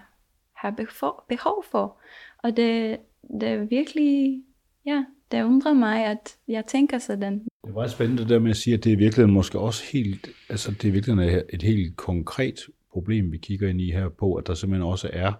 har 0.61 0.70
behov, 0.70 1.24
behov 1.28 1.64
for. 1.70 2.00
Og 2.42 2.56
det, 2.56 2.98
det 3.40 3.48
er 3.48 3.64
virkelig, 3.64 4.42
ja, 4.86 5.04
det 5.32 5.42
undrer 5.42 5.72
mig, 5.72 6.04
at 6.06 6.36
jeg 6.48 6.66
tænker 6.66 6.98
sådan. 6.98 7.46
Det 7.66 7.74
var 7.74 7.86
spændende 7.86 8.22
det 8.22 8.30
der 8.30 8.38
med 8.38 8.50
at 8.50 8.56
sige, 8.56 8.74
at 8.74 8.84
det 8.84 8.92
er 8.92 8.96
virkelig 8.96 9.28
måske 9.28 9.59
også 9.59 9.82
helt, 9.92 10.28
altså 10.48 10.70
det 10.70 10.88
er 10.88 10.92
virkelig 10.92 11.42
et 11.52 11.62
helt 11.62 11.96
konkret 11.96 12.61
problem, 12.92 13.32
vi 13.32 13.38
kigger 13.38 13.68
ind 13.68 13.80
i 13.80 13.90
her 13.90 14.09
på, 14.09 14.34
at 14.34 14.46
der 14.46 14.54
simpelthen 14.54 14.88
også 14.88 15.11
er 15.12 15.32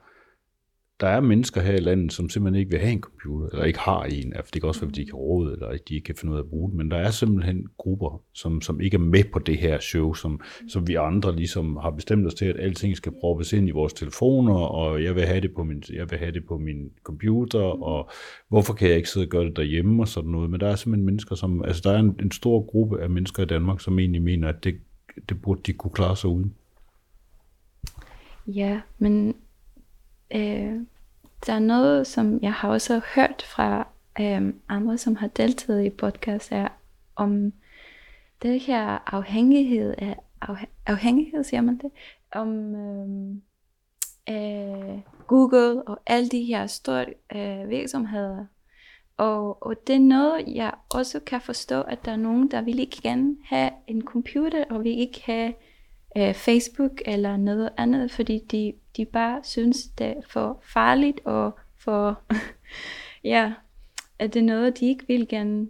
der 1.01 1.07
er 1.09 1.21
mennesker 1.21 1.61
her 1.61 1.75
i 1.75 1.81
landet, 1.81 2.13
som 2.13 2.29
simpelthen 2.29 2.61
ikke 2.61 2.71
vil 2.71 2.81
have 2.81 2.93
en 2.93 3.01
computer, 3.01 3.49
eller 3.49 3.65
ikke 3.65 3.79
har 3.79 4.03
en. 4.03 4.33
for 4.37 4.51
det 4.53 4.63
kan 4.63 4.69
også 4.69 4.81
være, 4.81 4.89
fordi 4.89 4.97
de 4.97 5.01
ikke 5.01 5.13
har 5.13 5.19
råd, 5.19 5.53
eller 5.53 5.77
de 5.89 5.95
ikke 5.95 6.05
kan 6.05 6.15
finde 6.15 6.33
ud 6.33 6.39
af 6.39 6.43
at 6.43 6.49
bruge 6.49 6.71
den. 6.71 6.79
Men 6.79 6.91
der 6.91 6.97
er 6.97 7.11
simpelthen 7.11 7.67
grupper, 7.79 8.23
som, 8.33 8.61
som 8.61 8.81
ikke 8.81 8.95
er 8.95 8.99
med 8.99 9.25
på 9.33 9.39
det 9.39 9.59
her 9.59 9.81
show, 9.81 10.15
som, 10.15 10.41
som 10.69 10.89
vi 10.89 10.95
andre 10.95 11.37
ligesom 11.37 11.77
har 11.77 11.91
bestemt 11.91 12.27
os 12.27 12.35
til, 12.35 12.45
at 12.45 12.61
alting 12.61 12.97
skal 12.97 13.13
proppes 13.21 13.53
ind 13.53 13.69
i 13.69 13.71
vores 13.71 13.93
telefoner, 13.93 14.55
og 14.55 15.03
jeg 15.03 15.15
vil 15.15 15.23
have 15.23 15.41
det 15.41 15.55
på 15.55 15.65
min, 15.65 15.83
jeg 15.93 16.11
vil 16.11 16.19
have 16.19 16.33
det 16.33 16.47
på 16.47 16.59
min 16.59 16.91
computer, 17.03 17.61
og 17.61 18.11
hvorfor 18.49 18.75
kan 18.75 18.89
jeg 18.89 18.97
ikke 18.97 19.11
sidde 19.11 19.27
og 19.27 19.31
gøre 19.31 19.45
det 19.45 19.57
derhjemme 19.57 20.03
og 20.03 20.09
sådan 20.09 20.31
noget. 20.31 20.51
Men 20.51 20.61
der 20.61 20.69
er 20.69 20.77
simpelthen 20.77 21.07
mennesker, 21.07 21.35
som, 21.35 21.65
altså 21.65 21.83
der 21.85 21.93
er 21.93 21.99
en, 21.99 22.17
en 22.23 22.31
stor 22.31 22.67
gruppe 22.71 23.03
af 23.03 23.11
mennesker 23.11 23.43
i 23.43 23.47
Danmark, 23.47 23.81
som 23.81 23.99
egentlig 23.99 24.23
mener, 24.23 24.49
at 24.49 24.65
det, 24.65 24.75
det 25.29 25.43
burde 25.43 25.61
de 25.67 25.73
kunne 25.73 25.93
klare 25.93 26.17
sig 26.17 26.31
uden. 26.31 26.55
Ja, 28.47 28.81
men 28.99 29.35
øh, 30.35 30.81
der 31.47 31.53
er 31.53 31.59
noget, 31.59 32.07
som 32.07 32.39
jeg 32.43 32.53
har 32.53 32.69
også 32.69 33.01
hørt 33.15 33.43
fra 33.43 33.89
øh, 34.21 34.55
andre, 34.69 34.99
som 34.99 35.17
har 35.17 35.27
deltaget 35.27 35.85
i 35.85 35.91
podcast, 35.91 36.53
er 36.53 36.69
om 37.17 37.53
det 38.43 38.61
her 38.61 39.15
afhængighed 39.15 39.95
af 39.99 40.17
afhængighed, 40.87 41.45
siger 41.45 41.61
man 41.61 41.79
det, 41.79 41.91
om 42.33 42.75
øh, 42.75 43.37
øh, 44.29 44.99
Google 45.27 45.83
og 45.83 46.01
alle 46.07 46.29
de 46.29 46.45
her 46.45 46.67
store 46.67 47.07
øh, 47.35 47.69
virksomheder. 47.69 48.47
Og, 49.17 49.67
og 49.67 49.87
det 49.87 49.95
er 49.95 50.01
noget, 50.01 50.45
jeg 50.47 50.75
også 50.89 51.21
kan 51.21 51.41
forstå, 51.41 51.81
at 51.81 52.05
der 52.05 52.13
er 52.13 52.17
nogen, 52.17 52.51
der 52.51 52.61
vil 52.61 52.79
ikke 52.79 53.03
gerne 53.03 53.37
have 53.45 53.71
en 53.87 54.03
computer, 54.03 54.65
og 54.71 54.85
vil 54.85 54.99
ikke 54.99 55.23
have 55.25 55.55
øh, 56.17 56.35
Facebook 56.35 56.93
eller 57.07 57.37
noget 57.37 57.71
andet, 57.77 58.11
fordi 58.11 58.39
de, 58.51 58.73
de 58.99 59.05
bare 59.05 59.41
synes, 59.45 59.87
det 59.87 60.07
er 60.07 60.21
for 60.29 60.61
farligt 60.63 61.21
og 61.25 61.59
for, 61.77 62.21
ja, 63.25 63.53
at 64.19 64.35
det 64.35 64.41
er 64.41 64.47
noget, 64.47 64.81
de 64.81 64.87
ikke 64.87 65.07
vil 65.07 65.29
gerne 65.29 65.69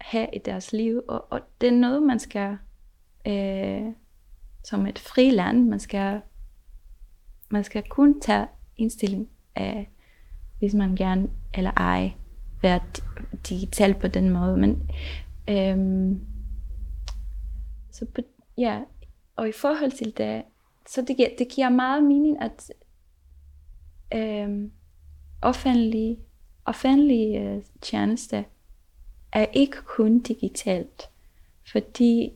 have 0.00 0.28
i 0.32 0.38
deres 0.38 0.72
liv. 0.72 1.02
Og, 1.08 1.32
og 1.32 1.40
det 1.60 1.68
er 1.68 1.72
noget, 1.72 2.02
man 2.02 2.18
skal, 2.18 2.58
øh, 3.26 3.92
som 4.64 4.86
et 4.86 4.98
fri 4.98 5.30
land, 5.30 5.68
man 5.68 5.80
skal, 5.80 6.20
man 7.50 7.64
skal 7.64 7.82
kun 7.88 8.20
tage 8.20 8.46
indstilling 8.76 9.28
af, 9.54 9.90
hvis 10.58 10.74
man 10.74 10.96
gerne 10.96 11.28
eller 11.54 11.70
ej 11.76 12.12
være 12.62 12.80
digital 13.48 13.94
på 13.94 14.08
den 14.08 14.30
måde. 14.30 14.56
Men 14.56 14.90
øhm, 15.48 16.20
så 17.90 18.06
på, 18.14 18.20
ja, 18.58 18.80
og 19.36 19.48
i 19.48 19.52
forhold 19.52 19.90
til 19.90 20.16
det, 20.16 20.42
så 20.88 21.02
det, 21.02 21.34
det 21.38 21.48
giver 21.48 21.68
meget 21.68 22.04
mening, 22.04 22.42
at 22.42 22.72
øhm, 24.14 24.64
øh, 24.64 24.70
offentlige, 25.42 26.18
offentlige 26.64 27.40
øh, 27.40 27.62
tjenester 27.80 28.42
er 29.32 29.46
ikke 29.52 29.76
kun 29.84 30.20
digitalt, 30.20 31.10
fordi 31.72 32.32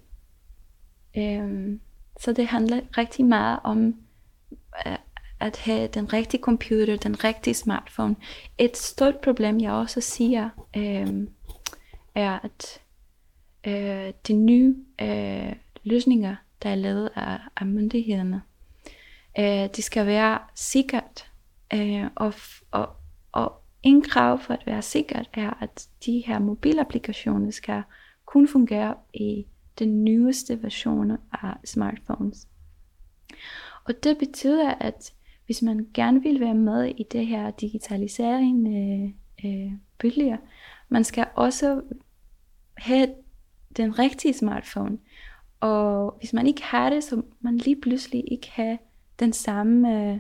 øh, 1.16 1.78
så 2.20 2.32
det 2.32 2.46
handler 2.46 2.80
rigtig 2.98 3.24
meget 3.24 3.58
om 3.64 3.96
øh, 4.86 4.98
at 5.40 5.56
have 5.56 5.88
den 5.88 6.12
rigtige 6.12 6.40
computer, 6.40 6.96
den 6.96 7.24
rigtige 7.24 7.54
smartphone. 7.54 8.16
Et 8.58 8.76
stort 8.76 9.18
problem, 9.18 9.60
jeg 9.60 9.72
også 9.72 10.00
siger, 10.00 10.50
øh, 10.76 11.28
er, 12.14 12.38
at 12.42 12.80
øh, 13.66 14.12
de 14.28 14.32
nye 14.32 14.76
øh, 15.00 15.52
løsninger 15.82 16.36
der 16.64 16.70
er 16.70 16.74
lavet 16.74 17.10
af, 17.14 17.38
af 17.56 17.66
myndighederne. 17.66 18.42
Øh, 19.38 19.68
det 19.76 19.84
skal 19.84 20.06
være 20.06 20.38
sikkert, 20.54 21.30
øh, 21.74 22.04
og, 22.14 22.34
og, 22.70 22.88
og 23.32 23.52
en 23.82 24.02
krav 24.02 24.40
for 24.40 24.54
at 24.54 24.66
være 24.66 24.82
sikkert 24.82 25.30
er, 25.32 25.62
at 25.62 25.88
de 26.06 26.22
her 26.26 26.38
mobilapplikationer 26.38 27.50
skal 27.50 27.82
kun 28.24 28.48
fungere 28.48 28.94
i 29.14 29.46
den 29.78 30.04
nyeste 30.04 30.62
version 30.62 31.10
af 31.32 31.54
smartphones. 31.64 32.48
Og 33.84 34.04
det 34.04 34.18
betyder, 34.18 34.70
at 34.70 35.12
hvis 35.46 35.62
man 35.62 35.88
gerne 35.94 36.22
vil 36.22 36.40
være 36.40 36.54
med 36.54 36.84
i 36.84 37.02
det 37.12 37.26
her 37.26 37.50
digitalisering 37.50 38.68
øh, 38.68 39.10
øh, 39.44 39.72
bølger, 39.98 40.36
man 40.88 41.04
skal 41.04 41.26
også 41.34 41.82
have 42.76 43.08
den 43.76 43.98
rigtige 43.98 44.34
smartphone. 44.34 44.98
Og 45.64 46.16
hvis 46.18 46.32
man 46.32 46.46
ikke 46.46 46.62
har 46.62 46.90
det, 46.90 47.04
så 47.04 47.22
man 47.40 47.56
lige 47.56 47.80
pludselig 47.80 48.24
ikke 48.32 48.50
have 48.50 48.78
den 49.18 49.32
samme 49.32 50.02
øh, 50.02 50.18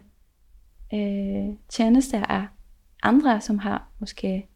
øh, 0.94 1.54
tjeneste 1.68 2.30
af 2.30 2.46
andre, 3.02 3.40
som 3.40 3.58
har 3.58 3.88
måske 3.98 4.48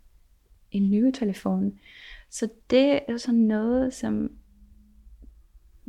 en 0.70 0.90
ny 0.90 1.10
telefon. 1.10 1.78
Så 2.30 2.48
det 2.70 3.00
er 3.08 3.16
sådan 3.16 3.40
noget, 3.40 3.94
som 3.94 4.30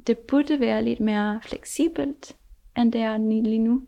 det 0.08 0.18
burde 0.18 0.60
være 0.60 0.84
lidt 0.84 1.00
mere 1.00 1.40
fleksibelt, 1.44 2.36
end 2.78 2.94
det 2.94 3.02
er 3.02 3.18
lige 3.18 3.60
nu. 3.60 3.82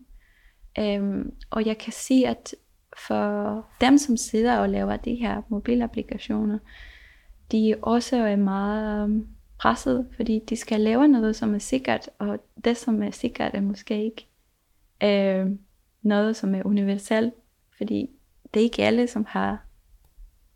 Øhm, 0.80 1.34
og 1.50 1.66
jeg 1.66 1.78
kan 1.78 1.94
sige, 1.94 2.28
at 2.28 2.56
for 3.08 3.66
dem, 3.82 3.98
som 3.98 4.18
sidder 4.18 4.58
og 4.58 4.70
laver 4.70 4.98
de 4.98 5.16
her 5.16 5.42
mobilapplikationer, 5.50 6.60
de 7.52 7.76
også 7.82 8.16
er 8.16 8.36
meget 8.36 9.26
presset, 9.62 10.08
fordi 10.16 10.40
de 10.50 10.56
skal 10.56 10.82
lave 10.82 11.08
noget, 11.08 11.36
som 11.36 11.56
er 11.56 11.60
sikkert, 11.60 12.10
og 12.20 12.40
det, 12.66 12.78
som 12.78 13.04
er 13.04 13.12
sikkert, 13.12 13.56
er 13.56 13.62
måske 13.62 14.06
ikke 14.06 14.28
øh, 15.04 15.52
noget, 16.02 16.36
som 16.36 16.56
er 16.56 16.62
universelt, 16.66 17.34
fordi 17.78 18.10
det 18.54 18.60
er 18.60 18.64
ikke 18.64 18.84
alle, 18.84 19.08
som 19.08 19.26
har 19.28 19.66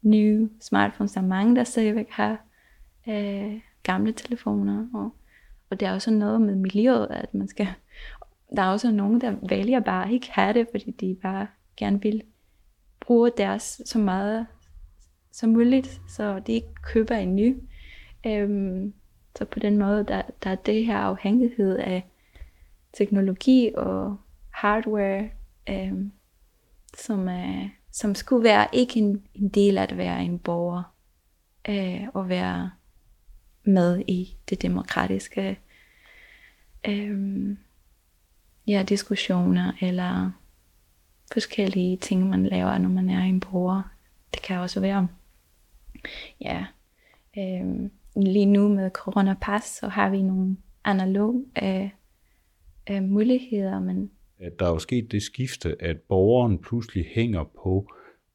nye 0.02 0.50
smartphones. 0.62 1.12
Der 1.12 1.22
er 1.22 1.26
mange, 1.26 1.56
der 1.56 1.64
stadigvæk 1.64 2.10
har 2.10 2.46
øh, 3.08 3.60
gamle 3.84 4.12
telefoner, 4.12 4.88
og, 4.94 5.10
og 5.70 5.80
det 5.80 5.88
er 5.88 5.94
også 5.94 6.12
noget 6.12 6.42
med 6.42 6.56
miljøet, 6.56 7.08
at 7.10 7.34
man 7.34 7.48
skal, 7.48 7.68
der 8.56 8.62
er 8.62 8.72
også 8.72 8.92
nogen, 8.92 9.22
der 9.22 9.36
vælger 9.50 9.80
bare 9.80 10.14
ikke 10.14 10.32
have 10.32 10.54
det, 10.54 10.68
fordi 10.72 10.92
de 10.92 11.18
bare 11.22 11.48
gerne 11.78 12.02
vil 12.02 12.24
bruge 13.00 13.32
deres 13.38 13.82
så 13.86 14.00
meget 14.00 14.46
som 15.32 15.50
muligt, 15.50 16.02
så 16.08 16.40
de 16.40 16.54
ikke 16.54 16.74
køber 16.84 17.16
en 17.16 17.36
ny. 17.36 17.58
Øhm, 18.26 18.94
så 19.38 19.46
på 19.46 19.60
den 19.60 19.78
måde, 19.78 20.06
der, 20.08 20.22
der 20.44 20.50
er 20.50 20.56
det 20.56 20.86
her 20.86 20.98
afhængighed 20.98 21.78
af 21.78 22.06
teknologi 22.94 23.72
og 23.76 24.18
hardware, 24.50 25.30
øhm, 25.70 26.12
som, 26.98 27.28
er, 27.28 27.70
som 27.92 28.16
skulle 28.16 28.44
være 28.44 28.68
ikke 28.74 29.00
en, 29.00 29.24
en 29.34 29.50
del 29.50 29.78
af 29.78 29.84
at 29.84 29.98
være 29.98 30.24
en 30.24 30.40
borger. 30.40 30.84
øh, 31.70 32.08
og 32.14 32.30
være 32.30 32.72
med 33.64 34.04
i 34.08 34.38
det 34.50 34.62
demokratiske 34.62 35.60
øh, 36.88 37.58
ja, 38.68 38.84
diskussioner 38.90 39.72
eller 39.82 40.32
forskellige 41.34 41.98
ting, 41.98 42.30
man 42.30 42.46
laver, 42.46 42.78
når 42.78 42.90
man 42.90 43.10
er 43.10 43.22
en 43.24 43.40
bruger. 43.40 43.82
Det 44.34 44.42
kan 44.42 44.58
også 44.58 44.80
være, 44.80 45.08
ja, 46.42 46.66
øh, 47.38 47.90
lige 48.16 48.46
nu 48.46 48.68
med 48.68 48.90
coronapas, 48.90 49.64
så 49.64 49.88
har 49.88 50.10
vi 50.10 50.22
nogle 50.22 50.58
analog 50.84 51.46
øh, 51.64 51.90
øh, 52.90 53.04
muligheder, 53.04 53.80
men 53.80 54.12
at 54.40 54.60
der 54.60 54.66
er 54.66 54.70
jo 54.70 54.80
sket 54.80 55.12
det 55.12 55.24
skifte, 55.24 55.82
at 55.82 55.98
borgeren 56.00 56.58
pludselig 56.60 57.06
hænger 57.16 57.44
på 57.64 57.92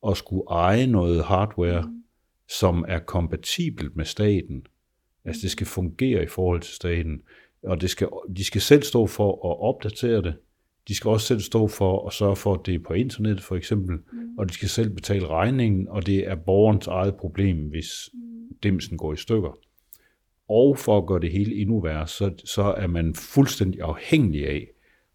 at 0.09 0.17
skulle 0.17 0.43
eje 0.51 0.87
noget 0.87 1.25
hardware, 1.25 1.83
mm. 1.83 2.03
som 2.49 2.85
er 2.89 2.99
kompatibelt 2.99 3.97
med 3.97 4.05
staten. 4.05 4.67
Altså 5.25 5.41
det 5.43 5.51
skal 5.51 5.67
fungere 5.67 6.23
i 6.23 6.27
forhold 6.27 6.61
til 6.61 6.75
staten, 6.75 7.23
og 7.63 7.81
det 7.81 7.91
skal, 7.91 8.09
de 8.37 8.45
skal 8.45 8.61
selv 8.61 8.83
stå 8.83 9.07
for 9.07 9.33
at 9.33 9.61
opdatere 9.61 10.23
det. 10.23 10.35
De 10.89 10.95
skal 10.95 11.09
også 11.09 11.27
selv 11.27 11.41
stå 11.41 11.69
for 11.69 12.07
at 12.07 12.13
sørge 12.13 12.37
for, 12.37 12.55
at 12.55 12.67
det 12.67 12.75
er 12.75 12.79
på 12.79 12.93
internet 12.93 13.41
for 13.41 13.57
eksempel, 13.57 13.97
mm. 14.13 14.39
og 14.39 14.49
de 14.49 14.55
skal 14.55 14.69
selv 14.69 14.91
betale 14.91 15.27
regningen, 15.27 15.89
og 15.89 16.07
det 16.07 16.29
er 16.29 16.35
borgerens 16.35 16.87
eget 16.87 17.15
problem, 17.15 17.57
hvis 17.57 17.89
mm. 18.13 18.21
dimsen 18.63 18.99
går 18.99 19.13
i 19.13 19.17
stykker. 19.17 19.59
Og 20.51 20.79
for 20.79 20.99
at 20.99 21.07
gøre 21.07 21.21
det 21.21 21.33
hele 21.33 21.55
endnu 21.55 21.81
værre, 21.81 22.07
så, 22.07 22.33
så 22.45 22.63
er 22.63 22.87
man 22.87 23.15
fuldstændig 23.15 23.81
afhængig 23.81 24.49
af 24.49 24.67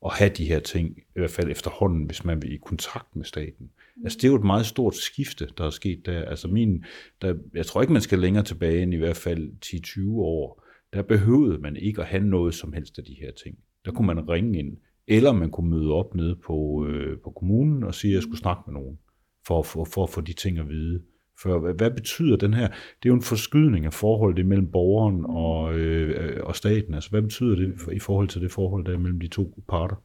at 0.05 0.13
have 0.13 0.29
de 0.29 0.45
her 0.45 0.59
ting, 0.59 0.97
i 0.97 1.19
hvert 1.19 1.29
fald 1.29 1.51
efterhånden, 1.51 2.03
hvis 2.03 2.25
man 2.25 2.41
vil 2.41 2.53
i 2.53 2.57
kontakt 2.57 3.15
med 3.15 3.25
staten. 3.25 3.69
Altså 4.03 4.17
det 4.17 4.23
er 4.23 4.31
jo 4.31 4.35
et 4.35 4.43
meget 4.43 4.65
stort 4.65 4.95
skifte, 4.95 5.47
der 5.57 5.65
er 5.65 5.69
sket 5.69 6.05
der. 6.05 6.25
Altså 6.25 6.47
min, 6.47 6.85
der, 7.21 7.35
jeg 7.53 7.65
tror 7.65 7.81
ikke, 7.81 7.93
man 7.93 8.01
skal 8.01 8.19
længere 8.19 8.43
tilbage 8.43 8.83
end 8.83 8.93
i 8.93 8.97
hvert 8.97 9.17
fald 9.17 9.51
10-20 9.65 10.11
år. 10.19 10.63
Der 10.93 11.01
behøvede 11.01 11.57
man 11.57 11.75
ikke 11.75 12.01
at 12.01 12.07
have 12.07 12.23
noget 12.23 12.55
som 12.55 12.73
helst 12.73 12.97
af 12.97 13.03
de 13.03 13.15
her 13.21 13.31
ting. 13.31 13.57
Der 13.85 13.91
kunne 13.91 14.07
man 14.07 14.29
ringe 14.29 14.59
ind, 14.59 14.77
eller 15.07 15.31
man 15.31 15.51
kunne 15.51 15.69
møde 15.69 15.91
op 15.91 16.15
nede 16.15 16.35
på, 16.35 16.87
øh, 16.89 17.19
på 17.19 17.29
kommunen 17.29 17.83
og 17.83 17.95
sige, 17.95 18.11
at 18.11 18.15
jeg 18.15 18.23
skulle 18.23 18.39
snakke 18.39 18.61
med 18.67 18.73
nogen, 18.73 18.99
for, 19.47 19.63
for, 19.63 19.85
for 19.85 20.03
at 20.03 20.09
få 20.09 20.21
de 20.21 20.33
ting 20.33 20.57
at 20.57 20.69
vide. 20.69 21.01
For 21.41 21.59
hvad, 21.59 21.73
hvad 21.73 21.91
betyder 21.91 22.37
den 22.37 22.53
her? 22.53 22.67
Det 22.67 23.05
er 23.05 23.09
jo 23.09 23.13
en 23.13 23.21
forskydning 23.21 23.85
af 23.85 23.93
forholdet 23.93 24.45
mellem 24.45 24.71
borgeren 24.71 25.25
og, 25.25 25.73
øh, 25.73 26.43
og 26.43 26.55
staten. 26.55 26.93
Altså 26.93 27.09
hvad 27.09 27.21
betyder 27.21 27.55
det 27.55 27.93
i 27.93 27.99
forhold 27.99 28.27
til 28.27 28.41
det 28.41 28.51
forhold 28.51 28.85
der 28.85 28.97
mellem 28.97 29.19
de 29.19 29.27
to 29.27 29.63
parter? 29.69 29.95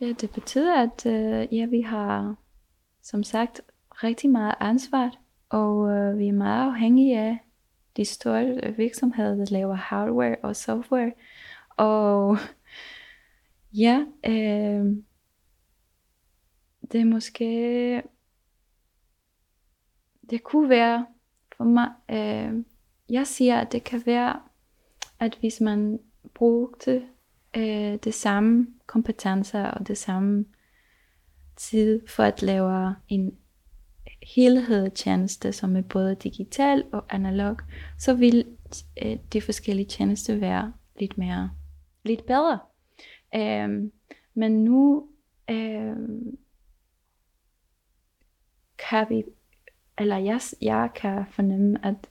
Ja, 0.00 0.12
det 0.20 0.30
betyder, 0.30 0.82
at 0.82 1.06
øh, 1.06 1.58
ja, 1.58 1.66
vi 1.66 1.80
har 1.80 2.36
som 3.02 3.22
sagt 3.22 3.60
rigtig 3.90 4.30
meget 4.30 4.54
ansvar, 4.60 5.10
og 5.48 5.90
øh, 5.90 6.18
vi 6.18 6.28
er 6.28 6.32
meget 6.32 6.72
afhængige 6.72 7.20
af 7.20 7.38
de 7.96 8.04
store 8.04 8.74
virksomheder, 8.76 9.34
der 9.34 9.46
laver 9.50 9.74
hardware 9.74 10.36
og 10.42 10.56
software. 10.56 11.12
Og 11.76 12.36
ja, 13.72 14.04
øh, 14.26 14.96
det 16.92 17.00
er 17.00 17.04
måske 17.04 18.02
det 20.30 20.42
kunne 20.42 20.68
være 20.68 21.06
for 21.56 21.64
mig, 21.64 21.88
øh, 22.10 22.64
jeg 23.08 23.26
siger, 23.26 23.60
at 23.60 23.72
det 23.72 23.84
kan 23.84 24.02
være, 24.06 24.40
at 25.20 25.36
hvis 25.40 25.60
man 25.60 26.00
brugte 26.34 27.02
øh, 27.56 27.94
det 28.04 28.14
samme 28.14 28.66
kompetencer 28.86 29.64
og 29.64 29.88
det 29.88 29.98
samme 29.98 30.44
tid 31.56 32.08
for 32.08 32.22
at 32.22 32.42
lave 32.42 32.94
en 33.08 33.38
helhedstjeneste, 34.34 35.52
som 35.52 35.76
er 35.76 35.82
både 35.82 36.14
digital 36.14 36.84
og 36.92 37.04
analog, 37.08 37.56
så 37.98 38.14
vil 38.14 38.46
øh, 39.02 39.16
de 39.32 39.40
forskellige 39.40 39.86
tjenester 39.86 40.36
være 40.36 40.72
lidt 41.00 41.18
mere, 41.18 41.50
lidt 42.04 42.26
bedre. 42.26 42.58
Øh, 43.34 43.90
men 44.34 44.64
nu 44.64 45.08
øh, 45.50 45.96
kan 48.78 49.06
vi 49.08 49.24
eller 50.00 50.16
jeg, 50.16 50.40
jeg 50.60 50.90
kan 50.94 51.24
fornemme, 51.30 51.78
at 51.86 52.08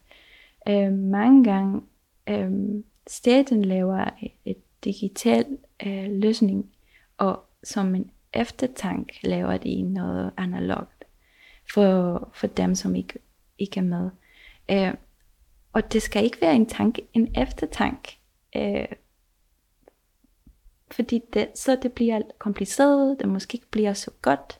øh, 0.67 0.93
mange 0.93 1.43
gange 1.43 1.81
øh, 2.29 2.83
staten 3.07 3.65
laver 3.65 4.09
et 4.45 4.57
digital 4.83 5.57
øh, 5.85 6.11
løsning, 6.11 6.71
og 7.17 7.43
som 7.63 7.95
en 7.95 8.11
eftertank 8.33 9.11
laver 9.23 9.57
de 9.57 9.81
noget 9.81 10.31
analogt 10.37 11.05
for, 11.73 12.29
for 12.33 12.47
dem, 12.47 12.75
som 12.75 12.95
ikke, 12.95 13.19
ikke 13.59 13.79
er 13.79 13.83
med. 13.83 14.09
Øh, 14.71 14.93
og 15.73 15.93
det 15.93 16.01
skal 16.01 16.23
ikke 16.23 16.41
være 16.41 16.55
en 16.55 16.65
tank, 16.65 16.99
en 17.13 17.35
eftertank. 17.41 18.17
Øh, 18.55 18.87
fordi 20.91 21.21
det, 21.33 21.47
så 21.55 21.77
det 21.81 21.93
bliver 21.93 22.21
kompliceret, 22.39 23.19
det 23.19 23.29
måske 23.29 23.55
ikke 23.55 23.71
bliver 23.71 23.93
så 23.93 24.11
godt. 24.21 24.59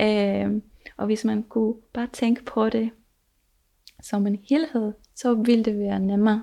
Øh, 0.00 0.62
og 0.96 1.06
hvis 1.06 1.24
man 1.24 1.42
kunne 1.42 1.74
bare 1.94 2.08
tænke 2.12 2.44
på 2.44 2.68
det 2.68 2.90
som 4.02 4.26
en 4.26 4.38
helhed, 4.48 4.92
så 5.14 5.34
ville 5.34 5.64
det 5.64 5.78
være 5.78 6.00
nemmere 6.00 6.42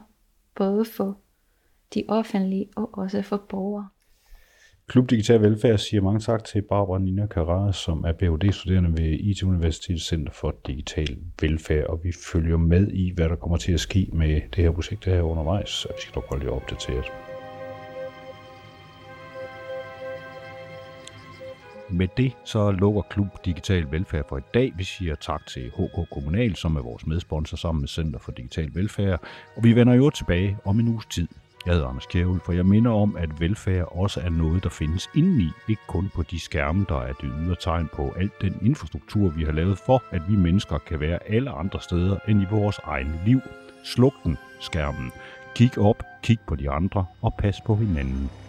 både 0.55 0.85
for 0.85 1.17
de 1.93 2.03
offentlige 2.07 2.69
og 2.75 2.97
også 2.97 3.21
for 3.21 3.45
borgere. 3.49 3.87
Klub 4.87 5.09
Digital 5.09 5.41
Velfærd 5.41 5.77
siger 5.77 6.01
mange 6.01 6.19
tak 6.19 6.43
til 6.43 6.61
Barbara 6.61 6.99
Nina 6.99 7.27
Carrara, 7.27 7.73
som 7.73 8.03
er 8.03 8.11
Ph.D.-studerende 8.11 9.01
ved 9.01 9.19
IT 9.19 9.43
Universitets 9.43 10.07
Center 10.07 10.31
for 10.31 10.55
Digital 10.67 11.17
Velfærd, 11.41 11.85
og 11.87 11.99
vi 12.03 12.11
følger 12.33 12.57
med 12.57 12.87
i, 12.87 13.13
hvad 13.15 13.29
der 13.29 13.35
kommer 13.35 13.57
til 13.57 13.73
at 13.73 13.79
ske 13.79 14.09
med 14.13 14.41
det 14.55 14.63
her 14.63 14.71
projekt 14.71 15.05
her 15.05 15.21
undervejs, 15.21 15.85
og 15.85 15.93
vi 15.97 16.01
skal 16.01 16.13
dog 16.13 16.23
holde 16.29 16.45
jer 16.45 16.51
opdateret. 16.51 17.32
Med 21.89 22.07
det 22.17 22.33
så 22.43 22.71
lukker 22.71 23.01
Klub 23.01 23.45
Digital 23.45 23.91
Velfærd 23.91 24.25
for 24.29 24.37
i 24.37 24.41
dag. 24.53 24.73
Vi 24.77 24.83
siger 24.83 25.15
tak 25.15 25.45
til 25.47 25.71
HK 25.75 26.09
Kommunal, 26.11 26.55
som 26.55 26.75
er 26.75 26.81
vores 26.81 27.07
medsponsor 27.07 27.57
sammen 27.57 27.81
med 27.81 27.87
Center 27.87 28.19
for 28.19 28.31
Digital 28.31 28.69
Velfærd. 28.73 29.21
Og 29.55 29.63
vi 29.63 29.75
vender 29.75 29.93
jo 29.93 30.09
tilbage 30.09 30.57
om 30.65 30.79
en 30.79 30.87
uges 30.87 31.05
tid. 31.05 31.27
Jeg 31.65 31.73
hedder 31.73 31.87
Anders 31.87 32.05
Kjævel, 32.05 32.39
for 32.45 32.53
jeg 32.53 32.65
minder 32.65 32.91
om, 32.91 33.15
at 33.15 33.39
velfærd 33.39 33.87
også 33.91 34.19
er 34.19 34.29
noget, 34.29 34.63
der 34.63 34.69
findes 34.69 35.09
indeni, 35.15 35.47
ikke 35.69 35.81
kun 35.87 36.09
på 36.15 36.23
de 36.23 36.39
skærme, 36.39 36.85
der 36.89 37.01
er 37.01 37.13
det 37.13 37.31
ydre 37.41 37.55
tegn 37.59 37.89
på 37.93 38.13
alt 38.17 38.41
den 38.41 38.57
infrastruktur, 38.61 39.29
vi 39.29 39.43
har 39.43 39.51
lavet 39.51 39.77
for, 39.77 40.03
at 40.11 40.21
vi 40.29 40.35
mennesker 40.35 40.77
kan 40.77 40.99
være 40.99 41.19
alle 41.29 41.49
andre 41.51 41.81
steder 41.81 42.17
end 42.27 42.41
i 42.41 42.45
vores 42.51 42.79
egen 42.83 43.19
liv. 43.25 43.39
Sluk 43.83 44.13
den, 44.23 44.37
skærmen. 44.59 45.11
Kig 45.55 45.77
op, 45.77 46.03
kig 46.23 46.39
på 46.47 46.55
de 46.55 46.69
andre 46.69 47.05
og 47.21 47.33
pas 47.39 47.61
på 47.65 47.75
hinanden. 47.75 48.42